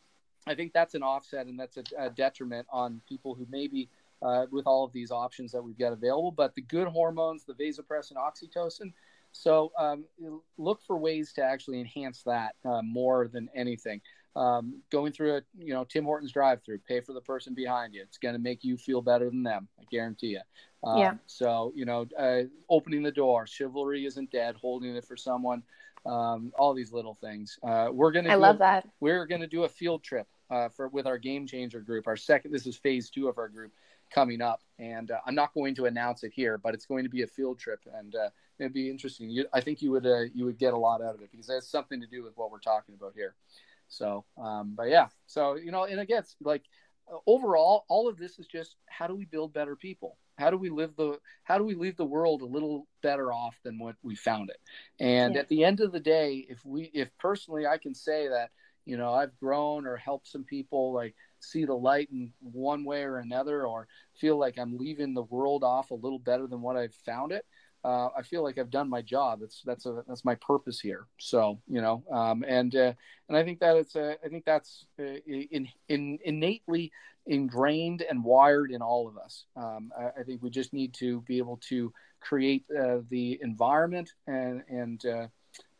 i 0.45 0.53
think 0.53 0.73
that's 0.73 0.93
an 0.93 1.03
offset 1.03 1.45
and 1.47 1.57
that's 1.57 1.77
a, 1.77 1.83
a 1.97 2.09
detriment 2.09 2.67
on 2.69 2.99
people 3.07 3.33
who 3.33 3.47
maybe 3.49 3.89
uh, 4.21 4.45
with 4.51 4.67
all 4.67 4.83
of 4.83 4.91
these 4.91 5.11
options 5.11 5.51
that 5.51 5.63
we've 5.63 5.77
got 5.77 5.93
available. 5.93 6.31
But 6.31 6.55
the 6.55 6.61
good 6.61 6.87
hormones 6.87 7.45
the 7.45 7.53
vasopressin 7.53 8.13
oxytocin 8.15 8.93
so 9.33 9.71
um, 9.79 10.05
look 10.57 10.81
for 10.85 10.95
ways 10.95 11.33
to 11.33 11.43
actually 11.43 11.79
enhance 11.79 12.21
that 12.23 12.55
uh, 12.63 12.81
more 12.83 13.27
than 13.27 13.49
anything 13.55 13.99
um, 14.35 14.81
going 14.89 15.11
through 15.11 15.37
a 15.37 15.41
you 15.57 15.73
know 15.73 15.83
Tim 15.83 16.05
Hortons 16.05 16.31
drive-through, 16.31 16.79
pay 16.87 17.01
for 17.01 17.13
the 17.13 17.21
person 17.21 17.53
behind 17.53 17.93
you. 17.93 18.01
It's 18.01 18.17
going 18.17 18.33
to 18.33 18.39
make 18.39 18.63
you 18.63 18.77
feel 18.77 19.01
better 19.01 19.29
than 19.29 19.43
them. 19.43 19.67
I 19.79 19.83
guarantee 19.91 20.27
you. 20.27 20.41
Um, 20.83 20.99
yeah. 20.99 21.13
So 21.27 21.71
you 21.75 21.85
know, 21.85 22.07
uh, 22.17 22.43
opening 22.69 23.03
the 23.03 23.11
door, 23.11 23.47
chivalry 23.47 24.05
isn't 24.05 24.31
dead. 24.31 24.55
Holding 24.59 24.95
it 24.95 25.05
for 25.05 25.15
someone, 25.15 25.63
um, 26.05 26.51
all 26.57 26.73
these 26.73 26.91
little 26.91 27.15
things. 27.21 27.57
Uh, 27.63 27.89
we're 27.91 28.11
gonna. 28.11 28.29
I 28.29 28.35
love 28.35 28.57
a, 28.57 28.59
that. 28.59 28.89
We're 28.99 29.25
gonna 29.25 29.47
do 29.47 29.63
a 29.63 29.69
field 29.69 30.03
trip 30.03 30.27
uh, 30.49 30.69
for 30.69 30.87
with 30.87 31.05
our 31.05 31.17
game 31.17 31.45
changer 31.47 31.79
group. 31.79 32.07
Our 32.07 32.17
second. 32.17 32.51
This 32.51 32.65
is 32.65 32.75
phase 32.75 33.09
two 33.09 33.27
of 33.27 33.37
our 33.37 33.47
group 33.47 33.71
coming 34.13 34.41
up, 34.41 34.61
and 34.79 35.11
uh, 35.11 35.19
I'm 35.25 35.35
not 35.35 35.53
going 35.53 35.75
to 35.75 35.85
announce 35.85 36.23
it 36.23 36.31
here, 36.33 36.57
but 36.57 36.73
it's 36.73 36.85
going 36.85 37.03
to 37.03 37.09
be 37.09 37.23
a 37.23 37.27
field 37.27 37.59
trip, 37.59 37.79
and 37.97 38.15
uh, 38.15 38.29
it'd 38.59 38.73
be 38.73 38.89
interesting. 38.89 39.29
You, 39.29 39.45
I 39.53 39.61
think 39.61 39.81
you 39.81 39.91
would 39.91 40.05
uh, 40.05 40.23
you 40.33 40.45
would 40.45 40.57
get 40.57 40.73
a 40.73 40.77
lot 40.77 41.01
out 41.01 41.15
of 41.15 41.21
it 41.21 41.31
because 41.31 41.49
it 41.49 41.53
has 41.53 41.67
something 41.67 42.01
to 42.01 42.07
do 42.07 42.23
with 42.23 42.35
what 42.35 42.51
we're 42.51 42.59
talking 42.59 42.95
about 42.95 43.13
here. 43.15 43.35
So, 43.87 44.25
um, 44.37 44.73
but 44.75 44.89
yeah, 44.89 45.07
so 45.27 45.55
you 45.55 45.71
know, 45.71 45.83
and 45.83 45.99
again, 45.99 46.23
like 46.41 46.63
overall, 47.27 47.85
all 47.89 48.07
of 48.07 48.17
this 48.17 48.39
is 48.39 48.47
just 48.47 48.75
how 48.87 49.07
do 49.07 49.15
we 49.15 49.25
build 49.25 49.53
better 49.53 49.75
people? 49.75 50.17
How 50.37 50.49
do 50.49 50.57
we 50.57 50.69
live 50.69 50.95
the 50.95 51.19
how 51.43 51.57
do 51.57 51.63
we 51.63 51.75
leave 51.75 51.95
the 51.95 52.05
world 52.05 52.41
a 52.41 52.45
little 52.45 52.87
better 53.01 53.31
off 53.31 53.55
than 53.63 53.77
what 53.77 53.95
we 54.01 54.15
found 54.15 54.49
it? 54.49 54.59
And 54.99 55.35
yeah. 55.35 55.41
at 55.41 55.49
the 55.49 55.63
end 55.63 55.79
of 55.79 55.91
the 55.91 55.99
day, 55.99 56.45
if 56.49 56.65
we 56.65 56.89
if 56.93 57.09
personally 57.19 57.67
I 57.67 57.77
can 57.77 57.93
say 57.93 58.29
that 58.29 58.49
you 58.85 58.97
know 58.97 59.13
I've 59.13 59.37
grown 59.37 59.85
or 59.85 59.95
helped 59.95 60.27
some 60.27 60.43
people 60.43 60.91
like 60.91 61.15
see 61.39 61.65
the 61.65 61.75
light 61.75 62.09
in 62.11 62.31
one 62.39 62.83
way 62.83 63.03
or 63.03 63.17
another 63.17 63.65
or 63.67 63.87
feel 64.15 64.37
like 64.37 64.57
I'm 64.57 64.77
leaving 64.77 65.13
the 65.13 65.23
world 65.23 65.63
off 65.63 65.91
a 65.91 65.95
little 65.95 66.19
better 66.19 66.47
than 66.47 66.61
what 66.61 66.77
I've 66.77 66.95
found 66.95 67.31
it, 67.31 67.45
uh, 67.83 68.09
I 68.17 68.21
feel 68.21 68.43
like 68.43 68.57
I've 68.57 68.69
done 68.69 68.89
my 68.89 69.01
job. 69.01 69.41
That's 69.41 69.61
that's 69.65 69.85
a 69.85 70.03
that's 70.07 70.23
my 70.23 70.35
purpose 70.35 70.79
here. 70.79 71.07
So 71.17 71.59
you 71.67 71.81
know, 71.81 72.03
um, 72.11 72.45
and 72.47 72.73
uh, 72.75 72.93
and 73.27 73.37
I 73.37 73.43
think 73.43 73.59
that 73.59 73.75
it's 73.75 73.95
a, 73.95 74.15
I 74.23 74.29
think 74.29 74.45
that's 74.45 74.85
uh, 74.99 75.17
in, 75.27 75.67
in 75.89 76.19
innately 76.23 76.91
ingrained 77.25 78.01
and 78.01 78.23
wired 78.23 78.71
in 78.71 78.81
all 78.81 79.07
of 79.07 79.17
us. 79.17 79.45
Um, 79.55 79.91
I, 79.97 80.21
I, 80.21 80.23
think 80.23 80.43
we 80.43 80.49
just 80.49 80.73
need 80.73 80.93
to 80.95 81.21
be 81.21 81.37
able 81.37 81.57
to 81.69 81.93
create 82.19 82.65
uh, 82.77 82.97
the 83.09 83.39
environment 83.41 84.11
and 84.27 84.63
and 84.69 85.05
uh, 85.05 85.27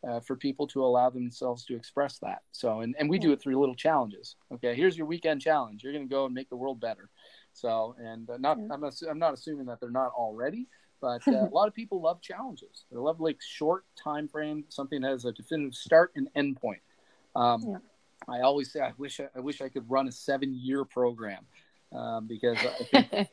uh, 0.06 0.20
for 0.20 0.36
people 0.36 0.66
to 0.68 0.84
allow 0.84 1.08
themselves 1.08 1.64
to 1.66 1.76
express 1.76 2.18
that. 2.18 2.42
So 2.52 2.80
and 2.80 2.94
and 2.98 3.08
we 3.08 3.18
do 3.18 3.32
it 3.32 3.40
through 3.40 3.58
little 3.58 3.74
challenges. 3.74 4.36
Okay, 4.52 4.74
here's 4.74 4.96
your 4.96 5.06
weekend 5.06 5.40
challenge. 5.40 5.82
You're 5.82 5.94
going 5.94 6.06
to 6.06 6.14
go 6.14 6.26
and 6.26 6.34
make 6.34 6.50
the 6.50 6.56
world 6.56 6.80
better. 6.80 7.08
So 7.54 7.96
and 7.98 8.28
not 8.40 8.58
I'm 8.58 8.80
not, 8.80 8.94
I'm 9.08 9.18
not 9.18 9.32
assuming 9.32 9.66
that 9.66 9.80
they're 9.80 9.90
not 9.90 10.12
already 10.12 10.66
but 11.04 11.28
uh, 11.28 11.46
a 11.46 11.52
lot 11.52 11.68
of 11.68 11.74
people 11.74 12.00
love 12.00 12.22
challenges. 12.22 12.86
They 12.90 12.96
love 12.96 13.20
like 13.20 13.36
short 13.42 13.84
time 14.02 14.26
frame, 14.26 14.64
something 14.70 15.02
that 15.02 15.10
has 15.10 15.26
a 15.26 15.32
definitive 15.32 15.74
start 15.74 16.12
and 16.16 16.28
end 16.34 16.56
point. 16.56 16.80
Um, 17.36 17.62
yeah. 17.62 17.76
I 18.26 18.40
always 18.40 18.72
say 18.72 18.80
I 18.80 18.92
wish 18.96 19.20
I, 19.20 19.28
I, 19.36 19.40
wish 19.40 19.60
I 19.60 19.68
could 19.68 19.90
run 19.90 20.08
a 20.08 20.12
seven 20.12 20.54
year 20.54 20.86
program 20.86 21.44
um, 21.92 22.26
because 22.26 22.56
I 22.56 23.02
think 23.02 23.28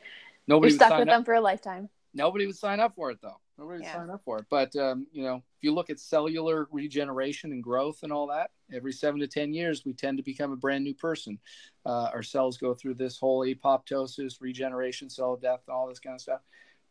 nobody 0.47 0.73
You're 0.73 0.79
stuck 0.79 0.99
with 0.99 1.07
up. 1.07 1.13
them 1.13 1.23
for 1.23 1.35
a 1.35 1.39
lifetime. 1.39 1.87
Nobody 2.13 2.45
would 2.45 2.57
sign 2.57 2.81
up 2.81 2.93
for 2.93 3.09
it 3.09 3.19
though. 3.21 3.39
Nobody 3.57 3.79
would 3.79 3.85
yeah. 3.85 3.93
sign 3.93 4.09
up 4.09 4.21
for 4.25 4.39
it. 4.39 4.45
But 4.49 4.75
um, 4.75 5.07
you 5.13 5.23
know, 5.23 5.35
if 5.35 5.61
you 5.61 5.73
look 5.73 5.89
at 5.89 5.97
cellular 5.97 6.67
regeneration 6.71 7.53
and 7.53 7.63
growth 7.63 7.99
and 8.03 8.11
all 8.11 8.27
that, 8.27 8.51
every 8.73 8.91
seven 8.91 9.21
to 9.21 9.27
ten 9.27 9.53
years 9.53 9.85
we 9.85 9.93
tend 9.93 10.17
to 10.17 10.23
become 10.23 10.51
a 10.51 10.57
brand 10.57 10.83
new 10.83 10.93
person. 10.93 11.39
Uh, 11.85 12.09
our 12.13 12.23
cells 12.23 12.57
go 12.57 12.73
through 12.73 12.95
this 12.95 13.17
whole 13.17 13.45
apoptosis, 13.45 14.41
regeneration, 14.41 15.09
cell 15.09 15.37
death, 15.37 15.61
and 15.67 15.73
all 15.73 15.87
this 15.87 15.99
kind 15.99 16.15
of 16.15 16.21
stuff. 16.21 16.41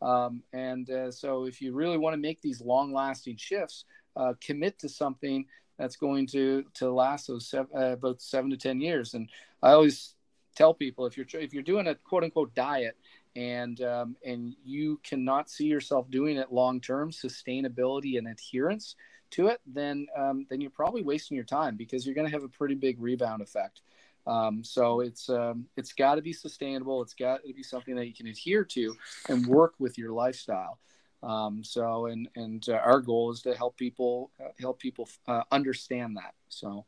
Um, 0.03 0.42
and 0.53 0.88
uh, 0.90 1.11
so, 1.11 1.44
if 1.44 1.61
you 1.61 1.74
really 1.74 1.98
want 1.98 2.14
to 2.14 2.20
make 2.20 2.40
these 2.40 2.61
long-lasting 2.61 3.36
shifts, 3.36 3.84
uh, 4.16 4.34
commit 4.40 4.78
to 4.80 4.88
something 4.88 5.46
that's 5.78 5.96
going 5.96 6.26
to 6.28 6.64
to 6.74 6.90
last 6.90 7.26
those 7.26 7.48
seven, 7.48 7.68
uh, 7.74 7.92
about 7.92 8.20
seven 8.20 8.51
to 8.51 8.57
ten 8.57 8.80
years. 8.80 9.14
And 9.14 9.28
I 9.62 9.72
always 9.72 10.14
tell 10.55 10.74
people 10.74 11.07
if 11.07 11.16
you're 11.16 11.26
if 11.34 11.53
you're 11.53 11.62
doing 11.62 11.86
a 11.86 11.94
quote 11.94 12.24
unquote 12.24 12.55
diet 12.55 12.96
and 13.36 13.80
um, 13.82 14.16
and 14.24 14.55
you 14.64 15.01
cannot 15.03 15.48
see 15.51 15.66
yourself 15.66 16.11
doing 16.11 16.36
it 16.36 16.53
long 16.53 16.80
term, 16.80 17.11
sustainability 17.11 18.18
and 18.18 18.28
adherence 18.28 18.96
to 19.30 19.48
it, 19.48 19.61
then 19.66 20.07
um, 20.16 20.46
then 20.51 20.61
you're 20.61 20.70
probably 20.70 21.03
wasting 21.03 21.36
your 21.36 21.44
time 21.44 21.76
because 21.76 22.05
you're 22.05 22.14
going 22.14 22.26
to 22.26 22.32
have 22.32 22.44
a 22.44 22.48
pretty 22.48 22.74
big 22.74 23.01
rebound 23.01 23.42
effect. 23.42 23.80
Um, 24.26 24.62
so 24.62 25.00
it's 25.00 25.28
um, 25.28 25.66
it's 25.76 25.92
got 25.92 26.16
to 26.16 26.22
be 26.22 26.32
sustainable. 26.32 27.02
It's 27.02 27.14
got 27.14 27.42
to 27.44 27.54
be 27.54 27.62
something 27.62 27.94
that 27.96 28.06
you 28.06 28.14
can 28.14 28.26
adhere 28.26 28.64
to 28.64 28.94
and 29.28 29.46
work 29.46 29.74
with 29.78 29.98
your 29.98 30.12
lifestyle. 30.12 30.78
Um, 31.22 31.62
so 31.64 32.06
and 32.06 32.28
and 32.36 32.66
uh, 32.68 32.74
our 32.74 33.00
goal 33.00 33.30
is 33.30 33.42
to 33.42 33.54
help 33.54 33.76
people 33.76 34.30
uh, 34.40 34.48
help 34.58 34.78
people 34.78 35.08
uh, 35.26 35.42
understand 35.50 36.16
that. 36.16 36.34
So 36.48 36.86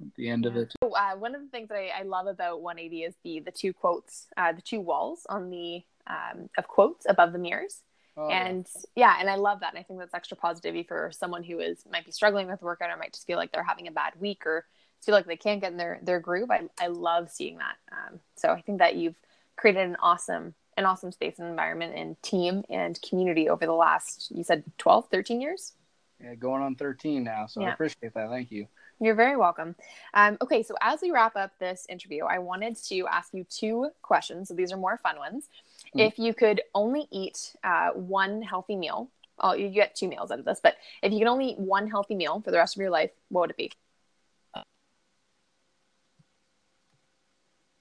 at 0.00 0.14
the 0.16 0.28
end 0.28 0.46
of 0.46 0.56
it. 0.56 0.72
So, 0.82 0.90
uh, 0.90 1.16
one 1.16 1.34
of 1.34 1.40
the 1.40 1.48
things 1.48 1.68
that 1.68 1.76
I, 1.76 2.00
I, 2.00 2.02
love 2.02 2.26
about 2.26 2.62
180 2.62 3.02
is 3.04 3.14
the 3.22 3.40
the 3.40 3.50
two 3.50 3.72
quotes, 3.72 4.26
uh, 4.36 4.52
the 4.52 4.62
two 4.62 4.80
walls 4.80 5.26
on 5.28 5.50
the 5.50 5.82
um, 6.06 6.48
of 6.58 6.66
quotes 6.68 7.06
above 7.08 7.32
the 7.32 7.38
mirrors. 7.38 7.82
Oh, 8.16 8.28
and 8.28 8.66
yeah. 8.94 9.14
yeah. 9.14 9.20
and 9.20 9.28
I 9.28 9.36
love 9.36 9.60
that. 9.60 9.70
And 9.70 9.78
I 9.78 9.82
think 9.82 9.98
that's 9.98 10.14
extra 10.14 10.36
positivity 10.36 10.84
for 10.84 11.10
someone 11.12 11.42
who 11.42 11.58
is 11.60 11.84
might 11.90 12.06
be 12.06 12.12
struggling 12.12 12.48
with 12.48 12.62
workout 12.62 12.90
or 12.90 12.96
might 12.96 13.12
just 13.12 13.26
feel 13.26 13.38
like 13.38 13.52
they're 13.52 13.62
having 13.62 13.88
a 13.88 13.92
bad 13.92 14.12
week 14.20 14.46
or 14.46 14.66
feel 15.04 15.14
like 15.14 15.26
they 15.26 15.36
can't 15.36 15.60
get 15.60 15.72
in 15.72 15.78
their 15.78 15.98
their 16.02 16.20
groove. 16.20 16.50
I 16.50 16.62
I 16.80 16.88
love 16.88 17.30
seeing 17.30 17.58
that. 17.58 17.76
Um, 17.92 18.20
so 18.36 18.50
I 18.50 18.60
think 18.60 18.78
that 18.78 18.96
you've 18.96 19.16
created 19.56 19.88
an 19.88 19.96
awesome 20.00 20.54
an 20.76 20.84
awesome 20.84 21.12
space 21.12 21.38
and 21.38 21.48
environment 21.48 21.94
and 21.96 22.20
team 22.22 22.64
and 22.68 23.00
community 23.02 23.48
over 23.48 23.66
the 23.66 23.72
last 23.72 24.30
you 24.34 24.42
said 24.42 24.64
12 24.78 25.08
13 25.10 25.40
years 25.40 25.72
yeah 26.20 26.34
going 26.34 26.62
on 26.62 26.74
13 26.74 27.22
now 27.22 27.46
so 27.46 27.60
yeah. 27.60 27.68
i 27.68 27.72
appreciate 27.72 28.14
that 28.14 28.28
thank 28.28 28.50
you 28.50 28.66
you're 29.00 29.14
very 29.14 29.36
welcome 29.36 29.74
um, 30.14 30.36
okay 30.40 30.62
so 30.62 30.74
as 30.80 31.00
we 31.02 31.10
wrap 31.10 31.36
up 31.36 31.52
this 31.58 31.86
interview 31.88 32.24
i 32.24 32.38
wanted 32.38 32.76
to 32.76 33.06
ask 33.06 33.32
you 33.34 33.44
two 33.44 33.88
questions 34.02 34.48
so 34.48 34.54
these 34.54 34.72
are 34.72 34.76
more 34.76 34.98
fun 35.02 35.18
ones 35.18 35.48
mm-hmm. 35.86 36.00
if 36.00 36.18
you 36.18 36.34
could 36.34 36.60
only 36.74 37.06
eat 37.10 37.54
uh, 37.64 37.90
one 37.90 38.42
healthy 38.42 38.76
meal 38.76 39.08
oh 39.40 39.52
you 39.52 39.68
get 39.68 39.94
two 39.94 40.08
meals 40.08 40.30
out 40.30 40.38
of 40.38 40.44
this 40.44 40.60
but 40.62 40.76
if 41.02 41.12
you 41.12 41.18
can 41.18 41.28
only 41.28 41.50
eat 41.50 41.58
one 41.58 41.88
healthy 41.88 42.14
meal 42.14 42.40
for 42.40 42.50
the 42.50 42.56
rest 42.56 42.76
of 42.76 42.80
your 42.80 42.90
life 42.90 43.10
what 43.28 43.42
would 43.42 43.50
it 43.50 43.56
be 43.56 43.72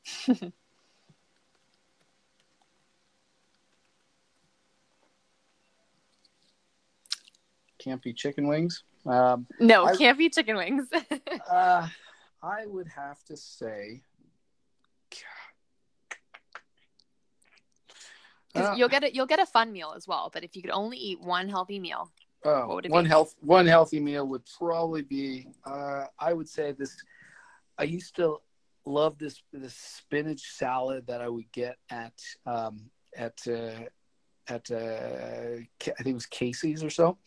can't 7.84 8.02
be 8.02 8.14
chicken 8.14 8.48
wings. 8.48 8.84
Um, 9.06 9.46
no, 9.60 9.86
I, 9.86 9.96
can't 9.96 10.18
be 10.18 10.30
chicken 10.30 10.56
wings. 10.56 10.88
uh, 11.52 11.88
I 12.42 12.66
would 12.66 12.88
have 12.88 13.22
to 13.26 13.36
say, 13.36 14.02
uh, 18.56 18.76
you'll 18.78 18.90
get 18.90 19.04
it. 19.04 19.14
You'll 19.14 19.26
get 19.26 19.40
a 19.40 19.46
fun 19.46 19.72
meal 19.72 19.94
as 19.96 20.08
well. 20.08 20.30
But 20.34 20.44
if 20.44 20.56
you 20.56 20.62
could 20.62 20.72
only 20.72 20.98
eat 20.98 21.20
one 21.20 21.50
healthy 21.50 21.80
meal, 21.80 22.12
oh, 22.46 22.82
one 22.88 23.04
be? 23.04 23.10
health 23.10 23.36
one 23.42 23.66
healthy 23.66 24.00
meal 24.00 24.28
would 24.28 24.44
probably 24.58 25.02
be. 25.02 25.48
Uh, 25.66 26.06
I 26.20 26.34
would 26.34 26.48
say 26.48 26.72
this. 26.72 26.96
I 27.78 27.84
used 27.84 28.16
to 28.18 28.38
love 28.86 29.18
this 29.18 29.42
this 29.52 29.76
spinach 29.76 30.42
salad 30.42 31.08
that 31.08 31.22
I 31.22 31.30
would 31.30 31.52
get 31.52 31.78
at 31.90 32.14
um, 32.46 32.90
at 33.16 33.40
uh, 33.48 33.86
at 34.48 34.70
uh, 34.72 34.76
I 34.76 35.68
think 35.80 36.08
it 36.08 36.14
was 36.14 36.26
Casey's 36.26 36.84
or 36.84 36.90
so, 36.90 37.18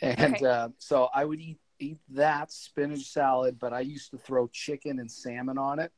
and 0.00 0.34
Okay. 0.34 0.46
uh, 0.46 0.68
so 0.78 1.08
I 1.14 1.24
would 1.24 1.40
eat 1.40 1.58
eat 1.80 1.98
that 2.10 2.52
spinach 2.52 3.04
salad, 3.04 3.58
but 3.58 3.72
I 3.72 3.80
used 3.80 4.10
to 4.12 4.18
throw 4.18 4.46
chicken 4.48 4.98
and 4.98 5.10
salmon 5.10 5.58
on 5.58 5.78
it, 5.78 5.92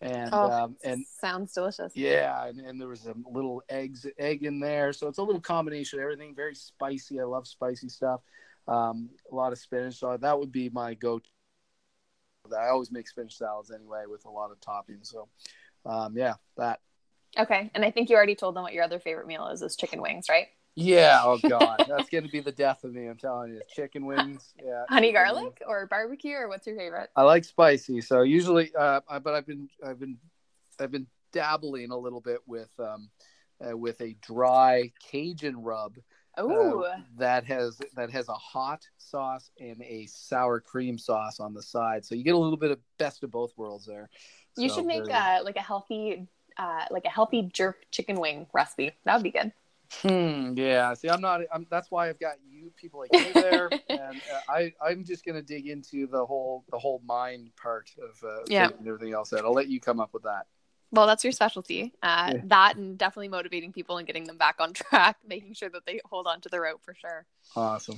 and 0.00 0.32
Oh, 0.32 0.50
um, 0.50 0.76
and 0.84 1.04
sounds 1.20 1.52
delicious. 1.52 1.92
yeah, 1.94 2.46
and, 2.46 2.60
and 2.60 2.80
there 2.80 2.88
was 2.88 3.06
a 3.06 3.14
little 3.30 3.62
eggs 3.68 4.06
egg 4.18 4.44
in 4.44 4.60
there, 4.60 4.92
so 4.92 5.08
it's 5.08 5.18
a 5.18 5.22
little 5.22 5.40
combination 5.40 5.98
of 5.98 6.02
everything. 6.04 6.34
Very 6.34 6.54
spicy. 6.54 7.20
I 7.20 7.24
love 7.24 7.46
spicy 7.46 7.88
stuff. 7.88 8.20
Um, 8.68 9.10
a 9.30 9.34
lot 9.34 9.52
of 9.52 9.58
spinach, 9.58 9.96
so 9.98 10.16
that 10.16 10.38
would 10.38 10.52
be 10.52 10.68
my 10.68 10.94
I 12.58 12.68
always 12.68 12.90
make 12.90 13.08
spinach 13.08 13.36
salads 13.36 13.70
anyway 13.70 14.04
with 14.08 14.24
a 14.24 14.30
lot 14.30 14.50
of 14.50 14.60
toppings. 14.60 15.06
So, 15.06 15.28
um, 15.86 16.16
yeah, 16.16 16.34
that. 16.56 16.80
Okay, 17.38 17.70
and 17.74 17.84
I 17.84 17.90
think 17.90 18.10
you 18.10 18.16
already 18.16 18.34
told 18.34 18.56
them 18.56 18.62
what 18.64 18.72
your 18.72 18.82
other 18.84 18.98
favorite 18.98 19.26
meal 19.26 19.48
is: 19.48 19.62
is 19.62 19.76
chicken 19.76 20.00
wings, 20.02 20.26
right? 20.28 20.48
Yeah. 20.74 21.20
Oh 21.24 21.38
God, 21.48 21.84
that's 21.88 22.08
going 22.08 22.24
to 22.24 22.30
be 22.30 22.40
the 22.40 22.52
death 22.52 22.82
of 22.84 22.92
me. 22.92 23.06
I'm 23.06 23.16
telling 23.16 23.52
you, 23.52 23.60
chicken 23.74 24.06
wings. 24.06 24.52
Yeah. 24.64 24.84
Honey 24.88 25.12
garlic 25.12 25.42
wings. 25.42 25.54
or 25.66 25.86
barbecue, 25.86 26.34
or 26.36 26.48
what's 26.48 26.66
your 26.66 26.76
favorite? 26.76 27.10
I 27.16 27.22
like 27.22 27.44
spicy, 27.44 28.00
so 28.00 28.22
usually, 28.22 28.74
uh, 28.74 29.00
I- 29.08 29.18
but 29.18 29.34
I've 29.34 29.46
been, 29.46 29.68
I've 29.84 29.98
been, 30.00 30.18
I've 30.78 30.90
been 30.90 31.06
dabbling 31.32 31.90
a 31.90 31.96
little 31.96 32.20
bit 32.20 32.40
with, 32.46 32.70
um, 32.78 33.10
uh, 33.64 33.76
with 33.76 34.00
a 34.00 34.16
dry 34.22 34.92
Cajun 35.10 35.62
rub 35.62 35.96
Oh, 36.38 36.80
uh, 36.82 36.98
that 37.18 37.44
has 37.44 37.78
that 37.96 38.10
has 38.10 38.28
a 38.28 38.34
hot 38.34 38.86
sauce 38.98 39.50
and 39.60 39.82
a 39.82 40.06
sour 40.06 40.60
cream 40.60 40.96
sauce 40.98 41.40
on 41.40 41.52
the 41.54 41.62
side, 41.62 42.04
so 42.04 42.14
you 42.14 42.24
get 42.24 42.34
a 42.34 42.38
little 42.38 42.56
bit 42.56 42.70
of 42.70 42.78
best 42.98 43.22
of 43.24 43.30
both 43.30 43.52
worlds 43.56 43.86
there. 43.86 44.08
you 44.56 44.68
So 44.68 44.76
should 44.76 44.86
make 44.86 45.06
very- 45.06 45.12
uh, 45.12 45.42
like 45.44 45.56
a 45.56 45.60
healthy, 45.62 46.26
uh, 46.56 46.84
like 46.90 47.04
a 47.04 47.10
healthy 47.10 47.42
jerk 47.52 47.84
chicken 47.90 48.18
wing 48.20 48.46
recipe. 48.52 48.92
That 49.04 49.14
would 49.16 49.22
be 49.24 49.30
good. 49.30 49.52
Hmm, 50.02 50.54
yeah. 50.56 50.94
See, 50.94 51.08
I'm 51.08 51.20
not. 51.20 51.40
I'm, 51.52 51.66
that's 51.68 51.90
why 51.90 52.08
I've 52.08 52.20
got 52.20 52.36
you 52.48 52.70
people 52.76 53.00
like 53.00 53.10
you 53.12 53.34
there, 53.34 53.70
and 53.88 54.22
uh, 54.32 54.40
I 54.48 54.72
I'm 54.80 55.04
just 55.04 55.24
gonna 55.24 55.42
dig 55.42 55.66
into 55.66 56.06
the 56.06 56.24
whole 56.24 56.64
the 56.70 56.78
whole 56.78 57.02
mind 57.04 57.50
part 57.60 57.90
of 58.00 58.22
uh, 58.26 58.44
Yeah. 58.46 58.68
everything 58.86 59.12
else 59.12 59.32
out. 59.32 59.44
I'll 59.44 59.52
let 59.52 59.68
you 59.68 59.80
come 59.80 59.98
up 59.98 60.14
with 60.14 60.22
that. 60.22 60.46
Well, 60.92 61.06
that's 61.06 61.22
your 61.22 61.32
specialty. 61.32 61.92
Uh, 62.02 62.32
Yeah. 62.34 62.40
That 62.46 62.76
and 62.76 62.98
definitely 62.98 63.28
motivating 63.28 63.72
people 63.72 63.98
and 63.98 64.06
getting 64.06 64.24
them 64.24 64.36
back 64.36 64.56
on 64.58 64.72
track, 64.74 65.18
making 65.26 65.54
sure 65.54 65.68
that 65.70 65.86
they 65.86 66.00
hold 66.04 66.26
on 66.26 66.40
to 66.40 66.48
the 66.48 66.60
rope 66.60 66.82
for 66.84 66.94
sure. 66.94 67.26
Awesome. 67.54 67.96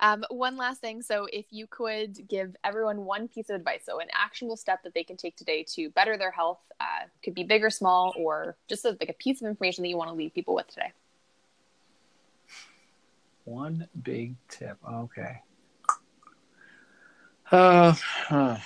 Um, 0.00 0.24
one 0.30 0.56
last 0.56 0.80
thing. 0.80 1.02
So, 1.02 1.26
if 1.32 1.46
you 1.50 1.66
could 1.66 2.28
give 2.28 2.56
everyone 2.64 3.04
one 3.04 3.28
piece 3.28 3.50
of 3.50 3.56
advice, 3.56 3.82
so 3.84 4.00
an 4.00 4.08
actionable 4.14 4.56
step 4.56 4.82
that 4.84 4.94
they 4.94 5.04
can 5.04 5.16
take 5.16 5.36
today 5.36 5.64
to 5.74 5.90
better 5.90 6.16
their 6.16 6.30
health, 6.30 6.60
uh, 6.80 7.06
could 7.22 7.34
be 7.34 7.44
big 7.44 7.62
or 7.62 7.70
small, 7.70 8.14
or 8.16 8.56
just 8.68 8.84
a, 8.84 8.96
like 9.00 9.10
a 9.10 9.14
piece 9.14 9.42
of 9.42 9.48
information 9.48 9.82
that 9.82 9.88
you 9.88 9.96
want 9.98 10.08
to 10.08 10.14
leave 10.14 10.32
people 10.34 10.54
with 10.54 10.68
today. 10.68 10.92
One 13.44 13.88
big 14.02 14.36
tip. 14.48 14.78
Okay. 14.90 15.42
Uh, 17.50 17.92
huh. 17.92 18.56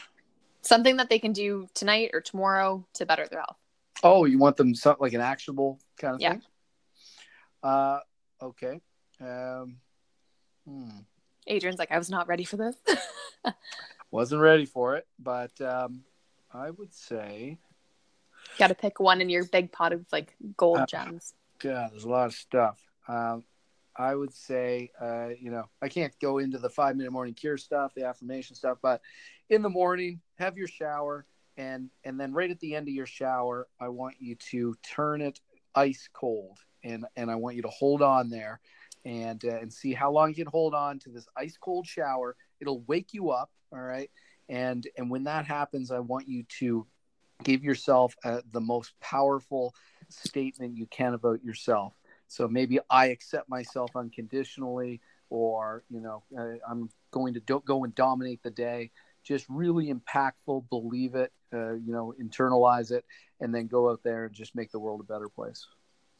Something 0.61 0.97
that 0.99 1.09
they 1.09 1.19
can 1.19 1.33
do 1.33 1.69
tonight 1.75 2.11
or 2.13 2.21
tomorrow 2.21 2.87
to 2.95 3.07
better 3.07 3.27
their 3.27 3.41
health. 3.41 3.57
Oh, 4.05 4.27
you 4.27 4.39
want 4.39 4.59
them 4.59 4.75
something 4.75 5.03
like 5.03 5.15
an 5.15 5.23
actionable 5.23 5.81
kind 5.99 6.15
of 6.15 6.21
Yeah. 6.21 6.33
thing? 6.33 6.43
Uh, 7.63 8.01
okay. 8.43 8.81
Um, 9.19 9.79
hmm. 10.69 10.91
Adrian's 11.47 11.79
like, 11.79 11.91
I 11.91 11.99
was 11.99 12.11
not 12.11 12.29
ready 12.29 12.45
for 12.45 12.59
this. 12.59 12.77
Wasn't 14.11 14.41
ready 14.41 14.67
for 14.67 14.97
it, 14.97 15.07
but 15.19 15.59
um, 15.61 16.05
I 16.53 16.71
would 16.71 16.95
say, 16.95 17.59
Got 18.59 18.69
to 18.69 18.75
pick 18.75 19.01
one 19.01 19.21
in 19.21 19.29
your 19.29 19.45
big 19.45 19.73
pot 19.73 19.93
of 19.93 20.07
like 20.13 20.37
gold 20.57 20.81
Uh, 20.81 20.87
gems. 20.87 21.35
Yeah, 21.65 21.89
there's 21.91 22.05
a 22.05 22.09
lot 22.09 22.27
of 22.27 22.35
stuff. 22.35 22.79
Um, 23.09 23.43
I 23.97 24.15
would 24.15 24.33
say, 24.33 24.91
uh, 25.01 25.31
you 25.41 25.51
know, 25.51 25.65
I 25.83 25.89
can't 25.89 26.15
go 26.21 26.39
into 26.39 26.59
the 26.59 26.69
five 26.71 26.97
minute 26.97 27.11
morning 27.13 27.35
cure 27.35 27.57
stuff, 27.57 27.95
the 27.95 28.05
affirmation 28.07 28.55
stuff, 28.55 28.79
but 28.83 29.01
in 29.49 29.63
the 29.63 29.69
morning, 29.69 30.21
have 30.39 30.57
your 30.57 30.69
shower, 30.69 31.27
and 31.57 31.91
and 32.05 32.19
then 32.19 32.33
right 32.33 32.51
at 32.51 32.61
the 32.61 32.75
end 32.75 32.89
of 32.89 32.95
your 32.95 33.07
shower, 33.07 33.69
I 33.81 33.89
want 33.89 34.17
you 34.21 34.37
to 34.51 34.75
turn 34.83 35.21
it 35.21 35.41
ice 35.75 36.09
cold, 36.13 36.59
and 36.83 37.07
and 37.17 37.31
I 37.31 37.37
want 37.37 37.57
you 37.57 37.63
to 37.63 37.69
hold 37.69 38.03
on 38.03 38.31
there, 38.31 38.61
and 39.05 39.45
uh, 39.45 39.59
and 39.59 39.73
see 39.73 39.93
how 39.93 40.11
long 40.11 40.31
you 40.31 40.37
can 40.37 40.47
hold 40.47 40.75
on 40.75 40.99
to 41.01 41.11
this 41.11 41.27
ice 41.37 41.57
cold 41.61 41.87
shower. 41.87 42.37
It'll 42.61 42.83
wake 42.83 43.13
you 43.13 43.31
up, 43.31 43.51
all 43.73 43.81
right, 43.81 44.11
and 44.49 44.87
and 44.97 45.11
when 45.11 45.25
that 45.25 45.47
happens, 45.47 45.91
I 45.91 46.01
want 46.01 46.29
you 46.29 46.45
to 46.61 46.87
give 47.43 47.65
yourself 47.65 48.15
uh, 48.25 48.41
the 48.53 48.61
most 48.61 48.93
powerful 49.01 49.75
statement 50.09 50.77
you 50.77 50.87
can 50.87 51.15
about 51.15 51.43
yourself. 51.43 51.95
So 52.29 52.49
maybe 52.49 52.79
I 52.91 53.07
accept 53.07 53.49
myself 53.49 53.91
unconditionally, 53.95 55.01
or 55.31 55.85
you 55.91 56.01
know, 56.01 56.23
uh, 56.37 56.59
I'm 56.69 56.91
going 57.11 57.35
to 57.35 57.41
do- 57.41 57.63
go 57.65 57.85
and 57.85 57.95
dominate 57.95 58.43
the 58.43 58.51
day. 58.51 58.91
Just 59.25 59.47
really 59.49 59.93
impactful. 59.93 60.69
Believe 60.69 61.15
it. 61.15 61.33
Uh, 61.53 61.75
you 61.75 61.93
know, 61.93 62.13
internalize 62.21 62.91
it, 62.91 63.05
and 63.41 63.55
then 63.55 63.67
go 63.69 63.89
out 63.91 64.03
there 64.03 64.25
and 64.27 64.35
just 64.35 64.55
make 64.57 64.71
the 64.73 64.79
world 64.79 65.01
a 65.01 65.05
better 65.05 65.29
place. 65.29 65.65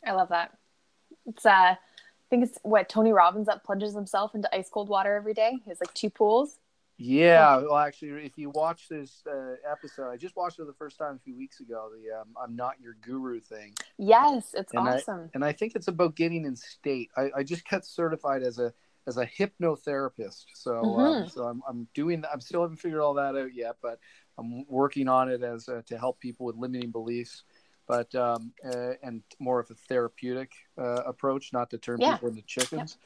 I 0.07 0.13
love 0.13 0.29
that. 0.29 0.57
It's 1.27 1.45
uh, 1.45 1.51
I 1.51 1.79
think 2.31 2.45
it's 2.45 2.59
what 2.63 2.89
Tony 2.89 3.13
Robbins 3.13 3.47
that 3.47 3.65
plunges 3.65 3.95
himself 3.95 4.35
into 4.37 4.53
ice 4.55 4.69
cold 4.71 4.89
water 4.89 5.15
every 5.17 5.35
day. 5.35 5.59
He 5.65 5.71
has 5.71 5.81
like 5.81 5.93
two 5.95 6.09
pools. 6.11 6.59
Yeah, 6.97 7.57
well, 7.57 7.77
actually, 7.77 8.25
if 8.25 8.39
you 8.39 8.51
watch 8.51 8.89
this 8.89 9.25
uh, 9.29 9.55
episode, 9.69 10.11
I 10.13 10.17
just 10.17 10.37
watched 10.37 10.61
it 10.61 10.67
the 10.69 10.73
first 10.75 10.97
time 10.97 11.17
a 11.17 11.19
few 11.19 11.37
weeks 11.37 11.59
ago. 11.59 11.91
The 11.93 12.21
um, 12.21 12.29
"I'm 12.41 12.55
Not 12.55 12.75
Your 12.81 12.95
Guru" 13.01 13.41
thing, 13.41 13.73
Yes, 13.99 14.55
it's 14.57 14.73
And 14.73 14.89
I- 14.89 14.99
awesome. 14.99 15.29
and 15.35 15.45
I 15.45 15.51
think 15.51 15.73
it's 15.75 15.89
about 15.89 16.15
getting 16.15 16.45
in 16.45 16.55
state. 16.55 17.11
I, 17.17 17.31
I 17.39 17.43
just 17.43 17.69
got 17.69 17.85
certified 17.85 18.45
as 18.45 18.61
a 18.61 18.73
as 19.07 19.17
a 19.19 19.27
hypnotherapist, 19.27 20.47
so 20.55 20.99
um, 20.99 21.27
Mhm. 21.27 21.31
so 21.31 21.45
I'm 21.45 21.63
I'm 21.69 21.89
doing. 21.95 22.25
I'm 22.33 22.41
still 22.41 22.63
haven't 22.63 22.79
figured 22.79 23.01
all 23.01 23.15
that 23.15 23.37
out 23.37 23.55
yet, 23.55 23.77
but 23.83 23.99
I'm 24.39 24.65
working 24.69 25.09
on 25.09 25.29
it 25.31 25.43
as 25.43 25.69
uh, 25.69 25.83
to 25.87 25.99
help 25.99 26.21
people 26.21 26.47
with 26.47 26.57
limiting 26.57 26.91
beliefs, 26.91 27.45
but 27.87 28.15
um, 28.15 28.53
uh, 28.65 28.93
and 29.03 29.23
more 29.39 29.61
of 29.61 29.71
a 29.71 29.75
therapeutic 29.75 30.53
uh, 30.79 31.03
approach, 31.05 31.53
not 31.53 31.71
to 31.71 31.79
turn 31.79 32.01
Yeah. 32.01 32.15
people 32.15 32.29
into 32.29 32.43
chickens. 32.43 32.99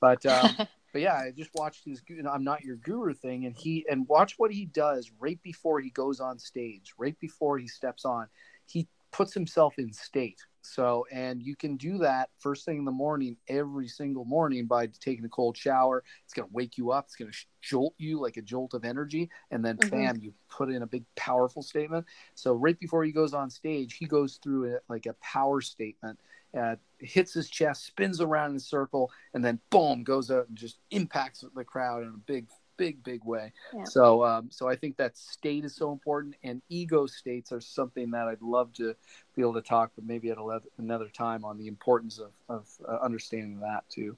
But 0.00 0.24
um, 0.26 0.56
but 0.92 1.02
yeah, 1.02 1.14
I 1.14 1.30
just 1.30 1.50
watched 1.54 1.84
his 1.84 2.02
you 2.08 2.22
know, 2.22 2.30
"I'm 2.30 2.44
Not 2.44 2.62
Your 2.62 2.76
Guru" 2.76 3.14
thing, 3.14 3.46
and 3.46 3.56
he 3.56 3.86
and 3.90 4.06
watch 4.08 4.34
what 4.38 4.52
he 4.52 4.66
does 4.66 5.10
right 5.18 5.40
before 5.42 5.80
he 5.80 5.90
goes 5.90 6.20
on 6.20 6.38
stage, 6.38 6.92
right 6.98 7.18
before 7.20 7.58
he 7.58 7.66
steps 7.68 8.04
on, 8.04 8.26
he 8.66 8.86
puts 9.10 9.32
himself 9.32 9.78
in 9.78 9.92
state. 9.92 10.40
So, 10.74 11.06
and 11.10 11.42
you 11.42 11.56
can 11.56 11.76
do 11.76 11.98
that 11.98 12.30
first 12.38 12.64
thing 12.64 12.78
in 12.78 12.84
the 12.84 12.92
morning, 12.92 13.36
every 13.48 13.88
single 13.88 14.24
morning 14.24 14.66
by 14.66 14.86
taking 14.86 15.24
a 15.24 15.28
cold 15.28 15.56
shower. 15.56 16.04
It's 16.24 16.34
going 16.34 16.48
to 16.48 16.52
wake 16.54 16.76
you 16.76 16.90
up. 16.90 17.06
It's 17.06 17.16
going 17.16 17.30
to 17.30 17.38
jolt 17.62 17.94
you 17.98 18.20
like 18.20 18.36
a 18.36 18.42
jolt 18.42 18.74
of 18.74 18.84
energy. 18.84 19.30
And 19.50 19.64
then, 19.64 19.78
Mhm. 19.78 19.90
bam, 19.90 20.18
you 20.20 20.34
put 20.50 20.70
in 20.70 20.82
a 20.82 20.86
big, 20.86 21.04
powerful 21.16 21.62
statement. 21.62 22.06
So, 22.34 22.52
right 22.52 22.78
before 22.78 23.04
he 23.04 23.12
goes 23.12 23.32
on 23.34 23.50
stage, 23.50 23.94
he 23.94 24.06
goes 24.06 24.36
through 24.42 24.64
it 24.74 24.84
like 24.88 25.06
a 25.06 25.14
power 25.14 25.60
statement, 25.60 26.20
uh, 26.56 26.76
hits 26.98 27.32
his 27.32 27.48
chest, 27.48 27.86
spins 27.86 28.20
around 28.20 28.50
in 28.50 28.56
a 28.56 28.60
circle, 28.60 29.10
and 29.34 29.44
then, 29.44 29.60
boom, 29.70 30.04
goes 30.04 30.30
out 30.30 30.48
and 30.48 30.56
just 30.56 30.78
impacts 30.90 31.44
the 31.54 31.64
crowd 31.64 32.02
in 32.02 32.08
a 32.08 32.18
big, 32.26 32.46
big, 32.78 33.02
big 33.04 33.22
way. 33.24 33.52
Yeah. 33.74 33.84
So, 33.84 34.24
um, 34.24 34.48
so 34.50 34.66
I 34.66 34.76
think 34.76 34.96
that 34.96 35.18
state 35.18 35.66
is 35.66 35.74
so 35.74 35.92
important, 35.92 36.36
and 36.42 36.62
ego 36.70 37.04
states 37.06 37.52
are 37.52 37.60
something 37.60 38.10
that 38.12 38.28
I'd 38.28 38.40
love 38.40 38.72
to 38.74 38.94
be 39.36 39.42
able 39.42 39.54
to 39.54 39.62
talk, 39.62 39.90
but 39.94 40.06
maybe 40.06 40.30
at 40.30 40.38
a 40.38 40.42
le- 40.42 40.62
another 40.78 41.08
time 41.08 41.44
on 41.44 41.58
the 41.58 41.66
importance 41.66 42.18
of, 42.18 42.30
of 42.48 42.66
uh, 42.88 43.04
understanding 43.04 43.60
that 43.60 43.84
too. 43.90 44.16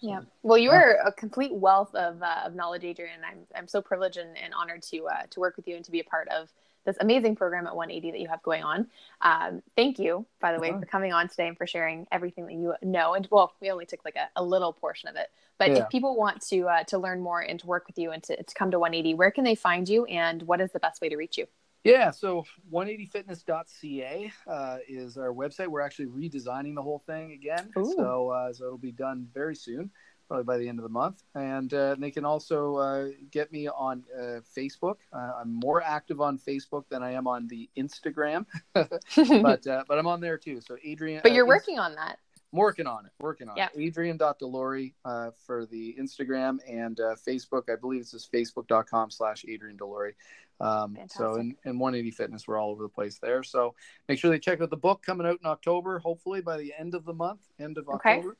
Yeah. 0.00 0.20
Well, 0.42 0.58
you 0.58 0.70
are 0.70 0.98
a 1.04 1.10
complete 1.10 1.54
wealth 1.54 1.94
of, 1.94 2.22
uh, 2.22 2.42
of 2.44 2.54
knowledge, 2.54 2.84
Adrian. 2.84 3.20
I'm 3.26 3.38
I'm 3.56 3.66
so 3.66 3.80
privileged 3.80 4.18
and, 4.18 4.36
and 4.36 4.52
honored 4.52 4.82
to 4.82 5.06
uh, 5.06 5.22
to 5.30 5.40
work 5.40 5.56
with 5.56 5.66
you 5.66 5.76
and 5.76 5.84
to 5.84 5.90
be 5.90 6.00
a 6.00 6.04
part 6.04 6.28
of 6.28 6.52
this 6.84 6.96
amazing 7.00 7.36
program 7.36 7.66
at 7.66 7.74
180 7.74 8.10
that 8.12 8.20
you 8.20 8.28
have 8.28 8.42
going 8.42 8.62
on. 8.62 8.86
Um, 9.20 9.62
thank 9.76 9.98
you, 9.98 10.26
by 10.40 10.52
the 10.52 10.60
way, 10.60 10.70
for 10.70 10.84
coming 10.86 11.12
on 11.12 11.28
today 11.28 11.48
and 11.48 11.56
for 11.56 11.66
sharing 11.66 12.06
everything 12.12 12.46
that 12.46 12.52
you 12.54 12.74
know. 12.82 13.14
And 13.14 13.26
well, 13.30 13.54
we 13.60 13.70
only 13.70 13.86
took 13.86 14.04
like 14.04 14.16
a, 14.16 14.28
a 14.36 14.44
little 14.44 14.72
portion 14.72 15.08
of 15.08 15.16
it, 15.16 15.28
but 15.58 15.70
Yeah. 15.70 15.78
if 15.84 15.88
people 15.88 16.16
want 16.16 16.42
to 16.48 16.68
uh, 16.68 16.84
to 16.84 16.98
learn 16.98 17.20
more 17.20 17.40
and 17.40 17.58
to 17.60 17.66
work 17.66 17.86
with 17.86 17.98
you 17.98 18.10
and 18.10 18.22
to, 18.24 18.42
to 18.42 18.54
come 18.54 18.70
to 18.70 18.78
180, 18.78 19.14
where 19.14 19.30
can 19.30 19.44
they 19.44 19.54
find 19.54 19.88
you, 19.88 20.04
and 20.06 20.42
what 20.42 20.60
is 20.60 20.72
the 20.72 20.80
best 20.80 21.00
way 21.00 21.08
to 21.08 21.16
reach 21.16 21.38
you? 21.38 21.46
Yeah, 21.84 22.10
so 22.12 22.44
180fitness.ca 22.72 24.32
uh, 24.46 24.78
is 24.88 25.18
our 25.18 25.32
website. 25.32 25.68
We're 25.68 25.82
actually 25.82 26.06
redesigning 26.06 26.74
the 26.74 26.82
whole 26.82 27.02
thing 27.06 27.32
again, 27.32 27.70
Ooh. 27.78 27.94
so 27.96 28.30
uh, 28.30 28.52
so 28.52 28.64
it'll 28.66 28.78
be 28.78 28.92
done 28.92 29.28
very 29.32 29.54
soon, 29.54 29.90
probably 30.28 30.44
by 30.44 30.56
the 30.58 30.68
end 30.68 30.78
of 30.78 30.82
the 30.82 30.88
month. 30.88 31.22
And 31.34 31.72
uh, 31.72 31.96
they 31.98 32.10
can 32.10 32.24
also 32.24 32.76
uh, 32.76 33.08
get 33.30 33.52
me 33.52 33.68
on 33.68 34.04
uh, 34.16 34.40
Facebook. 34.56 34.96
Uh, 35.12 35.32
I'm 35.40 35.52
more 35.54 35.82
active 35.82 36.20
on 36.20 36.38
Facebook 36.38 36.84
than 36.88 37.02
I 37.02 37.12
am 37.12 37.26
on 37.26 37.46
the 37.48 37.68
Instagram, 37.76 38.46
but 38.74 39.66
uh, 39.66 39.84
but 39.88 39.98
I'm 39.98 40.06
on 40.06 40.20
there 40.20 40.38
too. 40.38 40.60
So 40.60 40.76
Adrian, 40.84 41.20
but 41.22 41.32
you're 41.32 41.44
uh, 41.44 41.48
working 41.48 41.78
on 41.78 41.94
that. 41.94 42.18
I'm 42.52 42.58
working 42.58 42.86
on 42.86 43.04
it. 43.04 43.12
Working 43.20 43.48
on 43.48 43.56
Yep. 43.56 43.72
it. 43.74 43.80
Adrian.delory 43.82 44.92
uh, 45.04 45.30
for 45.44 45.66
the 45.66 45.96
Instagram 46.00 46.58
and 46.68 47.00
uh, 47.00 47.16
Facebook. 47.26 47.62
I 47.68 47.74
believe 47.74 48.00
it's 48.02 48.12
just 48.12 48.30
facebook.com 48.32 49.10
slash 49.10 49.44
Adrian 49.48 49.76
Delory. 49.76 50.12
Um, 50.60 50.96
so 51.08 51.34
in, 51.34 51.56
in 51.64 51.80
180 51.80 52.12
Fitness, 52.12 52.46
we're 52.46 52.56
all 52.60 52.70
over 52.70 52.84
the 52.84 52.88
place 52.88 53.18
there. 53.20 53.42
So 53.42 53.74
make 54.08 54.20
sure 54.20 54.30
they 54.30 54.38
check 54.38 54.60
out 54.60 54.70
the 54.70 54.76
book 54.76 55.02
coming 55.02 55.26
out 55.26 55.40
in 55.42 55.46
October, 55.50 55.98
hopefully 55.98 56.42
by 56.42 56.56
the 56.56 56.72
end 56.78 56.94
of 56.94 57.04
the 57.04 57.12
month, 57.12 57.40
end 57.58 57.76
of 57.76 57.88
Okay. 57.88 58.18
October. 58.18 58.36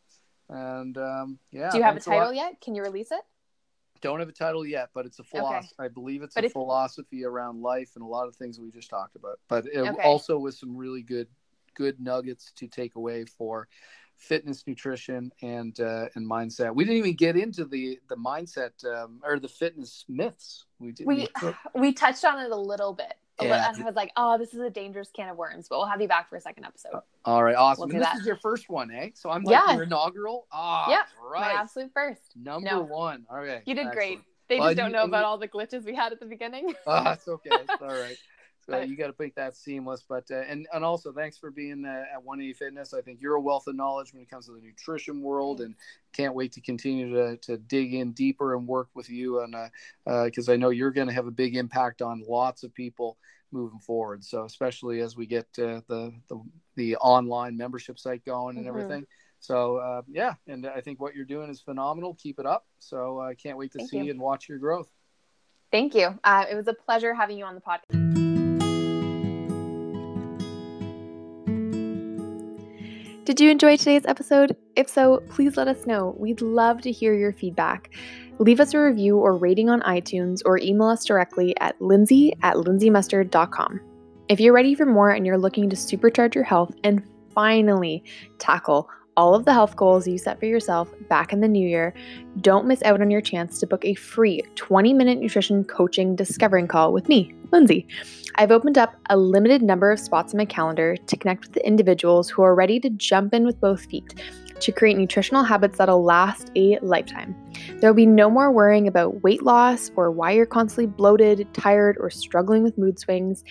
And 0.48 0.96
um, 0.98 1.38
yeah. 1.50 1.70
Do 1.70 1.78
you 1.78 1.84
have 1.84 1.96
a 1.96 2.00
title 2.00 2.32
yet? 2.32 2.60
Can 2.60 2.74
you 2.74 2.82
release 2.82 3.10
it? 3.10 3.20
Don't 4.00 4.18
have 4.20 4.28
a 4.28 4.32
title 4.32 4.66
yet, 4.66 4.90
but 4.94 5.06
it's 5.06 5.18
a 5.18 5.24
philosophy. 5.24 5.74
I 5.78 5.88
believe 5.88 6.22
it's 6.22 6.34
But 6.34 6.44
a 6.44 6.46
if- 6.46 6.52
philosophy 6.52 7.24
around 7.24 7.62
life 7.62 7.92
and 7.94 8.04
a 8.04 8.06
lot 8.06 8.28
of 8.28 8.36
things 8.36 8.60
we 8.60 8.70
just 8.70 8.90
talked 8.90 9.16
about. 9.16 9.40
But 9.48 9.66
it, 9.66 9.78
Okay. 9.78 10.02
also 10.02 10.38
with 10.38 10.54
some 10.54 10.76
really 10.76 11.02
good, 11.02 11.28
good 11.74 11.98
nuggets 12.00 12.52
to 12.56 12.66
take 12.66 12.96
away 12.96 13.24
for 13.24 13.66
fitness, 14.16 14.66
nutrition, 14.66 15.32
and 15.42 15.78
uh, 15.80 16.08
and 16.14 16.28
mindset. 16.28 16.74
We 16.74 16.84
didn't 16.84 16.98
even 16.98 17.14
get 17.16 17.36
into 17.36 17.64
the 17.64 17.98
the 18.08 18.16
mindset 18.16 18.72
um, 18.84 19.20
or 19.24 19.38
the 19.40 19.48
fitness 19.48 20.04
myths. 20.08 20.66
We 20.78 20.92
did. 20.92 21.06
We 21.06 21.28
we 21.74 21.92
touched 21.94 22.24
on 22.26 22.38
it 22.44 22.50
a 22.50 22.56
little 22.56 22.92
bit. 22.92 23.14
Yeah. 23.40 23.68
and 23.68 23.82
I 23.82 23.86
was 23.86 23.96
like, 23.96 24.12
oh, 24.16 24.38
this 24.38 24.54
is 24.54 24.60
a 24.60 24.70
dangerous 24.70 25.10
can 25.10 25.28
of 25.28 25.36
worms, 25.36 25.66
but 25.68 25.78
we'll 25.78 25.86
have 25.88 26.00
you 26.00 26.08
back 26.08 26.28
for 26.30 26.36
a 26.36 26.40
second 26.40 26.64
episode. 26.64 27.00
All 27.24 27.42
right, 27.42 27.56
awesome. 27.56 27.88
We'll 27.88 27.96
And 27.96 28.00
this 28.04 28.08
that. 28.12 28.20
is 28.20 28.26
your 28.26 28.36
first 28.36 28.68
one, 28.70 28.90
eh? 28.92 29.10
So 29.14 29.30
I'm 29.30 29.42
like 29.42 29.52
Yeah. 29.66 29.74
your 29.74 29.82
inaugural. 29.84 30.46
Ah, 30.52 30.88
Yep, 30.88 31.06
My 31.24 31.30
right. 31.40 31.56
absolute 31.58 31.90
first. 31.92 32.36
Number 32.36 32.70
No. 32.70 32.82
one. 32.82 33.26
All 33.30 33.38
right. 33.38 33.62
You 33.66 33.74
did 33.74 33.90
great. 33.90 34.20
They 34.48 34.58
Well, 34.60 34.68
just 34.68 34.76
don't 34.76 34.90
you- 34.90 34.96
know 34.96 35.04
about 35.04 35.20
you- 35.20 35.26
all 35.26 35.38
the 35.38 35.48
glitches 35.48 35.84
we 35.84 35.94
had 35.94 36.12
at 36.12 36.20
the 36.20 36.26
beginning. 36.26 36.74
Ah, 36.86 37.14
it's 37.14 37.26
okay. 37.26 37.50
It's 37.52 37.82
all 37.82 37.88
right. 37.88 38.16
So 38.66 38.80
you 38.80 38.96
got 38.96 39.08
to 39.08 39.14
make 39.18 39.34
that 39.34 39.56
seamless. 39.56 40.04
But 40.08 40.24
uh, 40.30 40.36
and 40.48 40.66
and 40.72 40.84
also 40.84 41.12
thanks 41.12 41.38
for 41.38 41.50
being 41.50 41.84
uh, 41.84 42.04
at 42.14 42.22
180 42.22 42.54
Fitness. 42.54 42.94
I 42.94 43.00
think 43.02 43.20
you're 43.20 43.34
a 43.34 43.40
wealth 43.40 43.66
of 43.66 43.76
knowledge 43.76 44.12
when 44.12 44.22
it 44.22 44.30
comes 44.30 44.46
to 44.46 44.52
the 44.52 44.60
nutrition 44.60 45.20
world, 45.20 45.60
and 45.60 45.74
can't 46.12 46.34
wait 46.34 46.52
to 46.52 46.60
continue 46.60 47.12
to 47.14 47.36
to 47.38 47.56
dig 47.58 47.94
in 47.94 48.12
deeper 48.12 48.54
and 48.54 48.66
work 48.66 48.88
with 48.94 49.10
you. 49.10 49.40
And 49.40 49.54
because 50.24 50.48
I 50.48 50.56
know 50.56 50.70
you're 50.70 50.90
going 50.90 51.08
to 51.08 51.14
have 51.14 51.26
a 51.26 51.32
big 51.32 51.56
impact 51.56 52.02
on 52.02 52.24
lots 52.26 52.62
of 52.62 52.72
people 52.74 53.18
moving 53.52 53.78
forward. 53.78 54.24
So 54.24 54.44
especially 54.44 55.00
as 55.00 55.16
we 55.16 55.26
get 55.26 55.46
uh, 55.58 55.80
the 55.88 56.12
the 56.28 56.42
the 56.74 56.96
online 56.96 57.56
membership 57.56 57.98
site 57.98 58.24
going 58.24 58.56
and 58.56 58.66
Mhm. 58.66 58.68
everything. 58.68 59.06
So 59.40 59.76
uh, 59.76 60.02
yeah, 60.08 60.34
and 60.46 60.66
I 60.66 60.80
think 60.80 61.00
what 61.00 61.14
you're 61.14 61.24
doing 61.24 61.50
is 61.50 61.60
phenomenal. 61.60 62.14
Keep 62.14 62.40
it 62.40 62.46
up. 62.46 62.66
So 62.78 63.20
I 63.20 63.34
can't 63.34 63.58
wait 63.58 63.72
to 63.72 63.78
Thank 63.78 63.90
see 63.90 63.98
you. 63.98 64.10
and 64.10 64.20
watch 64.20 64.48
your 64.48 64.58
growth. 64.58 64.88
Thank 65.70 65.94
you. 65.94 66.18
Uh, 66.24 66.46
it 66.50 66.54
was 66.54 66.68
a 66.68 66.74
pleasure 66.74 67.14
having 67.14 67.36
you 67.36 67.44
on 67.44 67.54
the 67.54 67.60
podcast. 67.60 68.03
Did 73.24 73.40
you 73.40 73.50
enjoy 73.50 73.78
today's 73.78 74.04
episode? 74.04 74.54
If 74.76 74.86
so, 74.90 75.22
please 75.30 75.56
let 75.56 75.66
us 75.66 75.86
know. 75.86 76.14
We'd 76.18 76.42
love 76.42 76.82
to 76.82 76.92
hear 76.92 77.14
your 77.14 77.32
feedback. 77.32 77.94
Leave 78.38 78.60
us 78.60 78.74
a 78.74 78.78
review 78.78 79.16
or 79.16 79.34
rating 79.34 79.70
on 79.70 79.80
iTunes 79.80 80.42
or 80.44 80.58
email 80.58 80.88
us 80.88 81.06
directly 81.06 81.58
at 81.58 81.80
lindsay 81.80 82.34
at 82.42 82.56
lindsaymustard.com. 82.56 83.80
If 84.28 84.40
you're 84.40 84.52
ready 84.52 84.74
for 84.74 84.84
more 84.84 85.08
and 85.08 85.24
you're 85.24 85.38
looking 85.38 85.70
to 85.70 85.76
supercharge 85.76 86.34
your 86.34 86.44
health 86.44 86.74
and 86.84 87.02
finally 87.34 88.04
tackle 88.38 88.90
all 89.16 89.34
of 89.34 89.44
the 89.44 89.52
health 89.52 89.76
goals 89.76 90.06
you 90.06 90.18
set 90.18 90.38
for 90.38 90.46
yourself 90.46 90.92
back 91.08 91.32
in 91.32 91.40
the 91.40 91.48
new 91.48 91.66
year, 91.66 91.94
don't 92.40 92.66
miss 92.66 92.82
out 92.82 93.00
on 93.00 93.10
your 93.10 93.20
chance 93.20 93.58
to 93.60 93.66
book 93.66 93.84
a 93.84 93.94
free 93.94 94.42
20 94.54 94.92
minute 94.92 95.18
nutrition 95.18 95.64
coaching 95.64 96.16
discovering 96.16 96.66
call 96.66 96.92
with 96.92 97.08
me, 97.08 97.34
Lindsay. 97.52 97.86
I've 98.36 98.50
opened 98.50 98.78
up 98.78 98.96
a 99.10 99.16
limited 99.16 99.62
number 99.62 99.92
of 99.92 100.00
spots 100.00 100.32
in 100.32 100.38
my 100.38 100.44
calendar 100.44 100.96
to 100.96 101.16
connect 101.16 101.44
with 101.44 101.52
the 101.52 101.66
individuals 101.66 102.28
who 102.28 102.42
are 102.42 102.54
ready 102.54 102.80
to 102.80 102.90
jump 102.90 103.32
in 103.32 103.44
with 103.44 103.60
both 103.60 103.84
feet 103.86 104.14
to 104.60 104.72
create 104.72 104.96
nutritional 104.96 105.42
habits 105.42 105.78
that'll 105.78 106.02
last 106.02 106.50
a 106.56 106.78
lifetime. 106.80 107.34
There 107.80 107.90
will 107.90 107.96
be 107.96 108.06
no 108.06 108.30
more 108.30 108.50
worrying 108.50 108.88
about 108.88 109.22
weight 109.22 109.42
loss 109.42 109.90
or 109.96 110.10
why 110.10 110.32
you're 110.32 110.46
constantly 110.46 110.86
bloated, 110.86 111.46
tired, 111.52 111.96
or 112.00 112.10
struggling 112.10 112.62
with 112.62 112.78
mood 112.78 112.98
swings. 112.98 113.44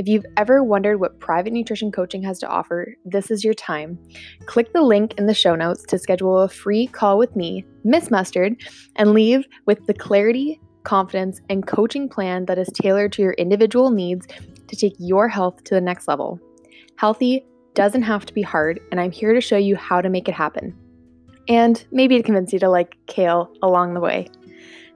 If 0.00 0.08
you've 0.08 0.24
ever 0.38 0.64
wondered 0.64 0.98
what 0.98 1.20
private 1.20 1.52
nutrition 1.52 1.92
coaching 1.92 2.22
has 2.22 2.38
to 2.38 2.48
offer, 2.48 2.94
this 3.04 3.30
is 3.30 3.44
your 3.44 3.52
time. 3.52 3.98
Click 4.46 4.72
the 4.72 4.80
link 4.80 5.12
in 5.18 5.26
the 5.26 5.34
show 5.34 5.54
notes 5.54 5.82
to 5.88 5.98
schedule 5.98 6.38
a 6.38 6.48
free 6.48 6.86
call 6.86 7.18
with 7.18 7.36
me, 7.36 7.66
Miss 7.84 8.10
Mustard, 8.10 8.56
and 8.96 9.12
leave 9.12 9.44
with 9.66 9.84
the 9.84 9.92
clarity, 9.92 10.58
confidence, 10.84 11.42
and 11.50 11.66
coaching 11.66 12.08
plan 12.08 12.46
that 12.46 12.56
is 12.56 12.70
tailored 12.72 13.12
to 13.12 13.20
your 13.20 13.34
individual 13.34 13.90
needs 13.90 14.26
to 14.68 14.74
take 14.74 14.94
your 14.98 15.28
health 15.28 15.62
to 15.64 15.74
the 15.74 15.82
next 15.82 16.08
level. 16.08 16.40
Healthy 16.96 17.44
doesn't 17.74 18.00
have 18.00 18.24
to 18.24 18.32
be 18.32 18.40
hard, 18.40 18.80
and 18.90 18.98
I'm 18.98 19.12
here 19.12 19.34
to 19.34 19.40
show 19.42 19.58
you 19.58 19.76
how 19.76 20.00
to 20.00 20.08
make 20.08 20.30
it 20.30 20.34
happen. 20.34 20.74
And 21.46 21.84
maybe 21.92 22.16
to 22.16 22.22
convince 22.22 22.54
you 22.54 22.58
to 22.60 22.70
like 22.70 22.96
kale 23.06 23.52
along 23.62 23.92
the 23.92 24.00
way. 24.00 24.28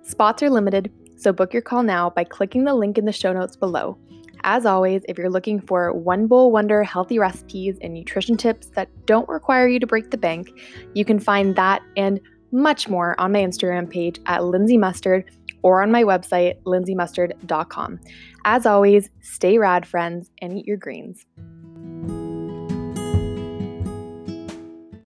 Spots 0.03 0.43
are 0.43 0.49
limited, 0.49 0.91
so 1.17 1.31
book 1.31 1.53
your 1.53 1.61
call 1.61 1.83
now 1.83 2.09
by 2.09 2.25
clicking 2.25 2.65
the 2.65 2.73
link 2.73 2.97
in 2.97 3.05
the 3.05 3.13
show 3.13 3.35
notes 3.35 3.55
below. 3.55 3.99
As 4.47 4.67
always, 4.67 5.03
if 5.09 5.17
you're 5.17 5.31
looking 5.31 5.59
for 5.59 5.91
one 5.93 6.27
bowl 6.27 6.53
wonder 6.53 6.85
healthy 6.85 7.19
recipes 7.19 7.79
and 7.81 7.95
nutrition 7.95 8.37
tips 8.37 8.67
that 8.75 8.89
don't 9.07 9.29
require 9.29 9.67
you 9.67 9.81
to 9.81 9.87
break 9.87 10.11
the 10.11 10.19
bank, 10.19 10.51
you 10.93 11.03
can 11.03 11.19
find 11.19 11.57
that 11.57 11.83
and 11.97 12.21
much 12.53 12.87
more 12.87 13.19
on 13.19 13.33
my 13.33 13.41
Instagram 13.41 13.91
page 13.91 14.21
at 14.27 14.45
Lindsay 14.45 14.77
Mustard 14.77 15.25
or 15.63 15.83
on 15.83 15.91
my 15.91 16.05
website, 16.05 16.63
lindsaymustard.com. 16.65 17.99
As 18.45 18.67
always, 18.67 19.09
stay 19.23 19.57
rad, 19.57 19.87
friends, 19.87 20.31
and 20.43 20.59
eat 20.59 20.67
your 20.67 20.77
greens. 20.77 21.25